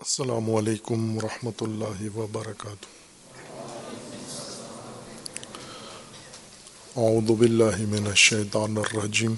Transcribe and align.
السلام 0.00 0.54
علیکم 0.56 1.16
ورحمۃ 1.16 1.60
اللہ 1.60 2.16
وبرکاتہ۔ 2.16 2.86
اعوذ 6.96 7.30
باللہ 7.38 7.76
من 7.78 8.06
الشیطان 8.06 8.76
الرجیم۔ 8.76 9.34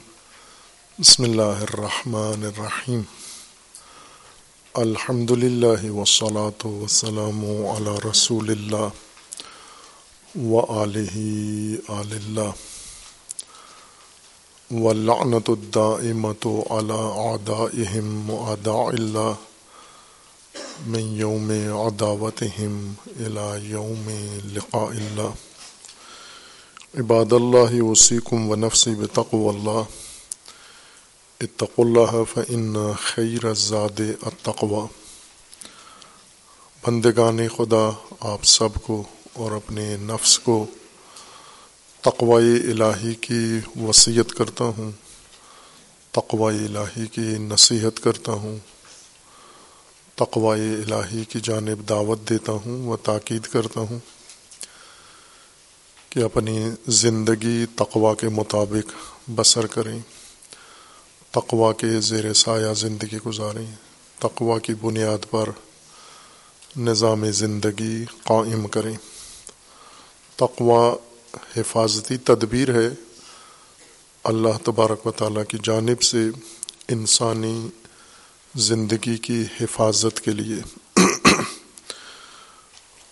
بسم 0.99 1.23
اللہ 1.23 1.43
الرحمن 1.43 2.45
الرحیم۔ 2.45 3.03
الحمد 4.75 5.31
للہ 5.31 5.91
وسلاۃ 5.91 6.67
وسلام 6.67 7.45
علی 7.45 8.11
رسول 8.11 8.51
اللہ 8.51 8.89
و 10.39 10.83
علیہ 10.83 11.77
آل 11.89 12.13
اللہ۔ 12.13 12.51
ولعنت 14.71 15.51
الدائمت 15.51 16.47
علی 16.47 17.01
اعدائهم 17.29 18.31
وعداء 18.31 18.85
اللہ۔ 18.85 19.52
من 20.87 21.17
یوم 21.17 21.51
عداوتهم 21.51 22.95
الى 23.21 23.71
یوم 23.71 24.09
لقاء 24.55 24.87
اللہ. 24.87 25.35
عباد 26.95 27.33
اللہ 27.33 27.83
وسیکم 27.83 28.51
و 28.51 28.55
نفسی 28.55 28.95
بتقو 28.95 29.49
اللہ. 29.49 29.83
اتقوا 31.41 31.85
اللہ 31.85 32.17
فإن 32.35 32.77
خیر 33.03 33.45
الزاد 33.45 34.01
التقوى 34.23 34.87
بندگان 36.87 37.49
خدا، 37.49 37.91
آپ 38.21 38.45
سب 38.45 38.83
کو 38.83 39.03
اور 39.33 39.53
اپنے 39.53 39.97
نفس 39.97 40.39
کو 40.39 40.67
تقوی 42.01 42.57
الہی 42.71 43.15
کی 43.15 43.61
وصیت 43.81 44.33
کرتا 44.33 44.65
ہوں، 44.65 44.91
تقوی 46.13 46.65
الہی 46.65 47.07
کی 47.07 47.39
نصیحت 47.39 48.01
کرتا 48.01 48.33
ہوں. 48.33 48.72
تقوی 50.17 50.61
الہی 50.61 51.25
کی 51.25 51.41
جانب 51.43 51.89
دعوت 51.89 52.29
دیتا 52.29 52.53
ہوں 52.53 52.89
و 52.89 52.97
تاکید 52.97 53.43
کرتا 53.43 53.81
ہوں 53.81 53.99
کہ 56.11 56.21
اپنی 56.21 56.71
زندگی 56.89 57.67
تقوا 57.67 58.15
کے 58.15 58.29
مطابق 58.29 58.93
بسر 59.31 59.67
کریں 59.67 59.99
تقوا 61.31 61.73
کے 61.73 62.01
زیر 62.01 62.33
سایہ 62.33 62.75
زندگی 62.75 63.17
گزاریں 63.27 63.75
تقوا 64.19 64.59
کی 64.59 64.75
بنیاد 64.75 65.31
پر 65.31 65.49
نظام 66.77 67.31
زندگی 67.31 68.05
قائم 68.05 68.67
کریں۔ 68.67 68.97
تقوا 70.37 70.95
حفاظتی 71.57 72.17
تدبیر 72.17 72.75
ہے۔ 72.75 72.89
اللہ 74.25 74.49
تبارک 74.65 75.07
و 75.07 75.11
تعالیٰ 75.11 75.43
کی 75.49 75.59
جانب 75.63 76.03
سے 76.03 76.19
انسانی 76.89 77.69
زندگی 78.55 79.17
کی 79.17 79.45
حفاظت 79.61 80.21
کے 80.21 80.31
لیے 80.31 80.57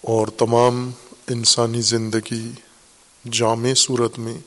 اور 0.00 0.26
تمام 0.26 0.90
انسانی 1.28 1.80
زندگی 1.80 2.50
جامع 3.30 3.74
صورت 3.76 4.18
میں 4.18 4.38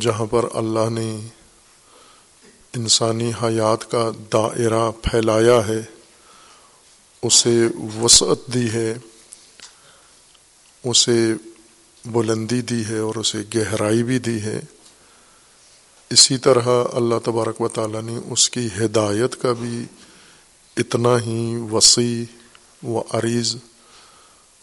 جہاں 0.00 0.26
پر 0.26 0.44
اللہ 0.54 0.90
نے 0.90 1.16
انسانی 2.74 3.32
حیات 3.42 3.90
کا 3.90 4.10
دائرہ 4.32 4.90
پھیلایا 4.90 5.66
ہے، 5.66 5.82
اسے 7.22 7.68
وسعت 8.00 8.54
دی 8.54 8.70
ہے، 8.70 8.94
اسے 10.84 11.34
بلندی 12.04 12.60
دی 12.62 12.84
ہے 12.88 12.98
اور 12.98 13.14
اسے 13.14 13.38
گہرائی 13.54 14.02
بھی 14.02 14.18
دی 14.18 14.42
ہے۔ 14.42 14.60
اسی 16.10 16.38
طرح 16.38 16.84
اللہ 16.92 17.14
تبارک 17.24 17.60
و 17.60 17.68
تعالیٰ 17.68 18.02
نے 18.02 18.18
اس 18.30 18.50
کی 18.50 18.68
ہدایت 18.80 19.42
کا 19.42 19.52
بھی 19.52 19.84
اتنا 20.76 21.20
ہی 21.26 21.56
وسیع 21.72 22.24
و 22.86 23.00
عریض 23.10 23.56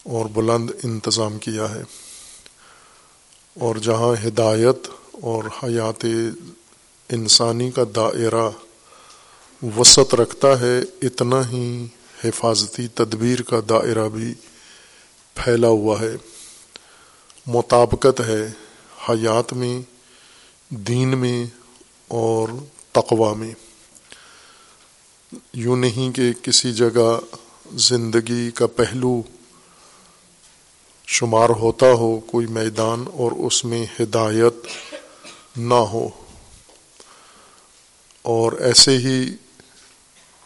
اور 0.02 0.26
بلند 0.32 0.70
انتظام 0.84 1.38
کیا 1.38 1.74
ہے۔ 1.74 1.82
اور 3.58 3.76
جہاں 3.76 4.26
ہدایت 4.26 4.88
اور 5.12 5.44
حیات 5.44 6.06
انسانی 7.08 7.70
کا 7.70 7.82
دائرہ 7.96 8.50
وسعت 9.76 10.14
رکھتا 10.14 10.60
ہے، 10.60 10.80
اتنا 11.02 11.50
ہی 11.50 11.86
حفاظتی 12.24 12.88
تدبیر 12.88 13.42
کا 13.42 13.60
دائرہ 13.68 14.08
بھی 14.08 14.34
پھیلا 15.34 15.68
ہوا 15.68 16.00
ہے۔ 16.00 16.16
مطابقت 17.46 18.20
ہے 18.20 18.50
حیات 19.08 19.52
میں 19.52 19.91
دین 20.74 21.18
میں 21.18 21.46
اور 22.08 22.48
تقوا 22.92 23.34
میں۔ 23.34 23.54
یوں 25.52 25.76
نہیں 25.76 26.12
کہ 26.12 26.32
کسی 26.42 26.72
جگہ 26.72 27.20
زندگی 27.72 28.50
کا 28.50 28.66
پہلو 28.66 29.22
شمار 31.06 31.48
ہوتا 31.50 31.86
ہو، 31.92 32.20
کوئی 32.20 32.46
میدان 32.46 33.04
اور 33.12 33.32
اس 33.32 33.64
میں 33.64 33.86
ہدایت 34.00 34.54
نہ 35.56 35.74
ہو۔ 35.74 36.08
اور 38.22 38.52
ایسے 38.52 38.98
ہی 38.98 39.30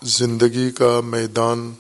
زندگی 0.02 0.70
کا 0.70 1.00
میدان 1.00 1.74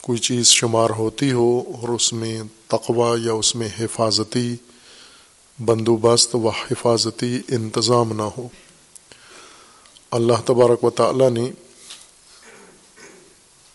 کوئی 0.00 0.18
چیز 0.18 0.46
شمار 0.46 0.90
ہوتی 0.90 1.32
ہو 1.32 1.58
اور 1.58 1.88
اس 1.88 2.12
میں 2.12 2.42
تقوا 2.66 3.16
یا 3.22 3.32
اس 3.32 3.56
میں 3.56 3.68
حفاظتی 3.80 4.56
بندوبست 5.58 6.34
و 6.34 6.48
حفاظتی 6.48 7.40
انتظام 7.48 8.12
نہ 8.12 8.22
ہو۔ 8.22 8.48
اللہ 10.10 10.32
تبارک 10.46 10.84
و 10.84 10.90
تعالیٰ 10.90 11.30
نے 11.30 11.50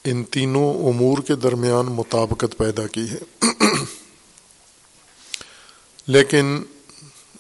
ان 0.04 0.24
تینوں 0.24 0.74
امور 0.74 1.18
کے 1.18 1.36
درمیان 1.36 1.86
مطابقت 1.86 2.58
پیدا 2.58 2.88
کی 2.88 3.06
ہے۔ 3.10 3.46
لیکن 6.08 6.64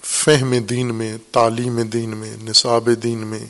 فہم 0.02 0.58
دین 0.58 0.96
میں، 0.96 1.18
تعلیم 1.32 1.82
دین 1.82 2.10
میں، 2.10 2.38
نصاب 2.38 2.90
دین 3.04 3.18
میں، 3.18 3.46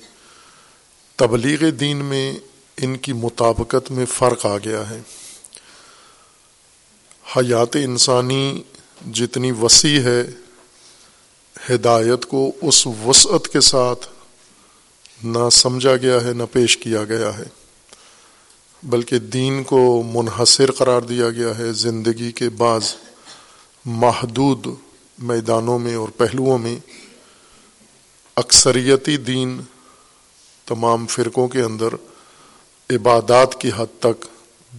تبلیغ 1.16 1.70
دین 1.70 1.98
میں 1.98 2.34
ان 2.78 2.98
کی 2.98 3.14
مطابقت 3.14 3.92
میں 3.92 4.06
فرق 4.06 4.46
آ 4.46 4.58
گیا 4.58 4.90
ہے۔ 4.90 5.00
حیات 7.38 7.76
انسانی 7.76 8.62
جتنی 9.12 9.52
وسیع 9.52 10.02
ہے 10.02 10.24
ہدایت 11.70 12.26
کو 12.26 12.52
اس 12.62 12.88
وسعت 13.06 13.48
کے 13.48 13.62
ساتھ 13.62 14.08
نہ 15.24 15.50
سمجھا 15.52 15.96
گیا 15.98 16.24
ہے، 16.24 16.34
نہ 16.34 16.44
پیش 16.52 16.78
کیا 16.78 17.04
گیا 17.04 17.38
ہے۔ 17.38 17.44
بلکہ 18.84 19.20
دین 19.20 19.64
کو 19.64 20.04
منحصر 20.14 20.72
قرار 20.72 21.02
دیا 21.02 21.30
گیا 21.30 21.58
ہے۔ 21.58 21.74
زندگی 21.74 22.32
کے 22.32 22.50
بعض 22.50 22.94
محدود 23.86 24.68
میدانوں 25.20 25.80
میں 25.80 25.96
اور 25.96 26.10
پہلوؤں 26.10 26.58
میں 26.58 26.80
اکثریتی 28.36 29.18
دین 29.18 29.62
تمام 30.66 31.08
فرقوں 31.08 31.48
کے 31.48 31.62
اندر 31.62 31.88
عبادات 32.90 33.62
کی 33.62 33.72
حد 33.78 34.00
تک 34.00 34.26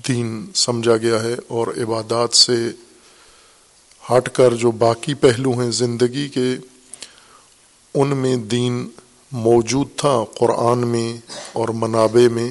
دین 0.08 0.46
سمجھا 0.54 0.96
گیا 0.96 1.22
ہے 1.22 1.34
اور 1.48 1.66
عبادات 1.66 2.36
سے 2.36 2.54
ہٹ 4.10 4.28
کر 4.28 4.54
جو 4.54 4.70
باقی 4.70 5.14
پہلو 5.14 5.60
ہیں، 5.60 5.70
زندگی 5.70 6.28
کے 6.28 6.56
ان 7.94 8.08
میں 8.08 8.36
دین 8.36 8.88
موجود 9.32 9.86
تھا 9.96 10.24
قرآن 10.38 10.78
میں 10.78 11.16
اور 11.52 11.68
منابع 11.68 12.28
میں، 12.32 12.50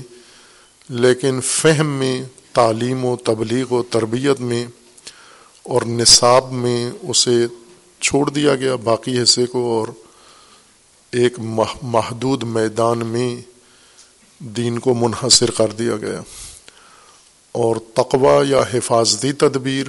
لیکن 0.90 1.42
فہم 1.42 1.88
میں، 1.88 2.24
تعلیم 2.54 3.06
و 3.06 3.16
تبلیغ 3.16 3.74
و 3.74 3.84
تربیت 3.84 4.40
میں 4.40 4.66
اور 5.64 5.82
نصاب 5.82 6.52
میں 6.52 6.92
اسے 7.02 7.46
چھوڑ 8.00 8.30
دیا 8.30 8.56
گیا 8.56 8.76
باقی 8.76 9.24
حصے 9.24 9.46
کو 9.46 9.80
اور 9.80 9.88
ایک 11.12 11.34
محدود 11.82 12.44
میدان 12.44 13.08
میں 13.08 13.36
دین 14.40 14.80
کو 14.80 14.94
منحصر 14.94 15.52
کر 15.52 15.68
دیا 15.68 15.98
گیا۔ 15.98 16.22
اور 17.52 17.76
تقوا 17.94 18.44
یا 18.48 18.62
حفاظتی 18.74 19.32
تدبیر، 19.32 19.86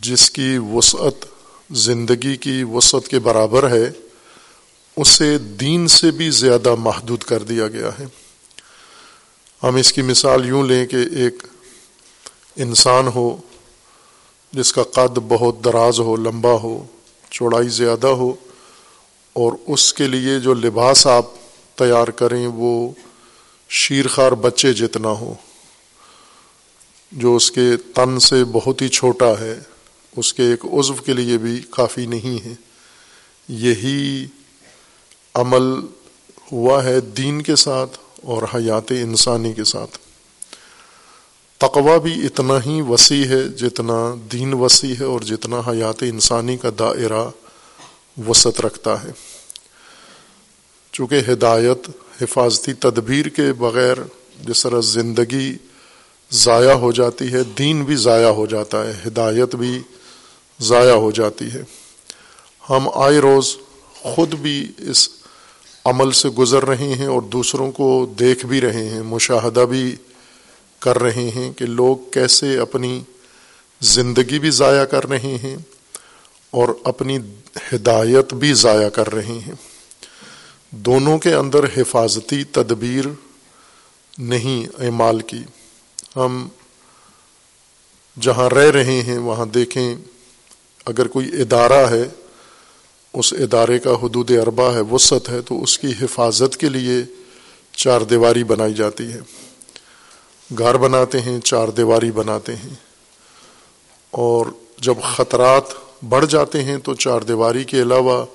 جس 0.00 0.30
کی 0.30 0.58
وسعت 0.58 1.26
زندگی 1.70 2.36
کی 2.36 2.62
وسعت 2.62 3.08
کے 3.08 3.18
برابر 3.18 3.70
ہے 3.70 3.90
اسے 4.96 5.38
دین 5.38 5.88
سے 5.88 6.10
بھی 6.10 6.30
زیادہ 6.30 6.74
محدود 6.74 7.22
کر 7.22 7.42
دیا 7.42 7.68
گیا 7.68 7.90
ہے۔ 7.98 8.06
ہم 9.62 9.74
اس 9.74 9.92
کی 9.92 10.02
مثال 10.02 10.46
یوں 10.46 10.64
لیں 10.64 10.86
کہ 10.86 10.96
ایک 10.96 11.46
انسان 12.56 13.06
ہو 13.06 13.36
جس 14.52 14.72
کا 14.72 14.82
قد 14.82 15.18
بہت 15.28 15.64
دراز 15.64 16.00
ہو، 16.00 16.16
لمبا 16.16 16.52
ہو، 16.52 16.86
چوڑائی 17.30 17.68
زیادہ 17.68 18.06
ہو، 18.06 18.34
اور 19.32 19.52
اس 19.66 19.94
کے 19.94 20.06
لیے 20.06 20.40
جو 20.40 20.54
لباس 20.54 21.06
آپ 21.06 21.26
تیار 21.74 22.08
کریں 22.08 22.46
وہ 22.46 22.92
شیرخوار 23.68 24.32
بچے 24.32 24.72
جتنا 24.72 25.08
ہو۔ 25.08 25.34
جو 27.12 27.36
اس 27.36 27.50
کے 27.50 27.76
تن 27.94 28.18
سے 28.18 28.44
بہت 28.44 28.82
ہی 28.82 28.88
چھوٹا 28.88 29.40
ہے، 29.40 29.60
اس 30.16 30.34
کے 30.34 30.42
ایک 30.42 30.64
عضو 30.64 30.94
کے 30.94 31.12
لیے 31.12 31.38
بھی 31.38 31.62
کافی 31.70 32.06
نہیں 32.06 32.44
ہے۔ 32.44 32.54
یہی 33.48 34.26
عمل 35.34 35.86
ہوا 36.52 36.84
ہے 36.84 37.00
دین 37.00 37.42
کے 37.42 37.56
ساتھ 37.56 37.98
اور 38.22 38.42
حیات 38.54 38.90
انسانی 38.90 39.52
کے 39.52 39.64
ساتھ۔ 39.64 39.98
تقوا 41.58 41.96
بھی 41.96 42.26
اتنا 42.26 42.54
ہی 42.66 42.80
وسیع 42.80 43.26
ہے 43.26 43.48
جتنا 43.48 44.14
دین 44.32 44.54
وسیع 44.54 44.94
ہے 45.00 45.04
اور 45.04 45.20
جتنا 45.20 45.60
حیات 45.68 46.02
انسانی 46.02 46.56
کا 46.56 46.70
دائرہ 46.78 47.30
وسعت 48.28 48.60
رکھتا 48.60 49.04
ہے۔ 49.04 49.10
چونکہ 50.92 51.20
ہدایت، 51.28 51.90
حفاظتی 52.22 52.72
تدبیر 52.72 53.28
کے 53.28 53.52
بغیر 53.52 53.96
جس 54.48 54.62
طرح 54.62 54.80
زندگی 54.80 55.56
ضائع 56.30 56.72
ہو 56.72 56.92
جاتی 56.92 57.32
ہے، 57.32 57.44
دین 57.44 57.84
بھی 57.84 57.96
ضائع 57.96 58.28
ہو 58.28 58.46
جاتا 58.46 58.86
ہے، 58.86 58.92
ہدایت 59.06 59.54
بھی 59.54 59.82
ضائع 60.60 60.94
ہو 60.94 61.10
جاتی 61.10 61.52
ہے۔ 61.52 61.62
ہم 62.70 62.88
آئے 62.94 63.18
روز 63.18 63.56
خود 63.94 64.34
بھی 64.34 64.72
اس 64.78 65.08
عمل 65.84 66.12
سے 66.12 66.28
گزر 66.28 66.64
رہے 66.64 66.94
ہیں 66.94 67.06
اور 67.06 67.22
دوسروں 67.22 67.70
کو 67.72 68.06
دیکھ 68.18 68.46
بھی 68.46 68.60
رہے 68.60 68.88
ہیں، 68.88 69.02
مشاہدہ 69.02 69.60
بھی 69.60 69.96
کر 70.78 70.98
رہے 70.98 71.28
ہیں 71.34 71.52
کہ 71.52 71.66
لوگ 71.66 71.96
کیسے 72.10 72.58
اپنی 72.58 73.00
زندگی 73.80 74.38
بھی 74.38 74.50
ضائع 74.50 74.84
کر 74.84 75.08
رہے 75.08 75.36
ہیں 75.42 75.56
اور 76.50 76.68
اپنی 76.84 77.18
ہدایت 77.72 78.34
بھی 78.34 78.52
ضائع 78.52 78.88
کر 78.88 79.12
رہے 79.14 79.38
ہیں۔ 79.46 79.54
دونوں 80.70 81.18
کے 81.18 81.34
اندر 81.34 81.64
حفاظتی 81.76 82.44
تدبیر 82.44 83.04
نہیں 84.18 84.82
اعمال 84.84 85.20
کی 85.20 85.42
ہم 86.16 86.48
جہاں 88.20 88.48
رہ 88.50 88.70
رہے 88.70 89.02
ہیں، 89.02 89.18
وہاں 89.18 89.46
دیکھیں 89.46 89.94
اگر 90.86 91.06
کوئی 91.06 91.28
ادارہ 91.42 91.86
ہے 91.90 92.04
اس 93.12 93.32
ادارے 93.32 93.78
کا 93.78 93.90
حدود 93.90 94.30
اربا 94.30 94.72
ہے، 94.72 94.80
وسعت 94.80 95.28
ہے، 95.28 95.40
تو 95.40 95.62
اس 95.62 95.78
کی 95.78 95.92
حفاظت 96.02 96.56
کے 96.56 96.68
لیے 96.68 97.02
چار 97.76 98.00
دیواری 98.00 98.44
بنائی 98.44 98.74
جاتی 98.74 99.12
ہے۔ 99.12 99.20
گھر 100.58 100.76
بناتے 100.76 101.20
ہیں، 101.20 101.40
چار 101.40 101.68
دیواری 101.68 102.10
بناتے 102.10 102.56
ہیں۔ 102.56 102.74
اور 104.10 104.46
جب 104.78 104.94
خطرات 105.16 105.62
بڑھ 106.08 106.26
جاتے 106.26 106.62
ہیں، 106.62 106.78
تو 106.78 106.94
چار 106.94 107.20
دیواری 107.20 107.64
کے 107.64 107.82
علاوہ 107.82 108.26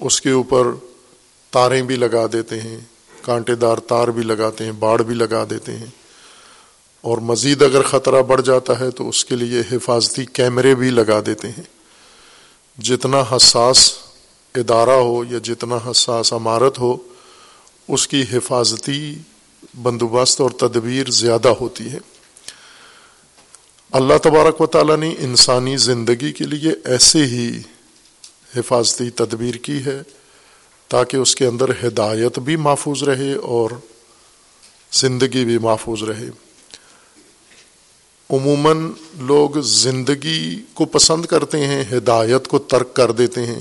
اس 0.00 0.20
کے 0.20 0.30
اوپر 0.30 0.66
تاریں 1.50 1.82
بھی 1.82 1.96
لگا 1.96 2.26
دیتے 2.32 2.60
ہیں، 2.60 2.80
کانٹے 3.22 3.54
دار 3.54 3.78
تار 3.78 4.08
بھی 4.08 4.22
لگاتے 4.22 4.64
ہیں، 4.64 4.72
باڑ 4.72 5.02
بھی 5.02 5.14
لگا 5.14 5.44
دیتے 5.50 5.76
ہیں۔ 5.76 5.86
اور 7.00 7.18
مزید 7.18 7.62
اگر 7.62 7.82
خطرہ 7.82 8.22
بڑھ 8.22 8.42
جاتا 8.42 8.80
ہے، 8.80 8.90
تو 8.90 9.08
اس 9.08 9.24
کے 9.24 9.36
لیے 9.36 9.62
حفاظتی 9.72 10.24
کیمرے 10.24 10.74
بھی 10.74 10.90
لگا 10.90 11.20
دیتے 11.26 11.48
ہیں۔ 11.48 11.79
جتنا 12.82 13.22
حساس 13.32 13.92
ادارہ 14.54 14.90
ہو 14.90 15.24
یا 15.30 15.38
جتنا 15.42 15.90
حساس 15.90 16.32
عمارت 16.32 16.78
ہو، 16.78 16.96
اس 17.88 18.08
کی 18.08 18.24
حفاظتی 18.32 19.14
بندوبست 19.82 20.40
اور 20.40 20.50
تدبیر 20.50 21.10
زیادہ 21.10 21.48
ہوتی 21.48 21.92
ہے۔ 21.92 21.98
اللہ 23.92 24.18
تبارک 24.22 24.60
و 24.60 24.66
تعالیٰ 24.66 24.96
نے 24.96 25.14
انسانی 25.18 25.76
زندگی 25.76 26.32
کے 26.32 26.44
لیے 26.44 26.72
ایسے 26.84 27.24
ہی 27.24 27.58
حفاظتی 28.56 29.10
تدبیر 29.10 29.54
کی 29.54 29.84
ہے 29.84 30.02
تاکہ 30.88 31.16
اس 31.16 31.34
کے 31.34 31.46
اندر 31.46 31.70
ہدایت 31.86 32.38
بھی 32.38 32.56
محفوظ 32.56 33.02
رہے 33.02 33.34
اور 33.34 33.70
زندگی 34.92 35.44
بھی 35.44 35.58
محفوظ 35.58 36.02
رہے۔ 36.02 36.30
عموماً 38.30 38.90
لوگ 39.18 39.50
زندگی 39.60 40.62
کو 40.74 40.84
پسند 40.84 41.26
کرتے 41.26 41.66
ہیں، 41.66 41.84
ہدایت 41.92 42.48
کو 42.48 42.58
ترک 42.58 42.94
کر 42.94 43.12
دیتے 43.12 43.46
ہیں، 43.46 43.60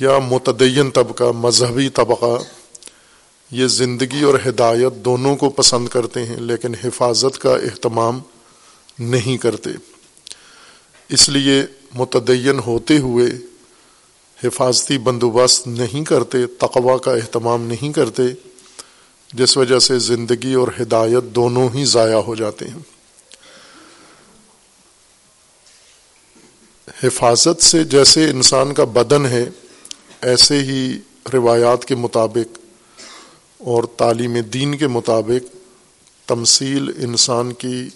یا 0.00 0.18
متدین 0.18 0.90
طبقہ، 0.90 1.24
مذہبی 1.24 1.88
طبقہ، 1.88 2.36
یہ 3.50 3.66
زندگی 3.66 4.22
اور 4.22 4.34
ہدایت 4.48 5.04
دونوں 5.04 5.36
کو 5.36 5.50
پسند 5.50 5.88
کرتے 5.88 6.26
ہیں، 6.26 6.36
لیکن 6.36 6.74
حفاظت 6.84 7.38
کا 7.38 7.50
اہتمام 7.50 8.20
نہیں 8.98 9.36
کرتے۔ 9.36 9.70
اس 11.08 11.28
لیے 11.28 11.62
متدین 11.94 12.58
ہوتے 12.58 12.98
ہوئے 12.98 13.26
حفاظتی 14.44 14.98
بندوبست 14.98 15.66
نہیں 15.66 16.04
کرتے 16.04 16.46
تقوا 16.46 16.96
کا 16.98 17.12
اہتمام 17.12 17.62
نہیں 17.62 17.92
کرتے، 17.92 18.22
جس 19.34 19.56
وجہ 19.56 19.78
سے 19.78 19.98
زندگی 19.98 20.54
اور 20.54 20.68
ہدایت 20.80 21.24
دونوں 21.34 21.68
ہی 21.74 21.84
ضائع 21.84 22.16
ہو 22.16 22.34
جاتے 22.34 22.68
ہیں۔ 22.68 22.99
حفاظت 27.04 27.62
سے 27.62 27.84
جیسے 27.84 28.30
انسان 28.30 28.74
کا 28.74 28.84
بدن 28.84 29.26
ہے، 29.26 29.44
ایسے 30.20 30.58
ہی 30.58 30.98
روایات 31.32 31.84
کے 31.84 31.94
مطابق 31.94 32.58
اور 33.58 33.84
تعلیم 33.84 34.36
دین 34.40 34.76
کے 34.76 34.86
مطابق 34.86 35.54
تمثیل 36.28 36.90
انسان 36.96 37.52
کی، 37.52 37.88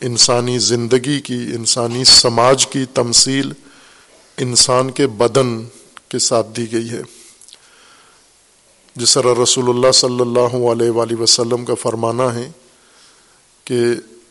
انسانی 0.00 0.58
زندگی 0.58 1.20
کی، 1.20 1.38
انسانی 1.54 2.04
سماج 2.04 2.66
کی 2.66 2.84
تمثیل 2.94 3.52
انسان 4.36 4.90
کے 4.90 5.06
بدن 5.06 5.64
کے 6.08 6.18
ساتھ 6.18 6.46
دی 6.56 6.72
گئی 6.72 6.90
ہے۔ 6.90 7.02
جس 8.96 9.14
طرح 9.14 9.42
رسول 9.42 9.68
اللہ 9.68 9.92
صلی 9.92 10.20
اللہ 10.20 10.56
علیہ 10.72 10.90
وآلہ 10.90 11.20
وسلم 11.20 11.64
کا 11.64 11.74
فرمانا 11.74 12.34
ہے 12.34 12.50
کہ 13.64 13.80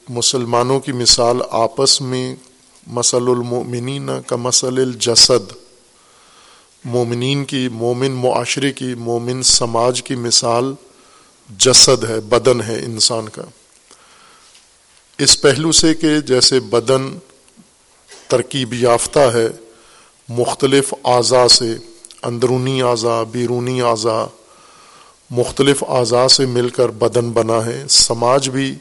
مسلمانوں 0.09 0.79
کی 0.79 0.91
مثال 0.91 1.37
آپس 1.49 2.01
میں 2.01 2.35
مسل 2.87 3.29
المومنین 3.29 4.09
کا 4.27 4.35
مسل 4.35 4.79
الجسد 4.79 5.51
مومنین 6.85 7.45
کی 7.45 7.67
مومن 7.69 8.11
معاشرے 8.11 8.71
کی 8.71 8.95
مومن 8.95 9.43
سماج 9.43 10.03
کی 10.03 10.15
مثال 10.15 10.73
جسد 11.49 12.03
ہے 12.03 12.19
بدن 12.19 12.61
ہے 12.61 12.79
انسان 12.79 13.29
کا 13.29 13.41
اس 15.17 15.41
پہلو 15.41 15.71
سے 15.71 15.93
کہ 15.93 16.19
جیسے 16.19 16.59
بدن 16.59 17.09
ترکیب 18.27 18.73
یافتہ 18.73 19.29
ہے 19.33 19.47
مختلف 20.29 20.93
اعضاء 21.03 21.47
سے 21.47 21.75
اندرونی 22.23 22.81
اعضاء 22.81 23.23
بیرونی 23.23 23.81
اعضاء 23.81 24.25
مختلف 25.31 25.83
اعضاء 25.83 26.27
سے 26.27 26.45
مل 26.45 26.69
کر 26.69 26.89
بدن 26.89 27.31
بنا 27.31 27.65
ہے 27.65 27.83
سماج 27.89 28.49
بھی 28.49 28.75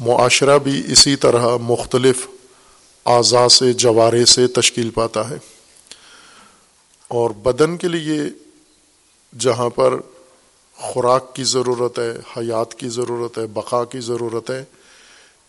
معاشرہ 0.00 0.58
بھی 0.58 0.82
اسی 0.92 1.16
طرح 1.16 1.56
مختلف 1.56 2.26
اعضاء 3.08 3.48
سے، 3.48 3.72
جوارے 3.72 4.24
سے 4.24 4.46
تشکیل 4.46 4.90
پاتا 4.90 5.30
ہے۔ 5.30 5.36
اور 7.08 7.30
بدن 7.30 7.76
کے 7.76 7.88
لیے 7.88 8.20
جہاں 9.38 9.70
پر 9.70 9.94
خوراک 10.74 11.34
کی 11.34 11.44
ضرورت 11.44 11.98
ہے، 11.98 12.12
حیات 12.36 12.74
کی 12.74 12.88
ضرورت 12.88 13.38
ہے، 13.38 13.46
بقا 13.46 13.84
کی 13.84 14.00
ضرورت 14.00 14.50
ہے، 14.50 14.64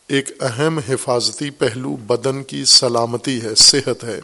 ایک 0.08 0.44
اہم 0.44 0.80
حفاظتی 0.90 1.50
پہلو 1.50 1.96
بدن 1.96 2.44
کی 2.44 2.66
سلامتی 2.66 3.42
ہے، 3.42 3.56
صحت 3.56 4.04
ہے۔ 4.04 4.20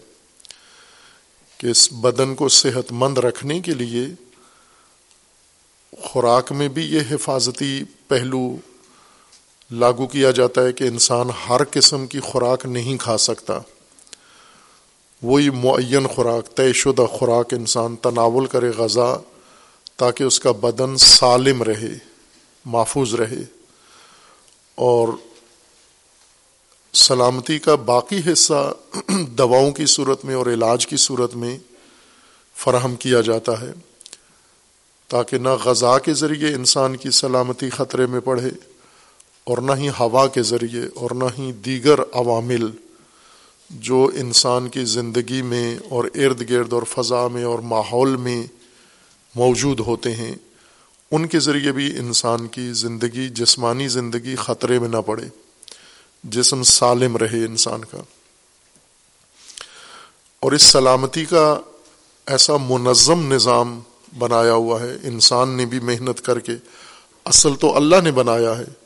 کہ 1.58 1.68
اس 1.68 1.94
بدن 1.94 2.36
کو 2.36 2.50
صحت 2.50 2.92
مند 2.92 3.18
رکھنے 3.18 3.60
کے 3.60 3.74
لیے 3.74 4.06
خوراک 6.02 6.52
میں 6.52 6.68
بھی 6.68 6.86
یہ 6.86 7.00
حفاظتی 7.12 7.84
پہلو 8.08 8.58
لاگو 9.72 10.08
کیا 10.08 10.32
جاتا 10.32 10.64
ہے 10.64 10.74
کہ 10.74 10.84
انسان 10.84 11.28
ہر 11.50 11.62
قسم 11.72 12.08
کی 12.08 12.20
خوراک 12.20 12.66
نہیں 12.66 12.98
کھا 12.98 13.18
سکتا۔ 13.18 13.60
وہی 15.24 15.50
معین 15.50 16.08
خوراک، 16.08 16.56
طے 16.56 16.74
شدہ 16.74 17.02
خوراک 17.02 17.54
انسان 17.54 17.96
تناول 17.96 18.46
کرے 18.46 18.70
غذا 18.78 19.18
تاکہ 19.96 20.24
اس 20.24 20.40
کا 20.40 20.52
بدن 20.52 20.98
سالم 20.98 21.64
رہے، 21.64 21.98
محفوظ 22.66 23.16
رہے۔ 23.16 23.44
اور 24.76 25.08
سلامتی 26.94 27.60
کا 27.60 27.76
باقی 27.76 28.22
حصہ 28.32 28.74
دواؤں 29.10 29.72
کی 29.72 29.86
صورت 29.86 30.26
میں 30.26 30.36
اور 30.36 30.46
علاج 30.46 30.88
کی 30.88 30.98
صورت 30.98 31.36
میں 31.36 31.58
فراہم 32.56 32.96
کیا 32.96 33.22
جاتا 33.22 33.62
ہے 33.62 33.72
تاکہ 35.08 35.38
نہ 35.38 35.50
غذا 35.50 36.00
کے 36.00 36.14
ذریعے 36.14 36.54
انسان 36.54 36.96
کی 36.96 37.10
سلامتی 37.10 37.70
خطرے 37.70 38.06
میں 38.06 38.20
پڑھے۔ 38.20 38.75
اور 39.46 39.58
نہ 39.58 39.72
ہی 39.78 39.90
ہوا 39.90 40.28
کے 40.28 40.44
ذریعے 40.44 40.82
اور 40.96 41.12
نہ 41.12 41.24
ہی 41.38 41.52
دیگر 41.52 42.00
عوامل 42.14 42.72
جو 43.70 44.12
انسان 44.16 44.70
کی 44.70 44.86
زندگی 44.86 45.42
میں 45.42 45.78
اور 45.90 46.04
ارد 46.16 46.50
گرد 46.50 46.74
اور 46.74 46.84
فضا 46.84 47.28
میں 47.28 47.44
اور 47.44 47.60
ماحول 47.60 48.16
میں 48.16 48.48
موجود 49.36 49.80
ہوتے 49.80 50.16
ہیں، 50.16 50.36
ان 51.12 51.28
کے 51.28 51.40
ذریعے 51.40 51.72
بھی 51.72 51.98
انسان 51.98 52.48
کی 52.48 52.74
زندگی، 52.74 53.30
جسمانی 53.30 53.88
زندگی 53.88 54.36
خطرے 54.36 54.80
میں 54.80 54.90
نہ 54.90 54.98
پڑے، 54.98 55.24
جسم 56.24 56.64
سالم 56.64 57.18
رہے 57.18 57.46
انسان 57.46 57.86
کا۔ 57.86 57.98
اور 60.40 60.52
اس 60.52 60.64
سلامتی 60.64 61.26
کا 61.26 61.60
ایسا 62.26 62.54
منظم 62.58 63.34
نظام 63.34 63.80
بنایا 64.18 64.54
ہوا 64.54 64.82
ہے، 64.82 64.98
انسان 65.04 65.50
نے 65.50 65.66
بھی 65.66 65.80
محنت 65.80 66.22
کر 66.22 66.40
کے، 66.40 66.54
اصل 67.26 67.56
تو 67.56 67.76
اللہ 67.76 67.96
نے 68.04 68.12
بنایا 68.12 68.58
ہے۔ 68.58 68.85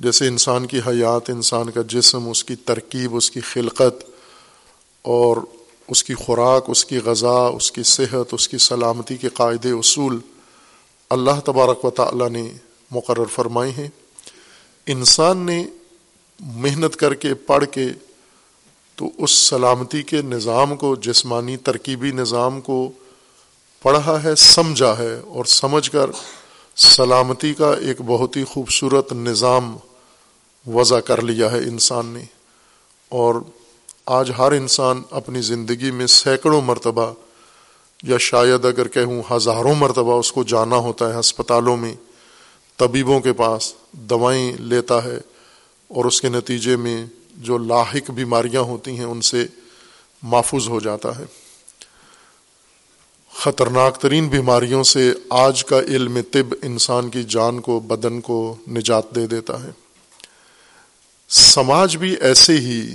جیسے 0.00 0.28
انسان 0.28 0.66
کی 0.66 0.78
حیات، 0.86 1.30
انسان 1.30 1.70
کا 1.70 1.80
جسم، 1.88 2.28
اس 2.28 2.44
کی 2.44 2.56
ترکیب، 2.56 3.16
اس 3.16 3.30
کی 3.30 3.40
خلقت 3.40 4.04
اور 5.02 5.36
اس 5.88 6.04
کی 6.04 6.14
خوراک، 6.14 6.64
اس 6.66 6.84
کی 6.84 6.98
غذا، 6.98 7.46
اس 7.46 7.72
کی 7.72 7.82
صحت، 7.82 8.34
اس 8.34 8.48
کی 8.48 8.58
سلامتی 8.58 9.16
کے 9.16 9.28
قاعدے، 9.28 9.70
اصول 9.70 10.18
اللہ 11.10 11.40
تبارک 11.44 11.84
و 11.84 11.90
تعالیٰ 11.90 12.30
نے 12.30 12.52
مقرر 12.90 13.24
فرمائے 13.24 13.70
ہیں۔ 13.70 13.88
انسان 14.86 15.38
نے 15.38 15.64
محنت 16.40 16.96
کر 16.96 17.14
کے، 17.14 17.34
پڑھ 17.34 17.64
کے 17.70 17.86
تو 18.96 19.10
اس 19.18 19.30
سلامتی 19.30 20.02
کے 20.02 20.22
نظام 20.22 20.76
کو، 20.76 20.96
جسمانی 20.96 21.56
ترکیبی 21.56 22.10
نظام 22.10 22.60
کو 22.60 22.90
پڑھا 23.82 24.22
ہے، 24.22 24.34
سمجھا 24.34 24.98
ہے 24.98 25.14
اور 25.26 25.44
سمجھ 25.44 25.90
کر 25.90 26.10
سلامتی 26.76 27.54
کا 27.54 27.74
ایک 27.74 28.02
بہت 28.06 28.36
ہی 28.36 28.44
خوبصورت 28.44 29.12
نظام 29.12 29.76
وضع 30.66 31.00
کر 31.00 31.22
لیا 31.22 31.52
ہے 31.52 31.58
انسان 31.58 32.06
نے۔ 32.06 32.24
اور 33.08 33.34
آج 34.06 34.30
ہر 34.38 34.52
انسان 34.52 35.02
اپنی 35.10 35.40
زندگی 35.40 35.90
میں 35.90 36.06
سینکڑوں 36.06 36.60
مرتبہ 36.60 37.14
یا 38.02 38.18
شاید 38.18 38.64
اگر 38.64 38.88
کہوں 38.88 39.22
ہزاروں 39.36 39.74
مرتبہ 39.74 40.18
اس 40.18 40.32
کو 40.32 40.44
جانا 40.44 40.76
ہوتا 40.76 41.14
ہے 41.14 41.20
ہسپتالوں 41.20 41.76
میں، 41.76 41.94
طبیبوں 42.76 43.20
کے 43.20 43.32
پاس 43.32 43.74
دوائیں 43.92 44.52
لیتا 44.52 45.04
ہے 45.04 45.16
اور 45.88 46.04
اس 46.04 46.20
کے 46.20 46.28
نتیجے 46.28 46.76
میں 46.76 47.06
جو 47.32 47.58
لاحق 47.58 48.10
بیماریاں 48.10 48.60
ہوتی 48.60 48.98
ہیں 48.98 49.04
ان 49.04 49.20
سے 49.20 49.46
محفوظ 50.22 50.68
ہو 50.68 50.80
جاتا 50.80 51.18
ہے۔ 51.18 51.24
خطرناک 53.34 53.98
ترین 53.98 54.28
بیماریوں 54.28 54.82
سے 54.82 55.12
آج 55.30 55.64
کا 55.64 55.78
علم 55.78 56.18
طب 56.32 56.54
انسان 56.62 57.08
کی 57.08 57.22
جان 57.22 57.60
کو، 57.60 57.80
بدن 57.80 58.20
کو 58.20 58.56
نجات 58.70 59.14
دے 59.14 59.26
دیتا 59.26 59.62
ہے۔ 59.62 59.70
سماج 61.30 61.96
بھی 61.96 62.16
ایسے 62.20 62.52
ہی 62.52 62.94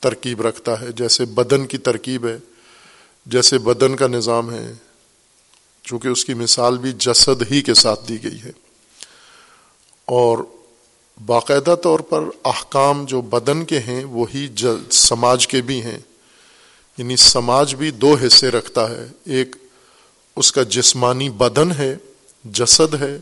ترکیب 0.00 0.42
رکھتا 0.42 0.80
ہے 0.80 0.92
جیسے 0.92 1.24
بدن 1.24 1.66
کی 1.66 1.78
ترکیب 1.78 2.26
ہے، 2.26 2.38
جیسے 3.26 3.58
بدن 3.58 3.96
کا 3.96 4.06
نظام 4.06 4.54
ہے، 4.54 4.72
چونکہ 5.82 6.08
اس 6.08 6.24
کی 6.24 6.34
مثال 6.34 6.78
بھی 6.78 6.92
جسد 6.92 7.42
ہی 7.50 7.62
کے 7.62 7.74
ساتھ 7.74 8.08
دی 8.08 8.24
گئی 8.24 8.38
ہے۔ 8.44 8.52
اور 10.04 10.38
باقاعدہ 11.26 11.74
طور 11.82 12.00
پر 12.00 12.24
احکام 12.44 13.04
جو 13.04 13.20
بدن 13.20 13.64
کے 13.64 13.78
ہیں، 13.78 14.04
وہی 14.04 14.48
سماج 14.90 15.46
کے 15.46 15.60
بھی 15.60 15.82
ہیں۔ 15.82 15.98
یعنی 16.98 17.16
سماج 17.16 17.74
بھی 17.74 17.90
دو 17.90 18.16
حصے 18.26 18.48
رکھتا 18.48 18.90
ہے، 18.90 19.06
ایک 19.24 19.56
اس 20.36 20.52
کا 20.52 20.62
جسمانی 20.62 21.30
بدن 21.30 21.72
ہے، 21.72 21.96
جسد 22.44 22.94
ہے، 22.94 23.18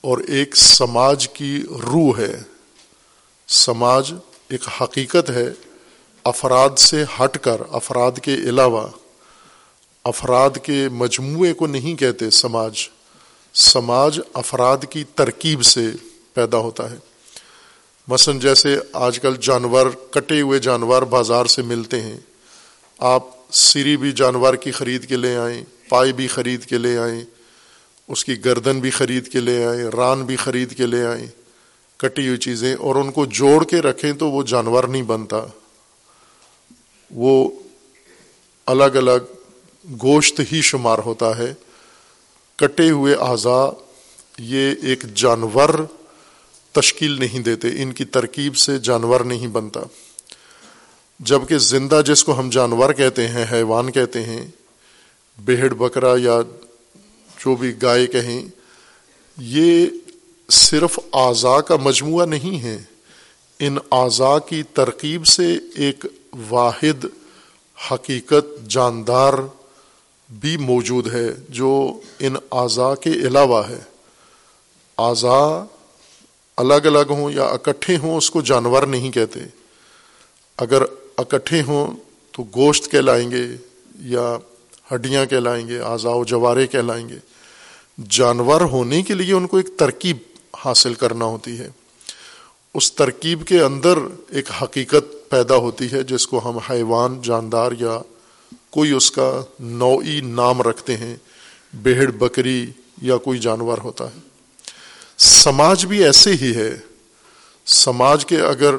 اور 0.00 0.18
ایک 0.18 0.56
سماج 0.56 1.28
کی 1.28 1.62
روح 1.62 2.18
ہے۔ 2.18 2.42
سماج 3.48 4.14
ایک 4.48 4.60
حقیقت 4.82 5.30
ہے، 5.30 5.52
افراد 6.24 6.78
سے 6.78 7.04
ہٹ 7.20 7.38
کر، 7.38 7.60
افراد 7.70 8.12
کے 8.22 8.34
علاوہ۔ 8.34 8.88
افراد 10.04 10.50
کے 10.62 10.88
مجموعے 10.88 11.52
کو 11.52 11.66
نہیں 11.66 11.94
کہتے 11.94 12.30
سماج۔ 12.30 12.88
سماج 13.54 14.20
افراد 14.34 14.76
کی 14.90 15.04
ترکیب 15.14 15.62
سے 15.62 15.86
پیدا 16.34 16.58
ہوتا 16.58 16.90
ہے۔ 16.90 16.96
مثلا 18.08 18.38
جیسے 18.38 18.76
آج 18.92 19.20
کل 19.20 19.36
جانور، 19.40 19.86
کٹے 20.10 20.40
ہوئے 20.40 20.58
جانور 20.58 21.02
بازار 21.02 21.46
سے 21.46 21.62
ملتے 21.62 22.00
ہیں۔ 22.00 22.18
آپ 22.98 23.22
سری 23.50 23.96
بھی 23.96 24.12
جانور 24.12 24.54
کی 24.54 24.72
خرید 24.72 25.08
کے 25.08 25.16
لے 25.16 25.36
آئیں، 25.36 25.64
پائی 25.88 26.12
بھی 26.12 26.26
خرید 26.26 26.64
کے 26.64 26.78
لے 26.78 26.98
آئیں، 26.98 27.20
اس 28.08 28.24
کی 28.24 28.44
گردن 28.44 28.80
بھی 28.80 28.90
خرید 28.90 29.28
کے 29.28 29.40
لے 29.40 29.64
آئیں، 29.64 29.84
ران 29.84 30.24
بھی 30.24 30.36
خرید 30.36 30.76
کے 30.76 30.86
لے 30.86 31.06
آئیں۔ 31.06 31.26
کٹی 31.98 32.26
ہوئی 32.26 32.38
چیزیں 32.38 32.74
اور 32.74 32.94
ان 32.94 33.12
کو 33.12 33.26
جوڑ 33.26 33.64
کے 33.64 33.82
رکھیں 33.82 34.12
تو 34.12 34.30
وہ 34.30 34.42
جانور 34.42 34.84
نہیں 34.84 35.02
بنتا۔ 35.02 35.46
وہ 37.10 37.50
الگ 38.66 38.84
الگ 38.84 39.34
گوشت 40.02 40.40
ہی 40.52 40.62
شمار 40.62 40.98
ہوتا 40.98 41.38
ہے۔ 41.38 41.54
کٹے 42.56 42.90
ہوئے 42.90 43.14
اعضا 43.14 43.70
یہ 44.38 44.74
ایک 44.82 45.04
جانور 45.14 45.68
تشکیل 46.72 47.10
نہیں 47.10 47.38
دیتے، 47.38 47.68
ان 47.82 47.92
کی 47.92 48.04
ترکیب 48.04 48.56
سے 48.56 48.78
جانور 48.78 49.20
نہیں 49.20 49.46
بنتا۔ 49.46 49.80
جبکہ 51.20 51.58
زندہ 51.58 52.02
جس 52.06 52.24
کو 52.24 52.38
ہم 52.38 52.50
جانور 52.50 52.92
کہتے 52.92 53.28
ہیں، 53.28 53.44
حیوان 53.52 53.92
کہتے 53.92 54.22
ہیں، 54.22 54.46
بہڑ 55.46 55.74
بکرا 55.74 56.14
یا 56.18 56.40
جو 57.38 57.56
بھی 57.56 57.82
گائے 57.82 58.06
کہیں، 58.06 58.46
یہ 59.38 59.86
صرف 60.50 60.98
اعضا 61.12 61.60
کا 61.60 61.76
مجموعہ 61.76 62.26
نہیں 62.26 62.62
ہے، 62.62 62.78
ان 63.58 63.78
اعضا 63.92 64.38
کی 64.38 64.62
ترکیب 64.62 65.26
سے 65.26 65.56
ایک 65.74 66.06
واحد 66.50 67.04
حقیقت 67.92 68.70
جاندار 68.70 69.32
بھی 70.30 70.56
موجود 70.56 71.14
ہے 71.14 71.28
جو 71.48 72.00
ان 72.18 72.36
اعضاء 72.52 72.94
کے 72.94 73.10
علاوہ 73.10 73.68
ہے۔ 73.68 73.78
اعضاء 74.98 75.64
الگ 76.56 76.74
الگ 76.74 77.10
ہوں 77.10 77.30
یا 77.30 77.44
اکٹھے 77.44 77.96
ہوں، 77.96 78.16
اس 78.16 78.30
کو 78.30 78.40
جانور 78.40 78.82
نہیں 78.82 79.10
کہتے۔ 79.10 79.40
اگر 80.56 80.82
اکٹھے 81.16 81.62
ہوں 81.62 81.96
تو 82.32 82.42
گوشت 82.42 82.90
کہلائیں 82.90 83.30
گے 83.30 83.46
یا 84.00 84.36
ہڈیاں 84.94 85.26
کہلائیں 85.26 85.68
گے، 85.68 85.78
اعضاء 85.78 86.14
و 86.14 86.24
جوارے 86.24 86.66
کہلائیں 86.66 87.08
گے۔ 87.08 87.18
جانور 88.08 88.60
ہونے 88.60 89.02
کے 89.02 89.14
لیے 89.14 89.34
ان 89.34 89.46
کو 89.46 89.56
ایک 89.56 89.68
ترکیب 89.76 90.16
حاصل 90.58 90.94
کرنا 90.94 91.24
ہوتی 91.24 91.58
ہے۔ 91.58 91.68
اس 92.74 92.92
ترکیب 92.92 93.46
کے 93.46 93.60
اندر 93.60 93.98
ایک 94.28 94.50
حقیقت 94.62 95.30
پیدا 95.30 95.56
ہوتی 95.56 95.92
ہے 95.92 96.02
جس 96.02 96.26
کو 96.26 96.50
ہم 96.50 96.58
حیوان، 96.58 97.22
جاندار 97.22 97.72
یا 97.78 98.00
کوئی 98.70 98.90
اس 98.90 99.10
کا 99.10 99.40
نوعی 99.60 100.20
نام 100.20 100.62
رکھتے 100.62 100.96
ہیں 100.96 101.16
بہڑ 101.72 102.10
بکری 102.10 102.66
یا 103.02 103.16
کوئی 103.16 103.38
جانور 103.38 103.78
ہوتا 103.78 104.04
ہے۔ 104.04 104.18
سماج 105.18 105.86
بھی 105.86 106.04
ایسے 106.04 106.32
ہی 106.32 106.54
ہے۔ 106.56 106.78
سماج 107.66 108.26
کے 108.26 108.40
اگر 108.40 108.74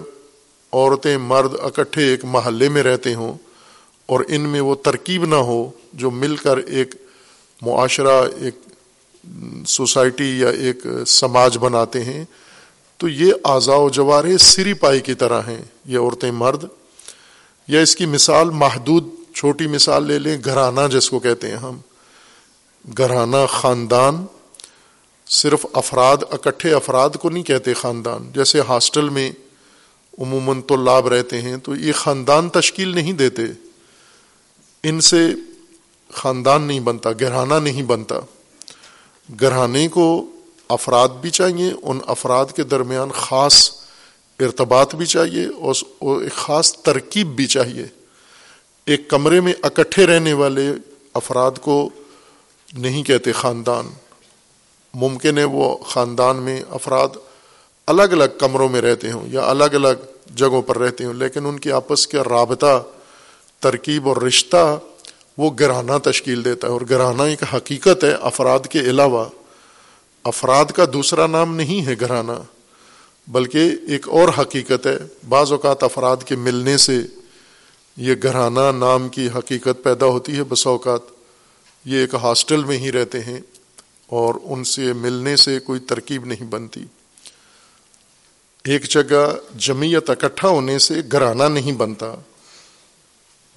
عورتیں 0.73 1.17
مرد 1.17 1.53
اکٹھے 1.59 2.03
ایک 2.03 2.25
محلے 2.25 2.69
میں 2.69 2.83
رہتے 2.83 3.13
ہوں 3.13 3.37
اور 4.05 4.19
ان 4.27 4.41
میں 4.41 4.61
وہ 4.61 4.75
ترکیب 4.75 5.25
نہ 5.25 5.35
ہو 5.35 5.71
جو 5.93 6.11
مل 6.11 6.35
کر 6.35 6.57
ایک 6.57 6.95
معاشرہ، 7.61 8.27
ایک 8.39 8.55
سوسائٹی 9.67 10.39
یا 10.39 10.49
ایک 10.49 10.87
سماج 11.07 11.57
بناتے 11.57 12.03
ہیں، 12.03 12.25
تو 12.97 13.07
یہ 13.07 13.33
اعضاء 13.45 13.75
و 13.75 13.89
جوارے 13.89 14.37
سری 14.37 14.73
پائی 14.73 14.99
کی 14.99 15.13
طرح 15.13 15.41
ہیں، 15.41 15.61
یہ 15.85 15.99
عورتیں 15.99 16.31
مرد۔ 16.31 16.63
یا 17.67 17.81
اس 17.81 17.95
کی 17.95 18.05
مثال 18.05 18.49
محدود، 18.49 19.07
چھوٹی 19.35 19.67
مثال 19.67 20.03
لے 20.03 20.19
لیں، 20.19 20.37
گھرانہ 20.45 20.81
جس 20.91 21.09
کو 21.09 21.19
کہتے 21.19 21.47
ہیں 21.47 21.57
ہم۔ 21.57 21.77
گھرانہ 22.97 23.45
خاندان، 23.49 24.25
صرف 25.27 25.65
افراد، 25.73 26.17
اکٹھے 26.31 26.73
افراد 26.73 27.09
کو 27.09 27.29
نہیں 27.29 27.43
کہتے 27.43 27.73
خاندان۔ 27.73 28.31
جیسے 28.35 28.59
ہاسٹل 28.59 29.09
میں 29.09 29.31
عموماً 30.19 30.61
تو 30.61 30.75
لاب 30.75 31.07
رہتے 31.07 31.41
ہیں، 31.41 31.57
تو 31.57 31.75
یہ 31.75 31.91
خاندان 31.91 32.49
تشکیل 32.49 32.87
نہیں 32.87 33.13
دیتے۔ 33.13 33.43
ان 34.83 35.01
سے 35.01 35.27
خاندان 36.13 36.61
نہیں 36.61 36.79
بنتا، 36.79 37.11
گھرانہ 37.11 37.53
نہیں 37.53 37.83
بنتا۔ 37.83 38.19
گھرانے 39.39 39.87
کو 39.87 40.25
افراد 40.67 41.09
بھی 41.09 41.29
چاہیے، 41.29 41.71
ان 41.81 41.99
افراد 42.07 42.45
کے 42.55 42.63
درمیان 42.63 43.09
خاص 43.11 43.71
ارتباط 44.39 44.95
بھی 44.95 45.05
چاہیے 45.05 45.45
اور 45.45 46.21
ایک 46.21 46.33
خاص 46.33 46.73
ترکیب 46.73 47.27
بھی 47.27 47.45
چاہیے۔ 47.45 47.85
ایک 48.85 49.09
کمرے 49.09 49.41
میں 49.41 49.53
اکٹھے 49.61 50.05
رہنے 50.05 50.33
والے 50.33 50.71
افراد 51.13 51.51
کو 51.61 51.89
نہیں 52.73 53.03
کہتے 53.03 53.31
خاندان۔ 53.31 53.89
ممکن 54.93 55.37
ہے 55.37 55.43
وہ 55.43 55.77
خاندان 55.77 56.37
میں 56.37 56.63
افراد 56.69 57.07
الگ 57.87 58.01
الگ 58.01 58.37
کمروں 58.39 58.69
میں 58.69 58.81
رہتے 58.81 59.11
ہوں 59.11 59.27
یا 59.27 59.49
الگ 59.49 59.73
الگ 59.73 60.05
جگہوں 60.35 60.61
پر 60.61 60.77
رہتے 60.77 61.05
ہوں، 61.05 61.13
لیکن 61.13 61.45
ان 61.45 61.59
کے 61.59 61.71
آپس 61.71 62.07
کا 62.07 62.23
رابطہ، 62.29 62.83
ترکیب 63.59 64.07
اور 64.07 64.17
رشتہ 64.17 64.79
وہ 65.39 65.51
گرانہ 65.59 65.97
تشکیل 66.03 66.45
دیتا 66.45 66.67
ہے 66.67 66.71
اور 66.71 66.81
گرانہ 66.89 67.21
ایک 67.21 67.43
حقیقت 67.55 68.03
ہے 68.03 68.11
افراد 68.11 68.59
کے 68.69 68.79
علاوہ۔ 68.79 69.25
افراد 70.23 70.65
کا 70.65 70.85
دوسرا 70.93 71.27
نام 71.27 71.55
نہیں 71.55 71.85
ہے 71.85 71.95
گھرانہ 71.99 72.31
بلکہ 73.27 73.71
ایک 73.87 74.09
اور 74.09 74.29
حقیقت 74.37 74.87
ہے۔ 74.87 74.97
بعض 75.29 75.51
اوقات 75.51 75.83
افراد 75.83 76.17
کے 76.25 76.35
ملنے 76.35 76.77
سے 76.77 77.01
یہ 77.97 78.15
گھرانہ 78.23 78.71
نام 78.79 79.09
کی 79.09 79.27
حقیقت 79.27 79.83
پیدا 79.83 80.05
ہوتی 80.05 80.37
ہے 80.37 80.43
بس 80.43 80.67
اوقات 80.67 81.01
یہ 81.85 81.97
ایک 81.97 82.15
ہاسٹل 82.15 82.63
میں 82.63 82.77
ہی 82.77 82.91
رہتے 82.91 83.19
ہیں 83.19 83.39
اور 84.07 84.35
ان 84.43 84.63
سے 84.63 84.93
ملنے 84.93 85.35
سے 85.35 85.59
کوئی 85.59 85.79
ترکیب 85.79 86.25
نہیں 86.25 86.43
بنتی۔ 86.43 86.85
ایک 88.63 88.83
جگہ 88.83 89.35
جمعیت 89.57 90.09
اکٹھا 90.09 90.47
ہونے 90.47 90.79
سے 90.79 90.93
گھرانہ 91.11 91.43
نہیں 91.43 91.71
بنتا۔ 91.71 92.15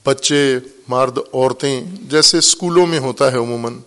بچے، 0.04 0.59
مرد، 0.88 1.18
عورتیں 1.32 1.85
جیسے 1.87 2.38
اسکولوں 2.38 2.87
میں 2.87 2.99
ہوتا 2.99 3.32
ہے 3.32 3.37
عموماً 3.37 3.78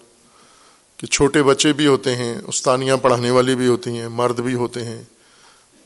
کہ 0.97 1.07
چھوٹے 1.07 1.43
بچے 1.43 1.73
بھی 1.73 1.87
ہوتے 1.87 2.15
ہیں، 2.15 2.35
استانیاں 2.47 2.97
پڑھانے 2.97 3.29
والی 3.29 3.55
بھی 3.55 3.67
ہوتی 3.67 3.89
ہیں، 3.89 4.07
مرد 4.07 4.39
بھی 4.39 4.53
ہوتے 4.53 4.83
ہیں، 4.83 5.03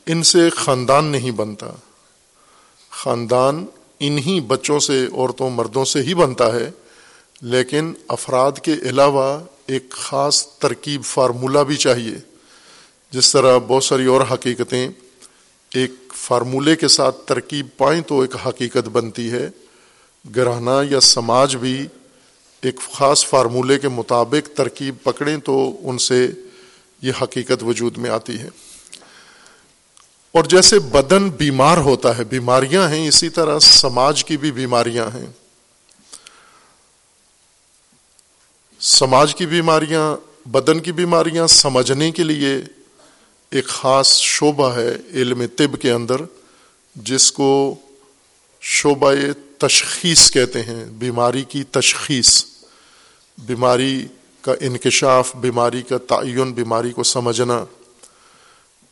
ان 0.06 0.22
سے 0.22 0.50
خاندان 0.50 1.04
نہیں 1.04 1.30
بنتا۔ 1.30 1.66
خاندان 2.90 3.66
انہی 4.00 4.40
بچوں 4.40 4.80
سے، 4.80 5.06
عورتوں، 5.12 5.50
مردوں 5.50 5.84
سے 5.84 6.02
ہی 6.02 6.14
بنتا 6.14 6.54
ہے، 6.54 6.70
لیکن 7.42 7.92
افراد 8.08 8.52
کے 8.52 8.72
علاوہ 8.72 9.40
ایک 9.66 9.90
خاص 9.90 10.46
ترکیب 10.46 11.04
فارمولہ 11.04 11.58
بھی 11.58 11.76
چاہیے۔ 11.76 12.16
جس 13.10 13.32
طرح 13.32 13.58
بہت 13.58 13.84
ساری 13.84 14.06
اور 14.06 14.20
حقیقتیں، 14.20 14.88
ایک 15.74 15.90
فارمولے 16.16 16.76
کے 16.76 16.88
ساتھ 16.88 17.16
ترکیب 17.26 17.66
پائیں 17.76 18.02
تو 18.02 18.20
ایک 18.20 18.36
حقیقت 18.46 18.88
بنتی 18.88 19.30
ہے۔ 19.30 19.50
گرہنا 20.36 20.82
یا 20.90 21.00
سماج 21.00 21.56
بھی 21.56 21.86
ایک 22.62 22.80
خاص 22.92 23.26
فارمولے 23.26 23.78
کے 23.78 23.88
مطابق 23.88 24.56
ترکیب 24.56 24.94
پکڑیں 25.02 25.36
تو 25.36 25.76
ان 25.82 25.98
سے 25.98 26.30
یہ 27.02 27.12
حقیقت 27.22 27.62
وجود 27.62 27.98
میں 27.98 28.10
آتی 28.10 28.38
ہے۔ 28.38 28.48
اور 30.32 30.44
جیسے 30.44 30.78
بدن 30.78 31.30
بیمار 31.30 31.76
ہوتا 31.76 32.18
ہے، 32.18 32.24
بیماریاں 32.24 32.88
ہیں، 32.88 33.08
اسی 33.08 33.28
طرح 33.28 33.58
سماج 33.58 34.24
کی 34.24 34.36
بھی 34.36 34.52
بیماریاں 34.52 35.06
ہیں۔ 35.06 35.26
سماج 38.80 39.34
کی 39.34 39.46
بیماریاں، 39.46 40.16
بدن 40.48 40.80
کی 40.80 40.92
بیماریاں 40.92 41.46
سمجھنے 41.46 42.10
کے 42.10 42.22
لیے 42.22 42.56
ایک 43.50 43.66
خاص 43.66 44.16
شعبہ 44.16 44.76
ہے 44.76 44.96
علم 45.12 45.42
طب 45.56 45.80
کے 45.80 45.90
اندر، 45.90 46.16
جس 46.96 47.32
کو 47.32 47.74
شعبہ 48.60 49.12
تشخیص 49.60 50.30
کہتے 50.30 50.62
ہیں، 50.62 50.84
بیماری 50.84 51.42
کی 51.42 51.64
تشخیص، 51.64 52.44
بیماری 53.38 54.06
کا 54.40 54.54
انکشاف، 54.60 55.36
بیماری 55.36 55.82
کا 55.82 55.98
تعین، 55.98 56.52
بیماری 56.52 56.92
کو 56.92 57.02
سمجھنا، 57.02 57.64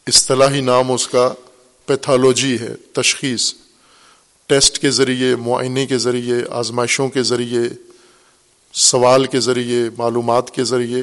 اصطلاحی 0.06 0.60
نام 0.60 0.92
اس 0.92 1.08
کا 1.08 1.34
پیتھالوجی 1.86 2.58
ہے، 2.60 2.74
تشخیص۔ 2.92 3.54
ٹیسٹ 4.46 4.78
کے 4.78 4.90
ذریعے، 4.90 5.36
معائنے 5.36 5.86
کے 5.86 5.98
ذریعے، 5.98 6.36
آزمائشوں 6.50 7.08
کے 7.08 7.22
ذریعے، 7.22 7.60
سوال 8.72 9.24
کے 9.24 9.40
ذریعے، 9.40 9.90
معلومات 9.98 10.50
کے 10.50 10.64
ذریعے 10.64 11.02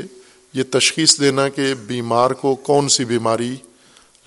یہ 0.54 0.64
تشخیص 0.72 1.20
دینا 1.20 1.50
کہ 1.50 1.74
بیمار 1.74 2.32
کو 2.32 2.56
کون 2.56 2.90
سی 2.90 3.06
بیماری 3.06 3.56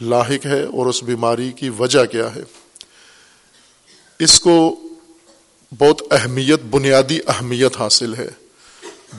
لاحق 0.00 0.46
ہے 0.46 0.62
اور 0.62 0.86
اس 0.86 1.02
بیماری 1.02 1.52
کی 1.52 1.68
وجہ 1.68 2.04
کیا 2.04 2.34
ہے۔ 2.34 2.42
اس 4.18 4.40
کو 4.40 4.80
بہت 5.76 6.02
اہمیت، 6.10 6.62
بنیادی 6.62 7.18
اہمیت 7.28 7.76
حاصل 7.78 8.14
ہے۔ 8.14 8.28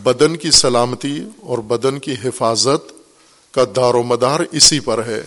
بدن 0.04 0.38
کی 0.38 0.52
سلامتی 0.52 1.24
اور 1.42 1.58
بدن 1.58 2.00
کی 2.00 2.14
حفاظت 2.24 2.94
کا 3.54 3.64
دار 3.76 3.94
و 3.94 4.04
مدار 4.04 4.40
اسی 4.52 4.80
پر 4.80 5.06
ہے، 5.06 5.24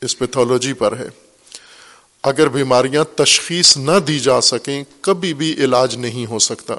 اس 0.00 0.18
پیتھولوجی 0.18 0.72
پر 0.72 0.98
ہے۔ 0.98 1.08
اگر 2.22 2.48
بیماریاں 2.48 3.04
تشخیص 3.16 3.76
نہ 3.76 3.98
دی 4.06 4.18
جا 4.18 4.40
سکیں، 4.40 4.84
کبھی 5.00 5.34
بھی 5.34 5.52
علاج 5.52 5.96
نہیں 5.96 6.26
ہو 6.26 6.38
سکتا۔ 6.38 6.74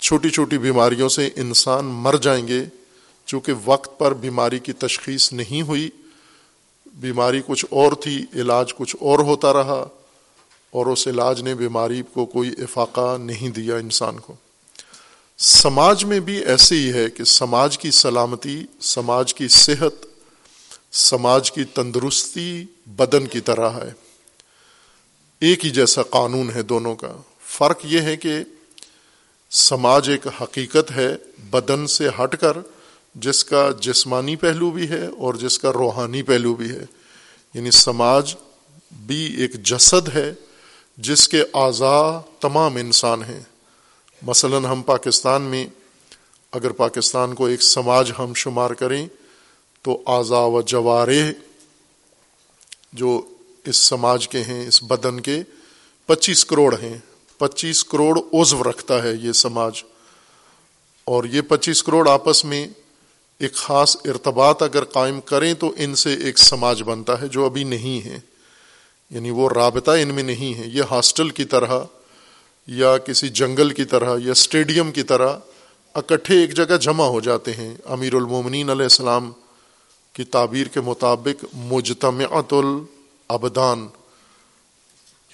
چھوٹی 0.00 0.30
چھوٹی 0.30 0.58
بیماریوں 0.58 1.08
سے 1.08 1.28
انسان 1.36 1.84
مر 1.84 2.14
جائیں 2.16 2.48
گے۔ 2.48 2.64
چونکہ 3.26 3.52
وقت 3.64 3.98
پر 3.98 4.14
بیماری 4.14 4.58
کی 4.58 4.72
تشخیص 4.72 5.32
نہیں 5.32 5.62
ہوئی، 5.62 5.90
بیماری 6.86 7.40
کچھ 7.46 7.66
اور 7.70 7.92
تھی، 7.92 8.26
علاج 8.34 8.74
کچھ 8.74 8.96
اور 9.00 9.18
ہوتا 9.18 9.52
رہا۔ 9.52 9.86
اور 10.70 10.86
اس 10.86 11.08
علاج 11.08 11.42
نے 11.42 11.54
بیماری 11.54 12.02
کو 12.12 12.26
کوئی 12.26 12.50
افاقہ 12.58 13.16
نہیں 13.18 13.48
دیا 13.48 13.76
انسان 13.76 14.18
کو۔ 14.18 14.34
سماج 15.38 16.04
میں 16.04 16.20
بھی 16.20 16.44
ایسے 16.44 16.74
ہی 16.74 16.92
ہے 16.92 17.10
کہ 17.10 17.24
سماج 17.24 17.78
کی 17.78 17.90
سلامتی، 17.90 18.62
سماج 18.80 19.34
کی 19.34 19.48
صحت، 19.48 20.06
سماج 20.92 21.50
کی 21.52 21.64
تندرستی 21.64 22.64
بدن 22.86 23.26
کی 23.26 23.40
طرح 23.40 23.70
ہے۔ 23.70 23.92
ایک 25.40 25.64
ہی 25.64 25.70
جیسا 25.70 26.02
قانون 26.02 26.50
ہے 26.54 26.62
دونوں 26.62 26.96
کا۔ 26.96 27.12
فرق 27.46 27.78
یہ 27.84 28.00
ہے 28.00 28.16
کہ 28.16 28.30
سماج 29.50 30.10
ایک 30.10 30.26
حقیقت 30.42 30.90
ہے، 30.90 31.16
بدن 31.50 31.86
سے 31.86 32.08
ہٹ 32.08 32.40
کر 32.40 32.56
جس 33.14 33.44
کا 33.44 33.70
جسمانی 33.80 34.36
پہلو 34.36 34.70
بھی 34.70 34.88
ہے 34.88 35.06
اور 35.06 35.34
جس 35.34 35.58
کا 35.58 35.72
روحانی 35.72 36.22
پہلو 36.22 36.54
بھی 36.54 36.70
ہے۔ 36.70 36.84
یعنی 37.54 37.70
سماج 37.70 38.34
بھی 38.92 39.40
ایک 39.40 39.54
جسد 39.54 40.08
ہے۔ 40.14 40.34
جس 40.98 41.28
کے 41.28 41.42
اعضاء 41.54 42.18
تمام 42.40 42.76
انسان 42.76 43.22
ہیں۔ 43.22 43.40
مثلا 44.22 44.58
ہم 44.58 44.82
پاکستان 44.82 45.42
میں 45.42 45.66
اگر 46.52 46.70
پاکستان 46.70 47.34
کو 47.34 47.46
ایک 47.46 47.62
سماج 47.62 48.12
ہم 48.18 48.34
شمار 48.34 48.70
کریں 48.70 49.08
تو 49.82 50.02
اعضا 50.06 50.38
و 50.38 50.60
جوارے 50.60 51.32
جو 52.92 53.22
اس 53.64 53.76
سماج 53.76 54.28
کے 54.28 54.42
ہیں، 54.42 54.68
اس 54.68 54.82
بدن 54.82 55.20
کے 55.20 55.42
پچیس 56.06 56.44
کروڑ 56.44 56.74
ہیں۔ 56.82 56.98
پچیس 57.38 57.84
کروڑ 57.84 58.20
عزو 58.32 58.64
رکھتا 58.64 59.02
ہے 59.02 59.12
یہ 59.12 59.32
سماج۔ 59.32 59.82
اور 61.04 61.24
یہ 61.24 61.40
پچیس 61.40 61.82
کروڑ 61.82 62.08
آپس 62.08 62.44
میں 62.44 62.68
ایک 63.38 63.54
خاص 63.54 63.96
ارتباط 64.04 64.62
اگر 64.62 64.84
قائم 64.84 65.20
کریں 65.20 65.54
تو 65.54 65.72
ان 65.76 65.94
سے 65.94 66.14
ایک 66.14 66.38
سماج 66.38 66.82
بنتا 66.82 67.20
ہے 67.20 67.28
جو 67.28 67.44
ابھی 67.44 67.64
نہیں 67.64 68.06
ہے۔ 68.06 68.20
یعنی 69.10 69.30
وہ 69.30 69.48
رابطہ 69.48 69.90
ان 69.90 70.14
میں 70.14 70.22
نہیں 70.22 70.58
ہے، 70.58 70.64
یہ 70.66 70.82
ہاسٹل 70.90 71.30
کی 71.30 71.44
طرح 71.44 71.80
یا 72.66 72.98
کسی 72.98 73.28
جنگل 73.28 73.70
کی 73.70 73.84
طرح 73.84 74.16
یا 74.24 74.32
اسٹیڈیم 74.32 74.92
کی 74.92 75.02
طرح 75.02 75.36
اکٹھے 75.94 76.40
ایک 76.40 76.54
جگہ 76.54 76.76
جمع 76.76 77.06
ہو 77.06 77.20
جاتے 77.20 77.52
ہیں۔ 77.52 77.74
امیر 77.84 78.14
المومنین 78.14 78.70
علیہ 78.70 78.82
السلام 78.82 79.32
کی 80.12 80.24
تعبیر 80.24 80.66
کے 80.66 80.80
مطابق 80.80 81.44
مجتمعت 81.54 82.52
الابدان، 82.52 83.86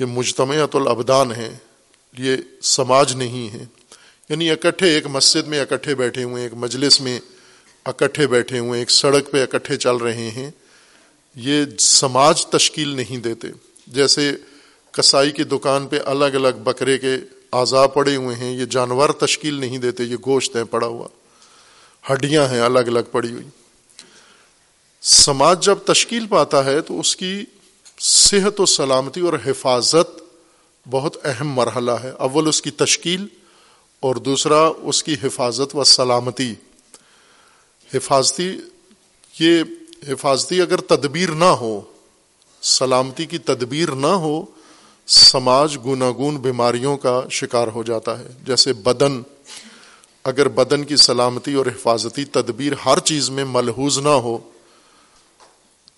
یہ 0.00 0.04
مجتمعت 0.04 0.76
الابدان 0.76 1.32
ہے 1.32 1.56
یہ 2.18 2.36
سماج 2.62 3.14
نہیں 3.14 3.52
ہے۔ 3.52 3.64
یعنی 4.28 4.50
اکٹھے 4.50 4.94
ایک 4.94 5.06
مسجد 5.06 5.48
میں 5.48 5.60
اکٹھے 5.60 5.94
بیٹھے 5.94 6.24
ہوئے، 6.24 6.42
ایک 6.42 6.52
مجلس 6.54 7.00
میں 7.00 7.20
اکٹھے 7.84 8.26
بیٹھے 8.26 8.58
ہوئے، 8.58 8.78
ایک 8.78 8.90
سڑک 8.90 9.30
پہ 9.30 9.42
اکٹھے 9.42 9.76
چل 9.76 9.96
رہے 9.96 10.30
ہیں، 10.30 10.50
یہ 11.34 11.64
سماج 11.78 12.46
تشکیل 12.46 12.88
نہیں 12.88 13.16
دیتے۔ 13.16 13.48
جیسے 13.86 14.32
کسائی 14.92 15.30
کی 15.30 15.44
دکان 15.44 15.86
پہ 15.86 15.98
الگ 16.04 16.24
الگ 16.24 16.62
بکرے 16.64 16.98
کے 16.98 17.14
اعضا 17.52 17.86
پڑے 17.86 18.16
ہوئے 18.16 18.36
ہیں، 18.36 18.52
یہ 18.52 18.64
جانور 18.64 19.10
تشکیل 19.10 19.54
نہیں 19.54 19.78
دیتے، 19.78 20.04
یہ 20.04 20.16
گوشت 20.26 20.56
ہیں، 20.56 20.64
پڑا 20.64 20.86
ہوا۔ 20.86 21.08
ہڈیاں 22.12 22.46
ہیں، 22.46 22.60
الگ 22.60 22.78
الگ 22.78 23.00
پڑی 23.12 23.32
ہوئی۔ 23.32 23.44
سماج 25.00 25.64
جب 25.64 25.78
تشکیل 25.84 26.26
پاتا 26.26 26.64
ہے 26.64 26.80
تو 26.80 27.00
اس 27.00 27.16
کی 27.16 27.44
صحت 28.00 28.60
و 28.60 28.66
سلامتی 28.66 29.20
اور 29.20 29.32
حفاظت 29.46 30.22
بہت 30.90 31.26
اہم 31.26 31.48
مرحلہ 31.48 31.90
ہے۔ 31.90 32.10
اول 32.10 32.48
اس 32.48 32.62
کی 32.62 32.70
تشکیل 32.70 33.26
اور 34.00 34.16
دوسرا 34.16 34.70
اس 34.76 35.02
کی 35.02 35.16
حفاظت 35.22 35.76
و 35.76 35.84
سلامتی۔ 35.84 36.54
حفاظتی، 37.94 38.56
یہ 39.40 39.62
حفاظتی 40.08 40.60
اگر 40.60 40.76
تدبیر 40.76 41.30
نہ 41.30 41.44
ہو 41.44 41.80
سلامتی 42.64 43.26
کی 43.26 43.38
تدبیر 43.38 43.92
نہ 43.92 44.06
ہو، 44.06 44.44
سماج 45.06 45.78
گناگون 45.86 46.36
بیماریوں 46.36 46.96
کا 46.96 47.22
شکار 47.30 47.68
ہو 47.68 47.82
جاتا 47.82 48.18
ہے۔ 48.18 48.28
جیسے 48.46 48.72
بدن، 48.72 49.22
اگر 50.24 50.48
بدن 50.48 50.84
کی 50.84 50.96
سلامتی 50.96 51.54
اور 51.54 51.66
حفاظتی 51.66 52.24
تدبیر 52.24 52.72
ہر 52.86 52.98
چیز 52.98 53.30
میں 53.30 53.44
ملحوظ 53.44 53.98
نہ 53.98 54.08
ہو، 54.08 54.38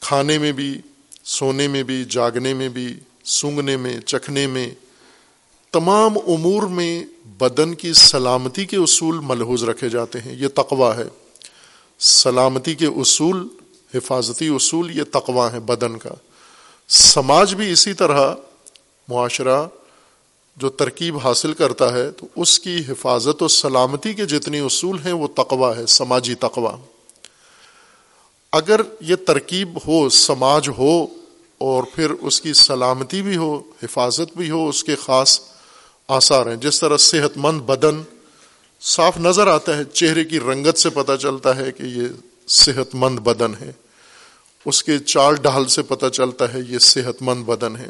کھانے 0.00 0.38
میں 0.38 0.52
بھی، 0.52 0.74
سونے 1.24 1.68
میں 1.68 1.82
بھی، 1.82 2.04
جاگنے 2.04 2.54
میں 2.54 2.68
بھی 2.68 2.94
سونگنے 3.24 3.76
میں، 3.76 4.00
چکھنے 4.00 4.46
میں، 4.46 4.70
تمام 5.72 6.12
امور 6.26 6.62
میں 6.62 7.04
بدن 7.26 7.74
کی 7.74 7.92
سلامتی 7.92 8.64
کے 8.64 8.76
اصول 8.76 9.18
ملحوظ 9.18 9.64
رکھے 9.64 9.88
جاتے 9.88 10.20
ہیں۔ 10.20 10.34
یہ 10.34 10.48
تقوا 10.48 10.96
ہے۔ 10.96 11.04
سلامتی 11.98 12.74
کے 12.74 12.86
اصول، 12.86 13.48
حفاظتی 13.94 14.48
اصول، 14.48 14.96
یہ 14.96 15.02
تقوا 15.12 15.52
ہے 15.52 15.60
بدن 15.60 15.98
کا۔ 15.98 16.10
سماج 16.88 17.54
بھی 17.54 17.72
اسی 17.72 17.92
طرح 17.92 18.34
معاشرہ 19.08 19.66
جو 20.56 20.68
ترکیب 20.68 21.18
حاصل 21.18 21.52
کرتا 21.52 21.92
ہے، 21.92 22.10
تو 22.10 22.26
اس 22.36 22.60
کی 22.60 22.82
حفاظت 22.88 23.42
و 23.42 23.48
سلامتی 23.48 24.14
کے 24.14 24.26
جتنے 24.26 24.60
اصول 24.60 24.98
ہیں، 25.04 25.12
وہ 25.12 25.28
تقوا 25.28 25.76
ہے، 25.76 25.86
سماجی 25.86 26.34
تقوا 26.34 26.76
اگر 28.52 28.80
یہ 29.00 29.16
ترکیب 29.16 29.78
ہو، 29.86 30.08
سماج 30.08 30.68
ہو، 30.78 31.06
اور 31.58 31.82
پھر 31.94 32.10
اس 32.10 32.40
کی 32.40 32.52
سلامتی 32.52 33.22
بھی 33.22 33.36
ہو، 33.36 33.62
حفاظت 33.82 34.36
بھی 34.36 34.50
ہو، 34.50 34.68
اس 34.68 34.84
کے 34.84 34.96
خاص 34.96 35.40
آثار 36.08 36.46
ہیں۔ 36.46 36.56
جس 36.56 36.80
طرح 36.80 36.96
صحت 36.96 37.36
مند 37.36 37.60
بدن 37.60 38.02
صاف 38.80 39.18
نظر 39.18 39.46
آتا 39.46 39.76
ہے، 39.76 39.84
چہرے 39.84 40.24
کی 40.24 40.40
رنگت 40.40 40.78
سے 40.78 40.90
پتہ 40.90 41.12
چلتا 41.16 41.56
ہے 41.56 41.72
کہ 41.72 41.82
یہ 41.82 42.06
صحت 42.48 42.94
مند 42.94 43.18
بدن 43.18 43.52
ہے۔ 43.60 43.72
اس 44.66 44.84
کے 44.84 44.98
چال 44.98 45.34
ڈھال 45.34 45.68
سے 45.68 45.82
پتہ 45.82 46.06
چلتا 46.06 46.54
ہے 46.54 46.58
یہ 46.68 46.78
صحت 46.78 47.22
مند 47.22 47.44
بدن 47.44 47.76
ہے۔ 47.76 47.88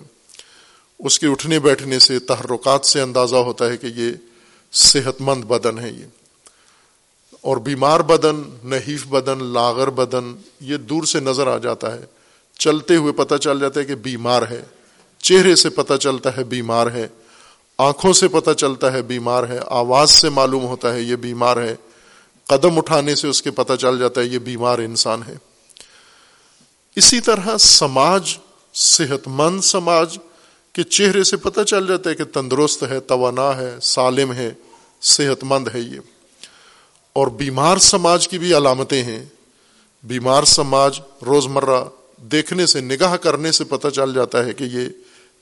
اس 0.99 1.19
کے 1.19 1.27
اٹھنے 1.27 1.59
بیٹھنے 1.59 1.99
سے 1.99 2.19
تحرکات 2.19 2.87
سے 2.87 3.01
اندازہ 3.01 3.37
ہوتا 3.37 3.69
ہے 3.69 3.77
کہ 3.77 3.87
یہ 3.87 4.13
صحت 4.73 5.21
مند 5.21 5.45
بدن 5.45 5.79
ہے 5.79 5.91
یہ۔ 5.91 6.05
اور 7.41 7.57
بیمار 7.57 8.01
بدن، 8.01 8.43
نحیف 8.65 9.07
بدن، 9.07 9.45
لاغر 9.45 9.91
بدن، 9.91 10.35
یہ 10.61 10.77
دور 10.77 11.03
سے 11.03 11.21
نظر 11.21 11.47
آ 11.47 11.59
جاتا 11.59 11.95
ہے۔ 11.95 12.05
چلتے 12.59 12.97
ہوئے 12.97 13.13
پتہ 13.13 13.35
چل 13.35 13.61
جاتا 13.61 13.81
ہے 13.81 13.85
کہ 13.85 13.95
بیمار 13.95 14.43
ہے۔ 14.51 14.63
چہرے 15.19 15.55
سے 15.55 15.71
پتہ 15.71 15.95
چلتا 15.95 16.37
ہے 16.37 16.45
بیمار 16.45 16.87
ہے۔ 16.87 17.09
آنکھوں 17.79 18.13
سے 18.13 18.29
پتہ 18.29 18.51
چلتا 18.51 18.93
ہے 18.93 19.03
بیمار 19.03 19.43
ہے۔ 19.49 19.59
آواز 19.67 20.11
سے 20.11 20.29
معلوم 20.29 20.65
ہوتا 20.65 20.95
ہے 20.95 21.01
یہ 21.01 21.17
بیمار 21.17 21.57
ہے۔ 21.57 21.77
قدم 22.47 22.79
اٹھانے 22.79 23.15
سے 23.15 23.29
اس 23.29 23.43
کے 23.43 23.51
پتہ 23.51 23.73
چل 23.81 23.99
جاتا 23.99 24.21
ہے 24.21 24.27
یہ 24.27 24.39
بیمار 24.39 24.79
انسان 24.79 25.23
ہے۔ 25.29 25.37
اسی 26.97 27.21
طرح 27.21 27.59
سماج 27.59 28.39
صحت 28.75 29.21
مند 29.27 29.61
سماج 29.61 30.19
کے 30.73 30.83
چہرے 30.83 31.25
سے 31.25 31.37
پتہ 31.37 31.61
چل 31.61 31.87
جاتا 31.87 32.11
ہے 32.11 32.15
کہ 32.15 32.25
تندرست 32.25 32.85
ہے، 32.91 33.01
توانا 33.01 33.57
ہے، 33.57 33.77
سالم 33.83 34.33
ہے 34.33 34.51
صحت 35.03 35.45
مند 35.45 35.69
ہے 35.75 35.81
یہ۔ 35.81 35.99
اور 37.13 37.27
بیمار 37.27 37.77
سماج 37.77 38.29
کی 38.29 38.39
بھی 38.39 38.57
علامتیں 38.57 39.03
ہیں۔ 39.03 39.25
بیمار 40.03 40.45
سماج 40.45 41.01
روزمرہ 41.27 41.85
دیکھنے 42.17 42.67
سے، 42.67 42.81
نگاہ 42.81 43.17
کرنے 43.17 43.53
سے 43.53 43.65
پتہ 43.65 43.89
چل 43.89 44.15
جاتا 44.15 44.45
ہے 44.45 44.53
کہ 44.53 44.65
یہ 44.65 44.89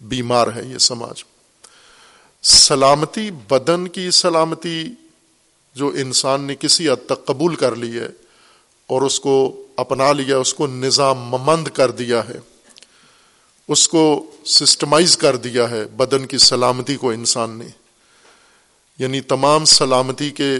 بیمار 0.01 0.49
ہے 0.57 0.63
یہ 0.65 0.79
سماج۔ 0.79 1.25
سلامتی، 2.43 3.31
بدن 3.31 3.89
کی 3.89 4.11
سلامتی 4.11 4.89
جو 5.75 5.89
انسان 5.89 6.41
نے 6.41 6.55
کسی 6.55 6.89
حد 6.89 7.07
تک 7.07 7.27
قبول 7.27 7.55
کر 7.55 7.77
لی 7.77 7.99
ہے 7.99 8.09
اور 8.87 9.03
اس 9.03 9.21
کو 9.21 9.64
اپنا 9.77 10.13
لیا، 10.13 10.39
اس 10.39 10.55
کو 10.55 10.67
نظام 10.67 11.19
مند 11.19 11.69
کر 11.69 11.91
دیا 11.91 12.29
ہے، 12.29 12.39
اس 13.69 13.89
کو 13.89 14.31
سسٹمائز 14.45 15.17
کر 15.17 15.37
دیا 15.37 15.71
ہے 15.71 15.85
بدن 15.85 16.27
کی 16.27 16.39
سلامتی 16.39 16.97
کو 16.97 17.11
انسان 17.11 17.51
نے۔ 17.51 17.67
یعنی 18.99 19.21
تمام 19.21 19.65
سلامتی 19.65 20.31
کے 20.31 20.57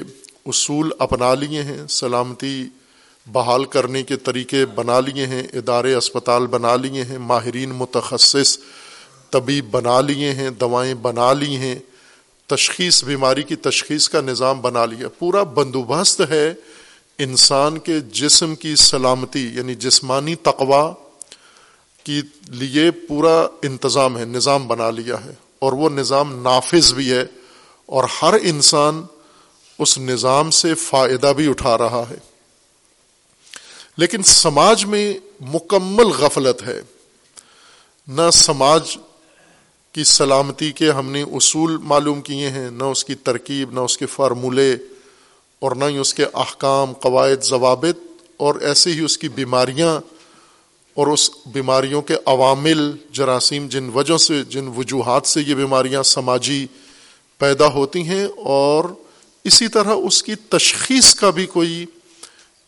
اصول 0.47 0.91
اپنا 0.99 1.35
لیے 1.35 1.63
ہیں، 1.63 1.87
سلامتی 1.87 2.67
بحال 3.27 3.65
کرنے 3.65 4.03
کے 4.03 4.17
طریقے 4.17 4.67
بنا 4.67 5.01
لیے 5.01 5.27
ہیں، 5.27 5.43
ادارے 5.43 5.95
اسپتال 5.95 6.47
بنا 6.47 6.77
لیے 6.77 7.05
ہیں، 7.05 7.19
ماہرین 7.19 7.71
متخصص 7.71 8.59
طبیب 9.31 9.71
بنا 9.71 10.01
لیے 10.01 10.33
ہیں، 10.33 10.51
دوائیں 10.51 10.95
بنا 10.95 11.33
لی 11.33 11.57
ہیں، 11.57 11.79
تشخیص، 12.47 13.05
بیماری 13.05 13.43
کی 13.43 13.57
تشخیص 13.57 14.09
کا 14.09 14.21
نظام 14.21 14.61
بنا 14.61 14.87
لیا۔ 14.87 15.09
پورا 15.09 15.43
بندوبست 15.43 16.23
ہے 16.31 16.55
انسان 17.19 17.79
کے 17.79 18.01
جسم 18.01 18.55
کی 18.55 18.77
سلامتی 18.77 19.51
یعنی 19.55 19.75
جسمانی 19.75 20.35
تقوا 20.35 20.93
کی 22.05 22.23
لیے 22.49 22.91
پورا 22.91 23.47
انتظام 23.63 24.19
ہے، 24.19 24.25
نظام 24.25 24.69
بنا 24.69 24.91
لیا 24.91 25.25
ہے۔ 25.25 25.35
اور 25.59 25.73
وہ 25.73 25.91
نظام 25.91 26.43
نافذ 26.43 26.95
بھی 26.95 27.13
ہے۔ 27.13 27.25
اور 27.87 28.05
ہر 28.23 28.35
انسان 28.43 29.05
اس 29.79 29.99
نظام 29.99 30.51
سے 30.51 30.75
فائدہ 30.75 31.33
بھی 31.37 31.51
اٹھا 31.51 31.79
رہا 31.79 32.05
ہے۔ 32.11 32.17
لیکن 33.97 34.23
سماج 34.23 34.85
میں 34.85 35.19
مکمل 35.41 36.07
غفلت 36.07 36.63
ہے۔ 36.63 36.83
نہ 38.09 38.31
سماج 38.33 38.99
کی 39.93 40.05
سلامتی 40.05 40.73
کے 40.73 40.91
ہم 40.91 41.11
نے 41.11 41.23
اصول 41.23 41.77
معلوم 41.77 42.21
کیے 42.21 42.51
ہیں، 42.51 42.71
نہ 42.71 42.85
اس 42.85 43.05
کی 43.05 43.15
ترکیب، 43.15 43.73
نہ 43.73 43.81
اس 43.81 43.99
کے 43.99 44.07
فارمولے 44.07 44.77
اور 45.65 45.77
نہ 45.77 45.85
ہی 45.85 45.99
اس 45.99 46.15
کے 46.15 46.25
احکام، 46.35 46.93
قواعد، 46.93 47.43
ضوابط 47.43 48.23
اور 48.37 48.55
ایسے 48.55 48.93
ہی 48.93 49.01
اس 49.01 49.19
کی 49.19 49.29
بیماریاں 49.29 50.01
اور 50.95 51.07
اس 51.07 51.31
بیماریوں 51.47 52.03
کے 52.03 52.15
عوامل، 52.27 52.93
جراثیم 53.13 53.67
جن 53.69 53.91
وجہ 53.95 54.17
سے، 54.17 54.45
جن 54.45 54.69
وجوہات 54.77 55.27
سے 55.27 55.41
یہ 55.41 55.55
بیماریاں 55.55 56.03
سماجی 56.03 56.67
پیدا 57.39 57.67
ہوتی 57.67 58.03
ہیں 58.03 58.25
اور 58.25 58.85
اسی 59.45 59.69
طرح 59.69 59.95
اس 59.95 60.23
کی 60.23 60.35
تشخیص 60.35 61.15
کا 61.15 61.31
بھی 61.31 61.47
کوئی 61.47 61.87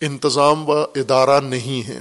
انتظام 0.01 0.69
و 0.69 0.73
ادارہ 0.73 1.41
نہیں 1.41 1.89
ہے۔ 1.89 2.01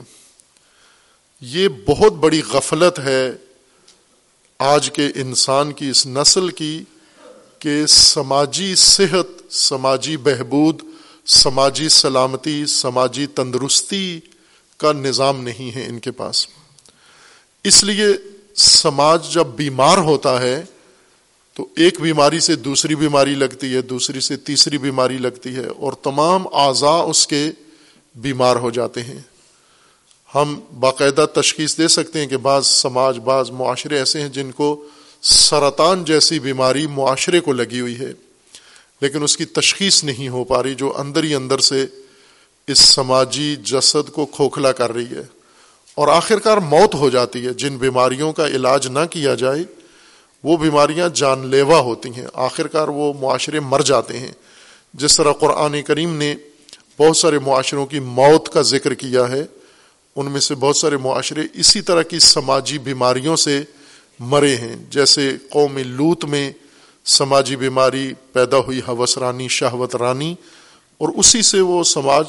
یہ 1.42 1.68
بہت 1.88 2.14
بڑی 2.14 2.42
غفلت 2.54 3.00
ہے 3.00 3.32
آج 4.60 4.92
کے 4.92 5.08
انسان 5.16 5.74
کی، 5.74 5.90
اس 5.90 6.08
نسل 6.08 6.50
کی 6.50 6.84
کہ 7.66 7.86
سماجی 7.86 8.76
صحت، 8.76 9.54
سماجی 9.54 10.18
بہبود، 10.18 10.82
سماجی 11.26 11.90
سلامتی، 11.90 12.66
سماجی 12.66 13.26
تندرستی 13.26 14.20
کا 14.78 14.92
نظام 14.92 15.44
نہیں 15.44 15.76
ہے 15.76 15.86
ان 15.86 16.00
کے 16.00 16.12
پاس۔ 16.12 16.48
اس 17.64 17.84
لیے 17.84 18.06
سماج 18.56 19.34
جب 19.34 19.48
بیمار 19.48 19.98
ہوتا 19.98 20.42
ہے 20.42 20.66
تو 21.54 21.68
ایک 21.76 22.02
بیماری 22.02 22.40
سے 22.40 22.56
دوسری 22.56 22.96
بیماری 22.96 23.36
لگتی 23.36 23.76
ہے، 23.76 23.82
دوسری 23.82 24.20
سے 24.20 24.38
تیسری 24.38 24.78
بیماری 24.78 25.18
لگتی 25.18 25.56
ہے 25.56 25.68
اور 25.68 25.94
تمام 25.94 26.48
اعضاء 26.56 27.02
اس 27.02 27.28
کے 27.28 27.52
بیمار 28.16 28.56
ہو 28.56 28.70
جاتے 28.70 29.04
ہیں۔ 29.04 29.20
ہم 30.36 30.60
باقاعدہ 30.80 31.26
تشخیص 31.34 31.78
دے 31.78 31.88
سکتے 31.88 32.20
ہیں 32.20 32.28
کہ 32.28 32.38
بعض 32.38 32.68
سماج، 32.68 33.20
بعض 33.20 33.52
معاشرے 33.52 33.98
ایسے 33.98 34.22
ہیں 34.22 34.30
جن 34.30 34.52
کو 34.52 34.88
سرطان 35.28 36.06
جیسی 36.06 36.40
بیماری 36.40 36.88
معاشرے 36.88 37.40
کو 37.40 37.54
لگی 37.54 37.80
ہوئی 37.80 38.00
ہے، 38.00 38.12
لیکن 39.02 39.24
اس 39.24 39.38
کی 39.38 39.46
تشخیص 39.46 40.04
نہیں 40.04 40.30
ہو 40.30 40.44
پا 40.44 40.64
رہی 40.64 40.76
جو 40.76 40.98
اندر 40.98 41.24
ہی 41.24 41.36
اندر 41.36 41.60
سے 41.60 41.86
اس 42.68 42.80
سماجی 42.80 43.56
جسد 43.56 44.10
کو 44.10 44.26
کھوکھلا 44.26 44.72
کر 44.72 44.94
رہی 44.94 45.06
ہے۔ 45.06 45.24
اور 45.96 46.08
آخر 46.08 46.40
کار 46.40 46.58
موت 46.58 46.96
ہو 46.96 47.10
جاتی 47.10 47.46
ہے۔ 47.46 47.54
جن 47.54 47.78
بیماریوں 47.78 48.34
کا 48.34 48.48
علاج 48.48 48.88
نہ 48.88 49.00
کیا 49.12 49.36
جائے، 49.36 49.64
وہ 50.44 50.58
بیماریاں 50.58 51.10
جان 51.10 51.48
لیوا 51.48 51.80
ہوتی 51.80 52.10
ہیں۔ 52.10 52.28
آخر 52.34 52.68
کار 52.68 52.88
وہ 52.88 53.14
معاشرے 53.20 53.60
مر 53.60 53.80
جاتے 53.80 54.20
ہیں۔ 54.20 54.32
جس 54.94 55.18
طرح 55.18 55.34
قرآن 55.34 55.82
کریم 55.82 56.16
نے 56.16 56.36
بہت 57.00 57.18
سارے 57.18 57.40
معاشروں 57.40 57.86
کی 57.86 58.00
موت 58.00 58.50
کا 58.50 58.62
ذکر 58.62 58.94
کیا 58.94 59.30
ہے، 59.30 59.46
ان 60.16 60.32
میں 60.32 60.40
سے 60.40 60.56
بہت 60.56 60.78
سارے 60.78 60.98
معاشرے 60.98 61.42
اسی 61.54 61.82
طرح 61.82 62.02
کی 62.02 62.20
سماجی 62.20 62.78
بیماریوں 62.78 63.36
سے 63.36 63.64
مرے 64.20 64.56
ہیں۔ 64.56 64.76
جیسے 64.90 65.38
قوم 65.50 65.78
لوت 65.78 66.26
میں 66.26 66.52
سماجی 67.06 67.56
بیماری 67.56 68.14
پیدا 68.34 68.58
ہوئی، 68.58 68.82
حوث 68.88 69.18
رانی، 69.18 69.48
شہوت 69.48 69.96
رانی، 69.96 70.36
اور 70.98 71.10
اسی 71.16 71.42
سے 71.42 71.62
وہ 71.62 71.84
سماج 71.84 72.26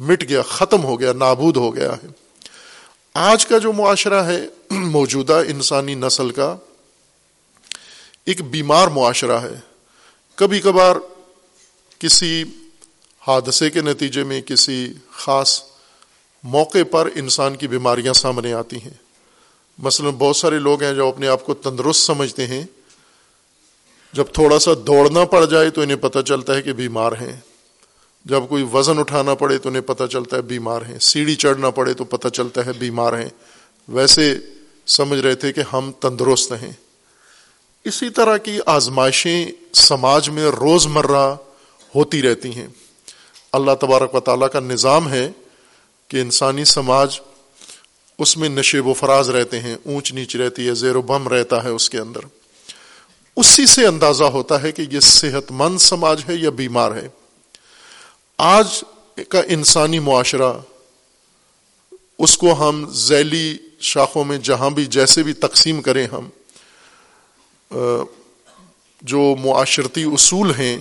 مٹ 0.00 0.28
گیا، 0.28 0.42
ختم 0.42 0.84
ہو 0.84 1.00
گیا، 1.00 1.12
نابود 1.12 1.56
ہو 1.56 1.76
گیا 1.76 1.92
ہے۔ 1.92 2.06
آج 3.14 3.46
کا 3.46 3.58
جو 3.58 3.72
معاشرہ 3.72 4.22
ہے، 4.22 4.46
موجودہ 4.70 5.42
انسانی 5.48 5.94
نسل 5.94 6.30
کا 6.30 6.56
ایک 8.26 8.42
بیمار 8.42 8.88
معاشرہ 8.88 9.38
ہے۔ 9.38 9.54
کبھی 10.34 10.60
کبھار 10.60 10.96
کسی 11.98 12.44
حادثے 13.26 13.70
کے 13.70 13.80
نتیجے 13.80 14.24
میں 14.24 14.40
کسی 14.40 14.92
خاص 15.10 15.62
موقع 16.42 16.78
پر 16.90 17.08
انسان 17.14 17.56
کی 17.56 17.68
بیماریاں 17.68 18.12
سامنے 18.12 18.52
آتی 18.52 18.76
ہیں۔ 18.76 19.01
مثلا 19.78 20.10
بہت 20.18 20.36
سارے 20.36 20.58
لوگ 20.58 20.82
ہیں 20.82 20.94
جو 20.94 21.08
اپنے 21.08 21.28
آپ 21.28 21.44
کو 21.44 21.54
تندرست 21.54 22.00
سمجھتے 22.00 22.46
ہیں۔ 22.46 22.64
جب 24.12 24.24
تھوڑا 24.32 24.58
سا 24.58 24.70
دوڑنا 24.86 25.24
پڑ 25.24 25.44
جائے 25.44 25.70
تو 25.70 25.80
انہیں 25.80 25.96
پتہ 25.96 26.18
چلتا 26.18 26.54
ہے 26.54 26.62
کہ 26.62 26.72
بیمار 26.72 27.12
ہیں۔ 27.12 27.40
جب 28.24 28.42
کوئی 28.48 28.66
وزن 28.72 28.98
اٹھانا 28.98 29.34
پڑے 29.34 29.58
تو 29.58 29.68
انہیں 29.68 29.82
پتہ 29.82 30.04
چلتا 30.04 30.36
ہے 30.36 30.42
بیمار 30.42 30.82
ہیں۔ 30.82 30.98
سیڑھی 30.98 31.34
چڑھنا 31.34 31.70
پڑے 31.70 31.94
تو 31.94 32.04
پتہ 32.04 32.28
چلتا 32.28 32.66
ہے 32.66 32.72
بیمار 32.78 33.12
ہیں۔ 33.12 33.28
ویسے 33.88 34.38
سمجھ 34.86 35.20
رہے 35.20 35.34
تھے 35.34 35.52
کہ 35.52 35.62
ہم 35.72 35.92
تندرست 36.00 36.52
ہیں۔ 36.52 36.72
اسی 37.84 38.10
طرح 38.10 38.36
کی 38.36 38.58
آزمائشیں 38.66 39.50
سماج 39.72 40.30
میں 40.30 40.44
روز 40.44 40.86
مرہ 40.86 41.36
ہوتی 41.94 42.22
رہتی 42.22 42.54
ہیں۔ 42.54 42.66
اللہ 43.52 43.72
تبارک 43.80 44.14
و 44.14 44.20
تعالیٰ 44.20 44.50
کا 44.50 44.60
نظام 44.60 45.08
ہے 45.08 45.30
کہ 46.08 46.16
انسانی 46.20 46.64
سماج 46.64 47.20
اس 48.22 48.36
میں 48.36 48.48
نشیب 48.48 48.86
و 48.86 48.94
فراز 48.94 49.30
رہتے 49.30 49.60
ہیں، 49.60 49.76
اونچ 49.84 50.12
نیچ 50.12 50.36
رہتی 50.36 50.68
ہے، 50.68 50.74
زیر 50.74 50.96
و 50.96 51.02
بم 51.02 51.28
رہتا 51.28 51.64
ہے 51.64 51.68
اس 51.68 51.90
کے 51.90 51.98
اندر۔ 51.98 52.20
اسی 53.36 53.66
سے 53.66 53.86
اندازہ 53.86 54.24
ہوتا 54.24 54.62
ہے 54.62 54.72
کہ 54.72 54.84
یہ 54.90 55.00
صحت 55.00 55.50
مند 55.50 55.78
سماج 55.78 56.22
ہے 56.28 56.34
یا 56.34 56.50
بیمار 56.50 56.96
ہے۔ 56.96 57.08
آج 58.38 58.84
کا 59.28 59.40
انسانی 59.48 59.98
معاشرہ، 59.98 60.52
اس 62.18 62.36
کو 62.38 62.52
ہم 62.52 62.84
ذیلی 62.90 63.56
شاخوں 63.80 64.24
میں 64.24 64.38
جہاں 64.38 64.70
بھی 64.70 64.86
جیسے 64.86 65.22
بھی 65.22 65.32
تقسیم 65.32 65.82
کریں 65.82 66.06
ہم 66.12 66.28
جو 69.02 69.34
معاشرتی 69.40 70.02
اصول 70.02 70.54
ہیں، 70.54 70.76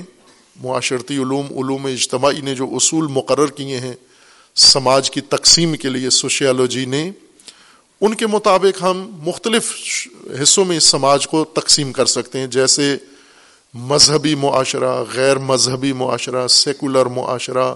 معاشرتی 0.55 1.17
علوم 1.17 1.47
علوم 1.57 1.85
اجتماعی 1.85 2.41
نے 2.41 2.55
جو 2.55 2.65
اصول 2.75 3.07
مقرر 3.07 3.47
کیے 3.47 3.79
ہیں، 3.79 3.93
سماج 4.55 5.11
کی 5.11 5.21
تقسیم 5.21 5.75
کے 5.75 5.89
لیے 5.89 6.09
سوشیالوجی 6.09 6.85
نے 6.85 7.11
ان 8.01 8.13
کے 8.13 8.27
مطابق 8.27 8.81
ہم 8.81 9.19
مختلف 9.23 9.73
حصوں 10.41 10.65
میں 10.65 10.77
اس 10.77 10.83
سماج 10.83 11.27
کو 11.27 11.43
تقسیم 11.43 11.91
کر 11.93 12.05
سکتے 12.05 12.39
ہیں، 12.39 12.47
جیسے 12.47 12.97
مذہبی 13.73 14.35
معاشرہ، 14.35 15.03
غیر 15.13 15.37
مذہبی 15.37 15.93
معاشرہ 15.93 16.47
سیکولر 16.47 17.05
معاشرہ، 17.05 17.75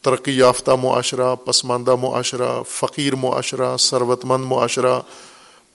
ترقی 0.00 0.36
یافتہ 0.36 0.70
معاشرہ، 0.70 1.34
پسماندہ 1.34 1.94
معاشرہ، 1.94 2.62
فقیر 2.68 3.14
معاشرہ 3.14 3.76
ثروت 3.76 4.24
مند 4.24 4.44
معاشرہ، 4.44 5.00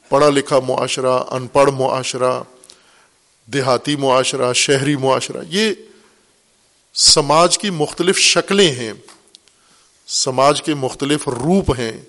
پڑھا 0.10 0.30
لکھا 0.30 0.60
معاشرہ، 0.60 1.20
ان 1.32 1.48
پڑھ 1.48 1.72
معاشرہ، 1.72 2.42
دیہاتی 3.46 3.96
معاشرہ، 3.96 4.54
شہری 4.54 4.96
معاشرہ۔ 4.96 5.44
یہ 5.50 5.74
سماج 6.94 7.58
کی 7.58 7.70
مختلف 7.70 8.18
شکلیں 8.18 8.72
ہیں، 8.72 8.94
سماج 10.08 10.62
کے 10.62 10.74
مختلف 10.74 11.28
روپ 11.28 11.72
ہیں 11.80 12.02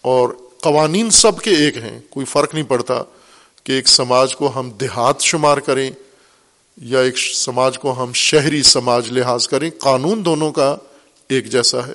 اور 0.00 0.28
قوانین 0.66 1.10
سب 1.10 1.40
کے 1.40 1.50
ایک 1.50 1.76
ہیں، 1.76 2.00
کوئی 2.10 2.26
فرق 2.26 2.54
نہیں 2.54 2.64
پڑتا 2.64 3.02
کہ 3.64 3.72
ایک 3.72 3.88
سماج 3.88 4.36
کو 4.36 4.60
ہم 4.60 4.70
دیہات 4.70 5.20
شمار 5.20 5.58
کریں 5.58 5.90
یا 6.76 7.00
ایک 7.00 7.18
سماج 7.18 7.78
کو 7.78 8.02
ہم 8.02 8.12
شہری 8.12 8.62
سماج 8.62 9.12
لحاظ 9.12 9.48
کریں، 9.48 9.70
قانون 9.78 10.24
دونوں 10.24 10.52
کا 10.52 10.76
ایک 11.28 11.46
جیسا 11.46 11.86
ہے۔ 11.86 11.92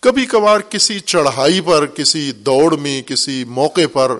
کبھی 0.00 0.26
کبھار 0.26 0.60
کسی 0.60 1.00
چڑھائی 1.00 1.60
پر، 1.60 1.86
کسی 1.86 2.32
دوڑ 2.32 2.76
میں، 2.76 3.02
کسی 3.02 3.44
موقع 3.44 3.86
پر 3.92 4.12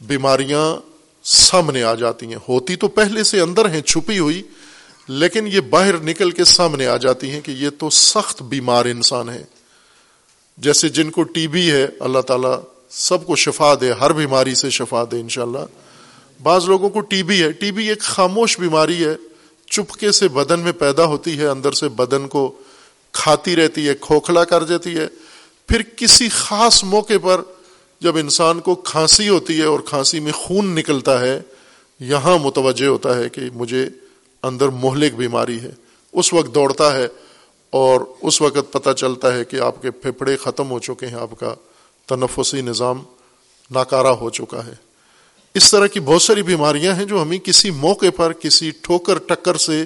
بیماریاں 0.00 0.76
سامنے 1.24 1.82
آ 1.82 1.94
جاتی 1.94 2.26
ہیں۔ 2.26 2.38
ہوتی 2.48 2.76
تو 2.76 2.88
پہلے 2.88 3.24
سے 3.24 3.40
اندر 3.40 3.68
ہیں، 3.68 3.80
چھپی 3.80 4.18
ہوئی، 4.18 4.42
لیکن 5.08 5.46
یہ 5.46 5.60
باہر 5.60 5.98
نکل 5.98 6.30
کے 6.30 6.44
سامنے 6.44 6.86
آ 6.86 6.96
جاتی 6.96 7.30
ہیں 7.30 7.40
کہ 7.40 7.50
یہ 7.50 7.70
تو 7.78 7.90
سخت 7.90 8.42
بیمار 8.42 8.84
انسان 8.84 9.28
ہے 9.28 9.44
جیسے 10.60 10.88
جن 10.88 11.10
کو 11.10 11.22
ٹی 11.22 11.48
بی 11.48 11.70
ہے، 11.70 11.86
اللہ 12.00 12.18
تعالیٰ 12.18 12.60
سب 12.90 13.26
کو 13.26 13.36
شفا 13.36 13.74
دے، 13.80 13.92
ہر 13.92 14.12
بیماری 14.12 14.54
سے 14.54 14.70
شفا 14.70 15.04
دے 15.12 15.20
انشاءاللہ۔ 15.20 15.58
بعض 16.42 16.64
لوگوں 16.64 16.88
کو 16.88 17.00
ٹی 17.00 17.22
بی 17.22 17.42
ہے۔ 17.42 17.52
ٹی 17.52 17.72
بی 17.72 17.88
ایک 17.88 18.00
خاموش 18.00 18.58
بیماری 18.58 19.04
ہے، 19.04 19.14
چپکے 19.70 20.12
سے 20.12 20.28
بدن 20.28 20.60
میں 20.60 20.72
پیدا 20.72 21.04
ہوتی 21.04 21.38
ہے، 21.38 21.46
اندر 21.46 21.72
سے 21.72 21.88
بدن 21.88 22.28
کو 22.28 22.52
کھاتی 23.12 23.56
رہتی 23.56 23.88
ہے، 23.88 23.94
کھوکھلا 24.00 24.44
کر 24.44 24.64
دیتی 24.64 24.96
ہے۔ 24.96 25.06
پھر 25.68 25.82
کسی 25.96 26.28
خاص 26.28 26.84
موقع 26.84 27.18
پر 27.22 27.40
جب 28.00 28.16
انسان 28.16 28.60
کو 28.60 28.74
کھانسی 28.74 29.28
ہوتی 29.28 29.60
ہے 29.60 29.64
اور 29.64 29.80
کھانسی 29.80 30.20
میں 30.20 30.32
خون 30.32 30.66
نکلتا 30.66 31.20
ہے، 31.20 31.40
یہاں 32.00 32.38
متوجہ 32.38 32.86
ہوتا 32.86 33.16
ہے 33.16 33.28
کہ 33.28 33.40
مجھے 33.54 33.86
اندر 34.42 34.68
مہلک 34.68 35.14
بیماری 35.14 35.60
ہے۔ 35.60 35.70
اس 36.12 36.32
وقت 36.32 36.54
دوڑتا 36.54 36.96
ہے 36.96 37.08
اور 37.70 38.00
اس 38.22 38.40
وقت 38.40 38.72
پتہ 38.72 38.90
چلتا 38.90 39.34
ہے 39.34 39.44
کہ 39.44 39.60
آپ 39.60 39.82
کے 39.82 39.90
پھیپھڑے 39.90 40.36
ختم 40.36 40.70
ہو 40.70 40.78
چکے 40.78 41.06
ہیں، 41.06 41.14
آپ 41.14 41.40
کا 41.40 41.54
تنفسی 42.06 42.60
نظام 42.60 43.02
ناکارہ 43.70 44.06
ہو 44.06 44.30
چکا 44.30 44.66
ہے۔ 44.66 44.72
اس 45.54 45.70
طرح 45.70 45.86
کی 45.86 46.00
بہت 46.00 46.22
ساری 46.22 46.42
بیماریاں 46.42 46.94
ہیں 46.94 47.04
جو 47.04 47.22
ہمیں 47.22 47.38
کسی 47.38 47.70
موقع 47.70 48.10
پر، 48.16 48.32
کسی 48.32 48.70
ٹھوکر 48.70 49.18
ٹکر 49.18 49.56
سے 49.56 49.84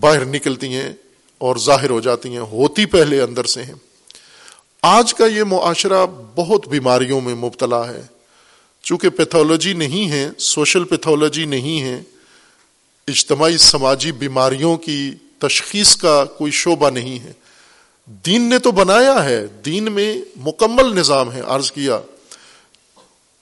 باہر 0.00 0.24
نکلتی 0.24 0.68
ہیں 0.68 0.92
اور 1.38 1.56
ظاہر 1.56 1.90
ہو 1.90 2.00
جاتی 2.00 2.28
ہیں، 2.28 2.38
ہوتی 2.38 2.86
پہلے 2.86 3.20
اندر 3.20 3.44
سے 3.44 3.62
ہیں۔ 3.62 3.74
آج 4.82 5.14
کا 5.14 5.26
یہ 5.26 5.42
معاشرہ 5.42 6.06
بہت 6.34 6.68
بیماریوں 6.68 7.20
میں 7.20 7.34
مبتلا 7.34 7.88
ہے۔ 7.88 8.02
چونکہ 8.82 9.08
پیتھولوجی 9.08 9.72
نہیں 9.72 10.10
ہے، 10.10 10.30
سوشل 10.38 10.84
پیتھولوجی 10.84 11.44
نہیں 11.44 11.82
ہے، 11.82 12.02
اجتماعی، 13.08 13.58
سماجی 13.58 14.12
بیماریوں 14.12 14.76
کی 14.76 15.10
تشخیص 15.38 15.96
کا 15.96 16.24
کوئی 16.24 16.52
شعبہ 16.52 16.90
نہیں 16.90 17.18
ہے۔ 17.18 17.32
دین 18.06 18.42
نے 18.42 18.58
تو 18.58 18.70
بنایا 18.70 19.24
ہے، 19.24 19.46
دین 19.46 19.92
میں 19.92 20.22
مکمل 20.36 20.96
نظام 20.96 21.32
ہے۔ 21.32 21.40
عرض 21.40 21.72
کیا، 21.72 22.00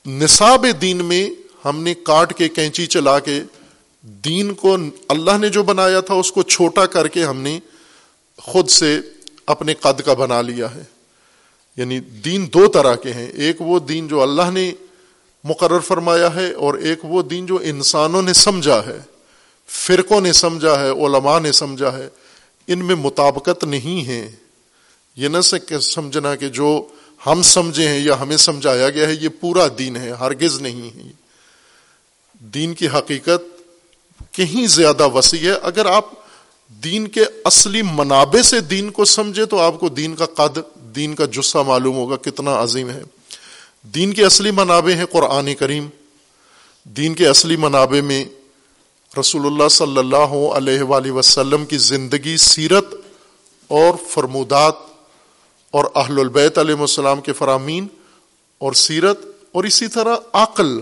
نصاب 0.07 0.67
دین 0.81 1.05
میں 1.05 1.31
ہم 1.65 1.83
نے 1.83 1.95
کاٹ 1.95 2.39
کے 2.39 2.49
کینچی 2.49 2.87
چلا 2.87 3.19
کے 3.19 3.43
دین 4.03 4.55
کو 4.55 4.77
اللہ 5.09 5.39
نے 5.39 5.49
جو 5.49 5.63
بنایا 5.63 6.01
تھا، 6.01 6.15
اس 6.15 6.33
کو 6.33 6.43
چھوٹا 6.43 6.87
کر 6.87 7.09
کے 7.09 7.25
ہم 7.25 7.41
نے 7.41 7.61
خود 8.37 8.69
سے 8.69 9.01
اپنے 9.47 9.75
قد 9.75 10.01
کا 10.01 10.15
بنا 10.15 10.43
لیا 10.43 10.75
ہے۔ 10.75 10.83
یعنی 11.77 12.01
دین 12.01 12.49
دو 12.55 12.67
طرح 12.67 12.95
کے 12.95 13.13
ہیں۔ 13.13 13.33
ایک 13.33 13.57
وہ 13.61 13.79
دین 13.79 14.09
جو 14.09 14.23
اللہ 14.23 14.51
نے 14.53 14.73
مقرر 15.45 15.79
فرمایا 15.79 16.35
ہے 16.35 16.53
اور 16.53 16.75
ایک 16.75 16.99
وہ 17.03 17.23
دین 17.23 17.47
جو 17.47 17.59
انسانوں 17.63 18.23
نے 18.23 18.33
سمجھا 18.33 18.83
ہے۔ 18.87 19.12
فرقوں 19.73 20.21
نے 20.21 20.33
سمجھا 20.33 20.81
ہے، 20.81 20.89
علماء 20.89 21.39
نے 21.39 21.53
سمجھا 21.53 21.99
ہے، 21.99 22.09
ان 22.67 22.79
میں 22.79 22.95
مطابقت 22.95 23.65
نہیں 23.65 24.09
ہے۔ 24.09 24.31
یہ 25.17 25.29
نہ 25.29 25.41
سمجھنا 25.81 26.37
کہ 26.37 26.49
جو 26.49 26.87
ہم 27.27 27.43
سمجھے 27.43 27.89
ہیں 27.89 27.99
یا 27.99 28.21
ہمیں 28.21 28.37
سمجھایا 28.37 28.91
گیا 28.91 29.09
ہے، 29.09 29.15
یہ 29.21 29.29
پورا 29.41 29.67
دین 29.79 29.97
ہے، 29.97 30.11
ہرگز 30.11 30.61
نہیں 30.61 30.97
ہے۔ 30.97 31.13
دین 32.39 32.75
کی 32.75 32.89
حقیقت 32.89 33.63
کہیں 34.33 34.67
زیادہ 34.67 35.09
وسیع 35.09 35.53
ہے۔ 35.53 35.59
اگر 35.63 35.87
آپ 35.87 36.05
دین 36.69 37.09
کے 37.09 37.25
اصلی 37.45 37.83
منابع 37.83 38.43
سے 38.43 38.61
دین 38.61 38.91
کو 38.91 39.05
سمجھے 39.05 39.47
تو 39.47 39.61
آپ 39.61 39.81
کو 39.81 39.89
دین 39.89 40.17
کا 40.17 40.27
قد، 40.27 40.59
دین 40.97 41.15
کا 41.15 41.25
جسہ 41.25 41.59
معلوم 41.67 41.97
ہوگا 41.97 42.17
کتنا 42.17 42.63
عظیم 42.63 42.91
ہے۔ 42.91 43.03
دین 43.83 44.13
کے 44.13 44.25
اصلی 44.25 44.51
منابع 44.51 44.93
ہیں 44.93 45.07
قرآن 45.07 45.55
کریم۔ 45.55 45.89
دین 46.85 47.15
کے 47.15 47.29
اصلی 47.29 47.57
منابع 47.57 48.01
میں 48.01 48.25
رسول 49.20 49.46
اللہ 49.46 49.68
صلی 49.68 49.98
اللہ 49.98 50.55
علیہ 50.57 50.83
وآلہ 50.83 51.11
وسلم 51.11 51.66
کی 51.66 51.79
زندگی، 51.79 52.37
سیرت 52.37 52.94
اور 53.68 53.94
فرمودات 54.09 54.75
اور 55.70 55.85
اہل 55.94 56.20
البیت 56.20 56.59
علیہ 56.59 56.75
السلام 56.75 57.20
کے 57.20 57.33
فرامین 57.33 57.87
اور 58.59 58.72
سیرت 58.72 59.18
اور 59.53 59.64
اسی 59.64 59.88
طرح 59.88 60.16
عقل 60.33 60.81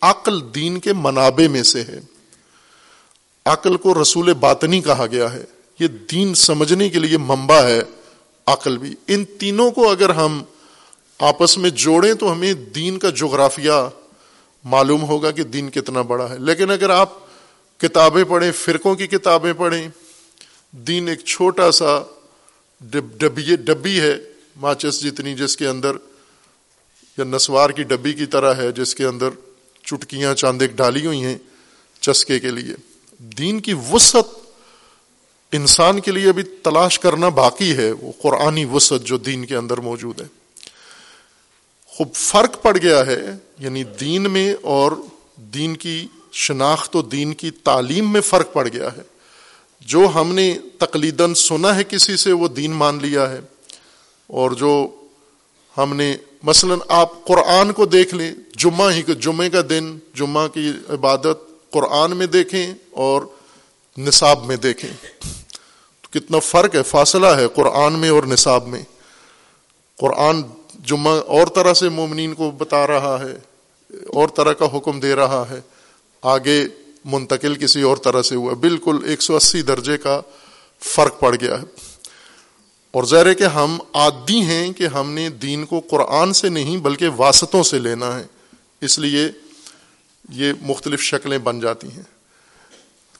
عقل 0.00 0.54
دین 0.54 0.80
کے 0.80 0.92
منابع 0.92 1.48
میں 1.48 1.62
سے 1.62 1.82
ہے۔ 1.82 2.00
عقل 3.44 3.76
کو 3.76 4.02
رسول 4.02 4.32
باطنی 4.32 4.80
کہا 4.80 5.06
گیا 5.06 5.32
ہے۔ 5.32 5.44
یہ 5.80 5.88
دین 5.88 6.34
سمجھنے 6.34 6.88
کے 6.88 6.98
لیے 6.98 7.18
منبع 7.18 7.60
ہے 7.60 7.82
عقل 8.46 8.78
بھی۔ 8.78 8.94
ان 9.06 9.24
تینوں 9.24 9.70
کو 9.70 9.90
اگر 9.90 10.10
ہم 10.10 10.42
آپس 11.18 11.58
میں 11.58 11.70
جوڑیں 11.70 12.14
تو 12.14 12.32
ہمیں 12.32 12.54
دین 12.54 12.98
کا 12.98 13.10
جغرافیہ 13.10 13.88
معلوم 14.64 15.02
ہوگا 15.02 15.30
کہ 15.30 15.42
دین 15.42 15.70
کتنا 15.70 16.02
بڑا 16.02 16.30
ہے۔ 16.30 16.38
لیکن 16.38 16.70
اگر 16.70 16.90
آپ 16.90 17.27
کتابیں 17.78 18.24
پڑھیں، 18.24 18.52
فرقوں 18.52 18.94
کی 18.94 19.06
کتابیں 19.06 19.52
پڑھیں۔ 19.52 19.88
دین 20.72 21.08
ایک 21.08 21.20
چھوٹا 21.20 21.72
سا 21.72 22.02
ڈبی 22.80 23.56
ڈبی 23.56 24.00
ہے، 24.00 24.16
ماچس 24.56 25.00
جتنی 25.00 25.34
جس 25.34 25.56
کے 25.56 25.66
اندر، 25.66 25.92
یا 27.18 27.24
نسوار 27.24 27.70
کی 27.70 27.82
ڈبی 27.82 28.12
کی 28.12 28.26
طرح 28.26 28.54
ہے، 28.54 28.72
جس 28.72 28.94
کے 28.94 29.04
اندر 29.04 29.28
چٹکیاں 29.82 30.34
چاندے 30.34 30.66
ڈالی 30.66 31.06
ہوئی 31.06 31.24
ہیں 31.24 31.38
چسکے 32.00 32.40
کے 32.40 32.50
لیے۔ 32.50 32.74
دین 33.18 33.60
کی 33.60 33.74
وسعت 33.92 34.24
انسان 35.52 36.00
کے 36.00 36.12
لیے 36.12 36.28
ابھی 36.28 36.42
تلاش 36.42 36.98
کرنا 36.98 37.28
باقی 37.28 37.76
ہے، 37.76 37.92
وہ 37.92 38.12
قرآنی 38.22 38.64
وسعت 38.64 39.00
جو 39.02 39.16
دین 39.16 39.46
کے 39.46 39.56
اندر 39.56 39.78
موجود 39.78 40.20
ہے۔ 40.20 40.26
خوب 41.86 42.14
فرق 42.14 42.62
پڑ 42.62 42.76
گیا 42.82 43.06
ہے 43.06 43.26
یعنی 43.58 43.84
دین 43.84 44.30
میں 44.30 44.54
اور 44.62 44.92
دین 45.36 45.76
کی 45.76 46.06
شناخت 46.32 46.96
و 46.96 47.02
دین 47.02 47.34
کی 47.34 47.50
تعلیم 47.50 48.12
میں 48.12 48.20
فرق 48.20 48.52
پڑ 48.52 48.68
گیا 48.68 48.88
ہے۔ 48.96 49.02
جو 49.80 50.08
ہم 50.14 50.34
نے 50.34 50.58
تقلیدن 50.78 51.34
سنا 51.34 51.76
ہے 51.76 51.84
کسی 51.84 52.16
سے، 52.16 52.32
وہ 52.32 52.48
دین 52.48 52.70
مان 52.70 52.98
لیا 53.02 53.30
ہے۔ 53.30 53.40
اور 54.26 54.50
جو 54.50 54.86
ہم 55.78 55.96
نے 55.96 56.16
مثلا 56.42 56.74
آپ 56.88 57.24
قرآن 57.24 57.72
کو 57.72 57.86
دیکھ 57.86 58.14
لیں، 58.14 58.34
جمعہ 58.56 58.92
ہی 58.92 59.02
جمعے 59.18 59.50
کا 59.50 59.60
دن، 59.70 59.98
جمعہ 60.14 60.48
کی 60.48 60.72
عبادت 60.88 61.70
قرآن 61.70 62.16
میں 62.16 62.26
دیکھیں 62.26 62.74
اور 62.90 63.22
نصاب 63.98 64.44
میں 64.44 64.56
دیکھیں۔ 64.56 64.90
تو 66.00 66.20
کتنا 66.20 66.38
فرق 66.38 66.74
ہے، 66.74 66.82
فاصلہ 66.82 67.26
ہے 67.26 67.48
قرآن 67.48 67.92
میں 67.92 68.08
اور 68.08 68.22
نصاب 68.22 68.66
میں۔ 68.66 68.82
قرآن 69.98 70.42
جمعہ 70.84 71.20
اور 71.26 71.46
طرح 71.46 71.74
سے 71.74 71.88
مومنین 71.88 72.34
کو 72.34 72.50
بتا 72.50 72.86
رہا 72.86 73.18
ہے، 73.20 73.38
اور 74.08 74.28
طرح 74.28 74.52
کا 74.52 74.66
حکم 74.76 75.00
دے 75.00 75.14
رہا 75.14 75.44
ہے۔ 75.50 75.60
آگے 76.22 76.64
منتقل 77.04 77.54
کسی 77.54 77.82
اور 77.82 77.96
طرح 77.96 78.22
سے 78.22 78.34
ہوا۔ 78.34 78.54
بالکل 78.54 78.98
ایک 79.06 79.22
سو 79.22 79.36
اسی 79.36 79.62
درجے 79.62 79.98
کا 79.98 80.20
فرق 80.80 81.20
پڑ 81.20 81.36
گیا 81.40 81.54
ہے۔ 81.54 81.88
اور 82.90 83.04
ظاہر 83.04 83.26
ہے 83.26 83.34
کہ 83.34 83.44
ہم 83.44 83.78
عادی 83.92 84.40
ہیں 84.40 84.72
کہ 84.72 84.86
ہم 84.86 85.12
نے 85.12 85.28
دین 85.28 85.66
کو 85.66 85.80
قرآن 85.90 86.32
سے 86.32 86.48
نہیں 86.48 86.76
بلکہ 86.76 87.08
واسطوں 87.16 87.62
سے 87.62 87.78
لینا 87.78 88.18
ہے۔ 88.18 88.26
اس 88.80 88.98
لیے 88.98 89.28
یہ 90.28 90.52
مختلف 90.62 91.00
شکلیں 91.00 91.38
بن 91.38 91.60
جاتی 91.60 91.88
ہیں۔ 91.92 92.02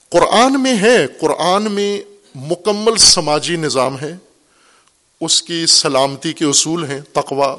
قرآن 0.08 0.62
میں 0.62 0.78
ہے، 0.78 1.06
قرآن 1.20 1.72
میں 1.72 2.00
مکمل 2.34 2.96
سماجی 2.96 3.56
نظام 3.56 4.00
ہے۔ 4.00 4.16
اس 5.20 5.42
کی 5.42 5.66
سلامتی 5.66 6.32
کے 6.32 6.44
اصول 6.44 6.84
ہیں۔ 6.84 7.00
تقوا 7.12 7.56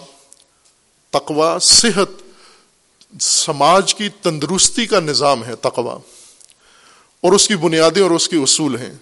تقوا 1.10 1.58
صحت 1.62 2.29
سماج 3.14 3.94
کی 3.96 4.10
تندرستی 4.22 4.86
کا 4.86 5.00
نظام 5.00 5.44
ہے 5.46 5.56
تقوا 5.56 5.98
اور 7.24 7.34
اس 7.34 7.48
کی 7.48 7.56
بنیادیں 7.58 8.02
اور 8.04 8.12
اس 8.12 8.28
کے 8.30 8.38
اصول 8.38 8.76
ہیں، 8.78 8.94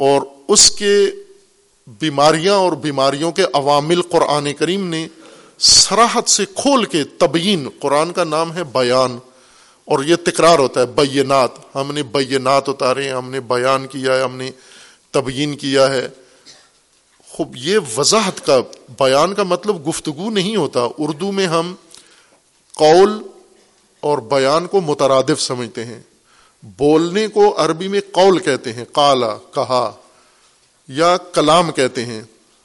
اور 0.00 0.22
اس 0.48 0.70
کے 0.70 0.94
بیماریاں 2.00 2.54
اور 2.54 2.72
بیماریوں 2.82 3.30
کے 3.32 3.44
عوامل 3.54 4.02
قرآن 4.02 4.52
کریم 4.52 4.86
نے 4.88 5.06
سراحت 5.58 6.28
سے 6.30 6.44
کھول 6.54 6.84
کے 6.84 7.04
تبیین، 7.18 7.68
قرآن 7.80 8.12
کا 8.12 8.24
نام 8.24 8.54
ہے 8.56 8.64
بیان، 8.72 9.18
اور 9.88 10.04
یہ 10.04 10.16
تکرار 10.24 10.58
ہوتا 10.58 10.80
ہے 10.80 10.86
بینات، 10.96 11.58
ہم 11.74 11.92
نے 11.94 12.02
بینات 12.12 12.68
اتارے، 12.68 13.08
ہم 13.10 13.30
نے 13.30 13.40
بیان 13.48 13.86
کیا 13.86 14.14
ہے، 14.14 14.22
ہم 14.22 14.36
نے 14.36 14.50
تبیین 15.10 15.56
کیا 15.56 15.88
ہے۔ 15.90 16.06
خوب، 17.28 17.56
یہ 17.56 17.78
وضاحت 17.96 18.44
کا، 18.46 18.58
بیان 18.98 19.34
کا 19.34 19.42
مطلب 19.42 19.88
گفتگو 19.88 20.30
نہیں 20.30 20.56
ہوتا، 20.56 20.86
اردو 20.98 21.32
میں 21.32 21.46
ہم 21.46 21.74
قول 22.76 23.22
اور 24.00 24.18
بیان 24.18 24.66
کو 24.66 24.80
مترادف 24.80 25.40
سمجھتے 25.40 25.84
ہیں۔ 25.84 26.00
بولنے 26.62 27.28
کو 27.28 27.64
عربی 27.64 27.88
میں 27.88 28.00
قول 28.12 28.38
کہتے 28.38 28.72
ہیں 28.72 28.84
کالا 28.92 29.36
کہا 29.54 29.92
یا 30.88 31.16
کلام 31.16 31.72
کہتے 31.72 32.04
ہیں، 32.04 32.22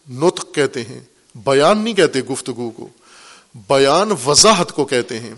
نطق 0.09 0.45
کہتے 0.53 0.81
ہیں۔ 0.81 0.99
بیان 1.35 1.77
نہیں 1.77 1.93
کہتے 1.93 2.21
گفتگو 2.21 2.69
کو۔ 2.69 2.87
بیان 3.55 4.11
وضاحت 4.25 4.71
کو 4.71 4.85
کہتے 4.85 5.19
ہیں۔ 5.19 5.33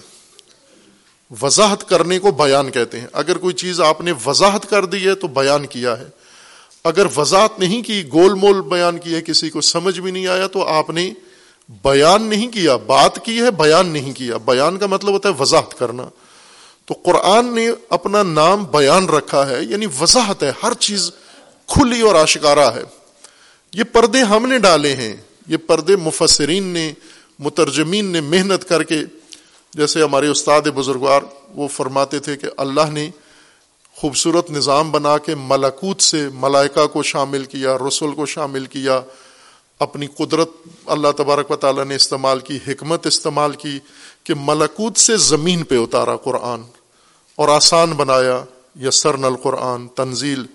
وضاحت 1.41 1.89
کرنے 1.89 2.19
کو 2.19 2.31
بیان 2.31 2.71
کہتے 2.71 2.99
ہیں۔ 2.99 3.07
اگر 3.13 3.37
کوئی 3.37 3.55
چیز 3.55 3.81
آپ 3.81 4.01
نے 4.01 4.13
وضاحت 4.25 4.69
کر 4.69 4.85
دی 4.85 5.07
ہے 5.07 5.15
تو 5.15 5.27
بیان 5.27 5.65
کیا 5.65 5.99
ہے۔ 5.99 6.05
اگر 6.83 7.05
وضاحت 7.17 7.59
نہیں 7.59 7.83
کی، 7.83 8.03
گول 8.13 8.33
مول 8.33 8.61
بیان 8.61 8.97
کی 8.97 9.15
ہے، 9.15 9.21
کسی 9.21 9.49
کو 9.49 9.61
سمجھ 9.61 9.99
بھی 9.99 10.11
نہیں 10.11 10.27
آیا 10.27 10.47
تو 10.47 10.63
آپ 10.63 10.89
نے 10.89 11.13
بیان 11.69 12.23
نہیں 12.23 12.47
کیا، 12.47 12.75
بات 12.75 13.25
کی 13.25 13.41
ہے، 13.41 13.51
بیان 13.51 13.87
نہیں 13.87 14.13
کیا۔ 14.13 14.37
بیان 14.37 14.77
کا 14.77 14.85
مطلب 14.85 15.11
ہوتا 15.11 15.29
ہے 15.29 15.33
وضاحت 15.39 15.79
کرنا۔ 15.79 16.03
تو 16.85 16.93
قرآن 17.03 17.55
نے 17.55 17.69
اپنا 17.89 18.23
نام 18.23 18.63
بیان 18.63 19.09
رکھا 19.09 19.49
ہے 19.49 19.63
یعنی 19.63 19.85
وضاحت 20.01 20.43
ہے، 20.43 20.51
ہر 20.63 20.73
چیز 20.73 21.11
کھلی 21.67 22.01
اور 22.01 22.15
آشکارا 22.15 22.75
ہے۔ 22.75 22.83
یہ 23.73 23.83
پردے 23.83 24.19
ہم 24.19 24.45
نے 24.45 24.57
ڈالے 24.57 24.95
ہیں، 24.95 25.17
یہ 25.47 25.57
پردے 25.57 25.95
مفسرین 25.95 26.63
نے، 26.63 26.93
مترجمین 27.39 28.05
نے 28.05 28.21
محنت 28.21 28.69
کر 28.69 28.83
کے، 28.83 28.99
جیسے 29.73 30.03
ہمارے 30.03 30.27
استاد 30.27 30.61
بزرگوار 30.61 31.21
وہ 31.49 31.67
فرماتے 31.67 32.19
تھے 32.19 32.37
کہ 32.37 32.47
اللہ 32.57 32.91
نے 32.91 33.09
خوبصورت 33.95 34.51
نظام 34.51 34.91
بنا 34.91 35.17
کے 35.17 35.35
ملکوت 35.35 36.01
سے 36.01 36.29
ملائکہ 36.33 36.87
کو 36.87 37.03
شامل 37.03 37.45
کیا، 37.45 37.77
رسول 37.87 38.15
کو 38.15 38.25
شامل 38.25 38.65
کیا۔ 38.65 39.01
اپنی 39.79 40.07
قدرت 40.07 40.49
اللہ 40.85 41.07
تبارک 41.17 41.51
و 41.51 41.55
تعالیٰ 41.55 41.85
نے 41.85 41.95
استعمال 41.95 42.39
کی، 42.39 42.59
حکمت 42.67 43.07
استعمال 43.07 43.51
کی 43.51 43.79
کہ 44.23 44.33
ملکوت 44.39 44.97
سے 44.97 45.17
زمین 45.17 45.63
پہ 45.63 45.77
اتارا 45.77 46.15
قرآن 46.15 46.61
اور 47.35 47.47
آسان 47.47 47.91
بنایا 47.91 48.43
یسرن 48.81 49.23
القرآن، 49.23 49.87
تنزیل۔ 49.87 50.45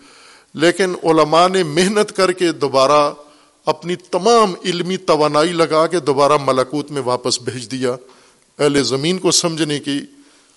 لیکن 0.54 0.94
علماء 1.02 1.48
نے 1.48 1.62
محنت 1.62 2.16
کر 2.16 2.32
کے 2.32 2.52
دوبارہ 2.52 3.14
اپنی 3.66 3.96
تمام 3.96 4.54
علمی 4.64 4.96
توانائی 4.96 5.52
لگا 5.52 5.86
کے 5.86 6.00
دوبارہ 6.00 6.32
ملکوت 6.44 6.90
میں 6.90 7.02
واپس 7.02 7.40
بھیج 7.40 7.70
دیا۔ 7.70 7.92
اہل 8.58 8.84
زمین 8.84 9.18
کو 9.18 9.30
سمجھنے 9.30 9.78
کی 9.78 10.00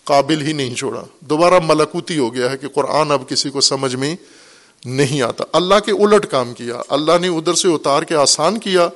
قابل 0.03 0.41
ہی 0.41 0.53
نہیں 0.53 0.75
چھوڑا۔ 0.75 1.03
دوبارہ 1.19 1.59
ملکوتی 1.65 2.17
ہو 2.17 2.33
گیا 2.33 2.51
ہے 2.51 2.57
کہ 2.57 2.67
قرآن 2.67 3.11
اب 3.11 3.29
کسی 3.29 3.49
کو 3.49 3.61
سمجھ 3.61 3.95
میں 3.95 4.15
نہیں 4.85 5.21
آتا۔ 5.21 5.43
اللہ 5.53 5.75
کے 5.85 5.91
الٹ 5.91 6.31
کام 6.31 6.53
کیا۔ 6.53 6.81
اللہ 6.89 7.11
نے 7.21 7.27
ادھر 7.27 7.53
سے 7.53 7.67
اتار 7.67 8.03
کے 8.03 8.15
آسان 8.15 8.59
کیا۔ 8.59 8.89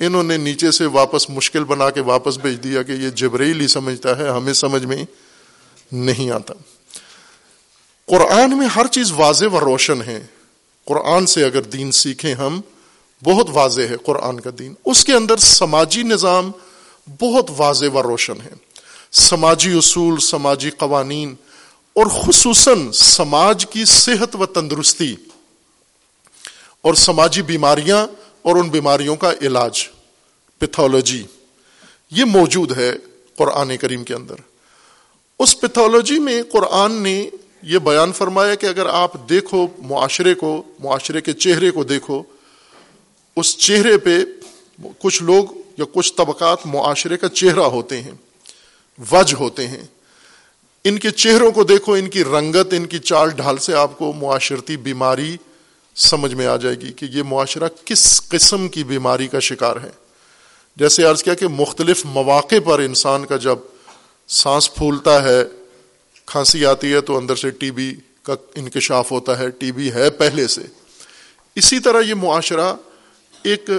انہوں 0.00 0.22
نے 0.22 0.36
نیچے 0.36 0.70
سے 0.70 0.86
واپس 0.86 1.30
مشکل 1.30 1.64
بنا 1.64 1.90
کے 1.90 2.00
واپس 2.00 2.36
بھیج 2.36 2.64
دیا 2.64 2.82
کہ 2.82 2.92
یہ 2.92 3.08
جبریل 3.08 3.60
ہی 3.60 3.68
سمجھتا 3.68 4.18
ہے، 4.18 4.28
ہمیں 4.28 4.52
سمجھ 4.52 4.84
میں 4.84 5.04
نہیں 5.92 6.30
آتا۔ 6.30 6.54
قرآن 8.06 8.58
میں 8.58 8.66
ہر 8.66 8.86
چیز 8.86 9.12
واضح 9.16 9.44
و 9.52 9.60
روشن 9.60 10.02
ہے۔ 10.02 10.26
قرآن 10.84 11.26
سے 11.26 11.44
اگر 11.44 11.62
دین 11.62 11.92
سیکھیں 11.92 12.34
ہم، 12.34 12.60
بہت 13.24 13.46
واضح 13.52 13.82
ہے 13.82 13.96
قرآن 14.04 14.40
کا 14.40 14.50
دین۔ 14.58 14.74
اس 14.84 15.04
کے 15.04 15.12
اندر 15.12 15.36
سماجی 15.36 16.02
نظام 16.02 16.50
بہت 17.20 17.50
واضح 17.56 17.86
و 17.94 18.02
روشن 18.02 18.40
ہے۔ 18.44 18.54
سماجی 19.12 19.72
اصول، 19.78 20.20
سماجی 20.20 20.70
قوانین 20.70 21.34
اور 21.96 22.06
خصوصاً 22.06 22.92
سماج 22.92 23.66
کی 23.70 23.84
صحت 23.84 24.36
و 24.36 24.46
تندرستی 24.46 25.16
اور 26.80 26.94
سماجی 26.94 27.42
بیماریاں 27.42 28.06
اور 28.42 28.56
ان 28.56 28.68
بیماریوں 28.68 29.16
کا 29.16 29.32
علاج 29.42 29.88
پیتھولوجی 30.58 31.24
یہ 32.10 32.24
موجود 32.24 32.76
ہے 32.76 32.92
قرآن 33.36 33.76
کریم 33.76 34.04
کے 34.04 34.14
اندر۔ 34.14 34.34
اس 35.38 35.60
پیتھولوجی 35.60 36.18
میں 36.18 36.42
قرآن 36.52 36.92
نے 36.92 37.30
یہ 37.62 37.78
بیان 37.78 38.12
فرمایا 38.12 38.54
کہ 38.54 38.66
اگر 38.66 38.86
آپ 38.86 39.28
دیکھو 39.28 39.66
معاشرے 39.78 40.34
کو، 40.34 40.62
معاشرے 40.80 41.20
کے 41.20 41.32
چہرے 41.32 41.70
کو 41.70 41.84
دیکھو، 41.84 42.22
اس 43.36 43.58
چہرے 43.58 43.98
پہ 43.98 44.18
کچھ 44.98 45.22
لوگ 45.22 45.44
یا 45.78 45.84
کچھ 45.92 46.14
طبقات 46.16 46.58
معاشرے 46.64 47.16
کا 47.16 47.28
چہرہ 47.28 47.60
ہوتے 47.60 48.02
ہیں، 48.02 48.12
وج 49.10 49.34
ہوتے 49.34 49.68
ہیں۔ 49.68 49.84
ان 50.88 50.98
کے 50.98 51.10
چہروں 51.10 51.50
کو 51.52 51.64
دیکھو، 51.64 51.92
ان 51.92 52.08
کی 52.10 52.24
رنگت، 52.24 52.72
ان 52.72 52.86
کی 52.86 52.98
چال 52.98 53.30
ڈھال 53.30 53.56
سے 53.56 53.74
آپ 53.74 53.98
کو 53.98 54.12
معاشرتی 54.12 54.76
بیماری 54.76 55.36
سمجھ 55.94 56.34
میں 56.34 56.46
آ 56.46 56.56
جائے 56.56 56.74
گی 56.74 56.92
کہ 56.92 57.06
یہ 57.10 57.22
معاشرہ 57.22 57.68
کس 57.84 58.28
قسم 58.28 58.68
کی 58.68 58.84
بیماری 58.84 59.28
کا 59.28 59.38
شکار 59.38 59.76
ہے۔ 59.76 59.90
جیسے 60.76 61.02
عرض 61.02 61.22
کیا 61.22 61.34
کہ 61.34 61.48
مختلف 61.48 62.04
مواقع 62.04 62.54
پر 62.64 62.78
انسان 62.78 63.24
کا 63.26 63.36
جب 63.36 63.58
سانس 64.28 64.74
پھولتا 64.74 65.22
ہے، 65.22 65.44
کھانسی 66.26 66.66
آتی 66.66 66.92
ہے 66.92 67.00
تو 67.00 67.16
اندر 67.16 67.36
سے 67.36 67.50
ٹی 67.50 67.70
بی 67.70 67.94
کا 68.22 68.34
انکشاف 68.54 69.12
ہوتا 69.12 69.38
ہے، 69.38 69.50
ٹی 69.50 69.72
بی 69.72 69.92
ہے 69.92 70.10
پہلے 70.10 70.46
سے۔ 70.48 70.62
اسی 71.54 71.78
طرح 71.78 72.00
یہ 72.00 72.14
معاشرہ 72.14 72.74
ایک 73.42 73.70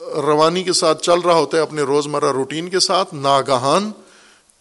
روانی 0.00 0.62
کے 0.62 0.72
ساتھ 0.72 1.02
چل 1.02 1.20
رہا 1.20 1.34
ہوتا 1.34 1.56
ہے، 1.56 1.62
اپنے 1.62 1.82
روزمرہ 1.82 2.32
روٹین 2.32 2.68
کے 2.68 2.80
ساتھ، 2.80 3.14
ناگہان 3.14 3.90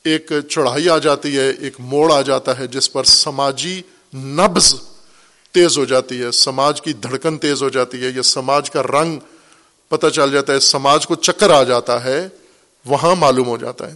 ایک 0.07 0.31
چڑھائی 0.49 0.89
آ 0.89 0.97
جاتی 0.97 1.37
ہے، 1.37 1.49
ایک 1.49 1.79
موڑ 1.79 2.11
آ 2.13 2.21
جاتا 2.21 2.59
ہے 2.59 2.67
جس 2.67 2.91
پر 2.91 3.03
سماجی 3.03 3.81
نبز 4.13 4.75
تیز 5.51 5.77
ہو 5.77 5.85
جاتی 5.85 6.21
ہے، 6.21 6.31
سماج 6.31 6.81
کی 6.81 6.93
دھڑکن 6.93 7.37
تیز 7.37 7.63
ہو 7.63 7.69
جاتی 7.69 8.03
ہے، 8.03 8.09
یا 8.15 8.23
سماج 8.23 8.71
کا 8.71 8.83
رنگ 8.83 9.19
پتہ 9.89 10.07
چل 10.07 10.31
جاتا 10.31 10.53
ہے، 10.53 10.59
سماج 10.59 11.07
کو 11.07 11.15
چکر 11.15 11.49
آ 11.49 11.63
جاتا 11.63 12.03
ہے، 12.03 12.27
وہاں 12.85 13.15
معلوم 13.15 13.47
ہو 13.47 13.57
جاتا 13.57 13.89
ہے۔ 13.89 13.95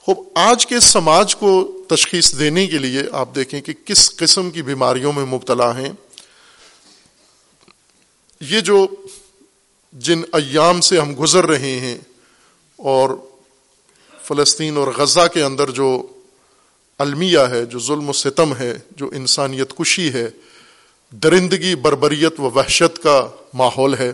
خوب، 0.00 0.24
آج 0.34 0.66
کے 0.66 0.80
سماج 0.80 1.36
کو 1.36 1.50
تشخیص 1.88 2.38
دینے 2.38 2.66
کے 2.66 2.78
لیے 2.78 3.02
آپ 3.12 3.28
دیکھیں 3.34 3.60
کہ 3.60 3.72
کس 3.84 4.16
قسم 4.16 4.50
کی 4.50 4.62
بیماریوں 4.62 5.12
میں 5.12 5.24
مبتلا 5.24 5.78
ہیں۔ 5.78 5.92
یہ 8.40 8.60
جو 8.60 8.86
جن 9.92 10.22
ایام 10.32 10.80
سے 10.80 10.98
ہم 11.00 11.14
گزر 11.20 11.46
رہے 11.46 11.78
ہیں 11.80 11.98
اور 12.76 13.10
فلسطین 14.28 14.76
اور 14.76 14.88
غزہ 14.96 15.26
کے 15.34 15.42
اندر 15.42 15.70
جو 15.70 16.06
المیہ 16.98 17.38
ہے، 17.38 17.64
جو 17.64 17.78
ظلم 17.78 18.08
و 18.08 18.12
ستم 18.12 18.56
ہے، 18.56 18.78
جو 18.90 19.10
انسانیت 19.14 19.76
کشی 19.76 20.12
ہے، 20.12 20.28
درندگی، 21.10 21.74
بربریت 21.74 22.40
و 22.40 22.50
وحشت 22.50 23.02
کا 23.02 23.28
ماحول 23.54 23.94
ہے۔ 23.94 24.12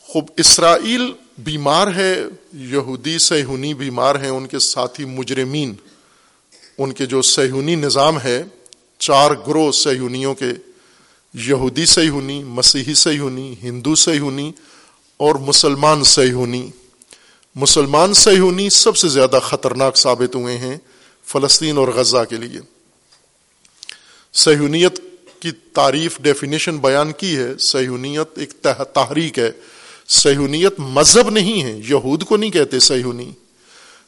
خوب، 0.00 0.24
اسرائیل 0.36 1.12
بیمار 1.38 1.86
ہے، 1.94 2.24
یہودی 2.52 3.18
سہونی 3.18 3.74
بیمار 3.74 4.14
ہیں، 4.14 4.30
ان 4.30 4.46
کے 4.46 4.58
ساتھی 4.58 5.04
مجرمین، 5.04 5.74
ان 6.78 6.92
کے 6.92 7.06
جو 7.06 7.22
سہونی 7.22 7.74
نظام 7.74 8.20
ہے، 8.20 8.42
چار 8.98 9.30
گروہ 9.46 9.72
سہونیوں 9.72 10.34
کے، 10.34 10.50
یہودی 11.34 11.86
سہونی 11.86 12.42
مسیحی 12.42 12.94
سہونی 12.94 13.54
ہندو 13.62 13.94
سہونی 13.94 14.52
اور 15.16 15.34
مسلمان 15.34 16.04
سہونی 16.04 16.70
مسلمان 17.54 18.14
سہونی 18.14 18.70
سب 18.70 18.96
سے 18.96 19.08
زیادہ 19.08 19.38
خطرناک 19.42 19.96
ثابت 19.96 20.34
ہوئے 20.34 20.58
ہیں 20.58 20.76
فلسطین 21.24 21.78
اور 21.78 21.88
غزہ 21.88 22.24
کے 22.28 22.36
لیے۔ 22.36 22.60
سہونیت 24.32 25.00
کی 25.40 25.50
تعریف 25.50 26.18
ڈیفینیشن 26.20 26.78
بیان 26.78 27.12
کی 27.12 27.36
ہے۔ 27.36 27.58
سہونیت 27.58 28.38
ایک 28.38 28.50
تحریک 28.92 29.38
ہے۔ 29.38 29.50
سہونیت 30.08 30.74
مذہب 30.78 31.30
نہیں 31.30 31.62
ہے۔ 31.62 31.80
یہود 31.88 32.24
کو 32.24 32.36
نہیں 32.36 32.50
کہتے 32.50 32.80
سہونی 32.80 33.32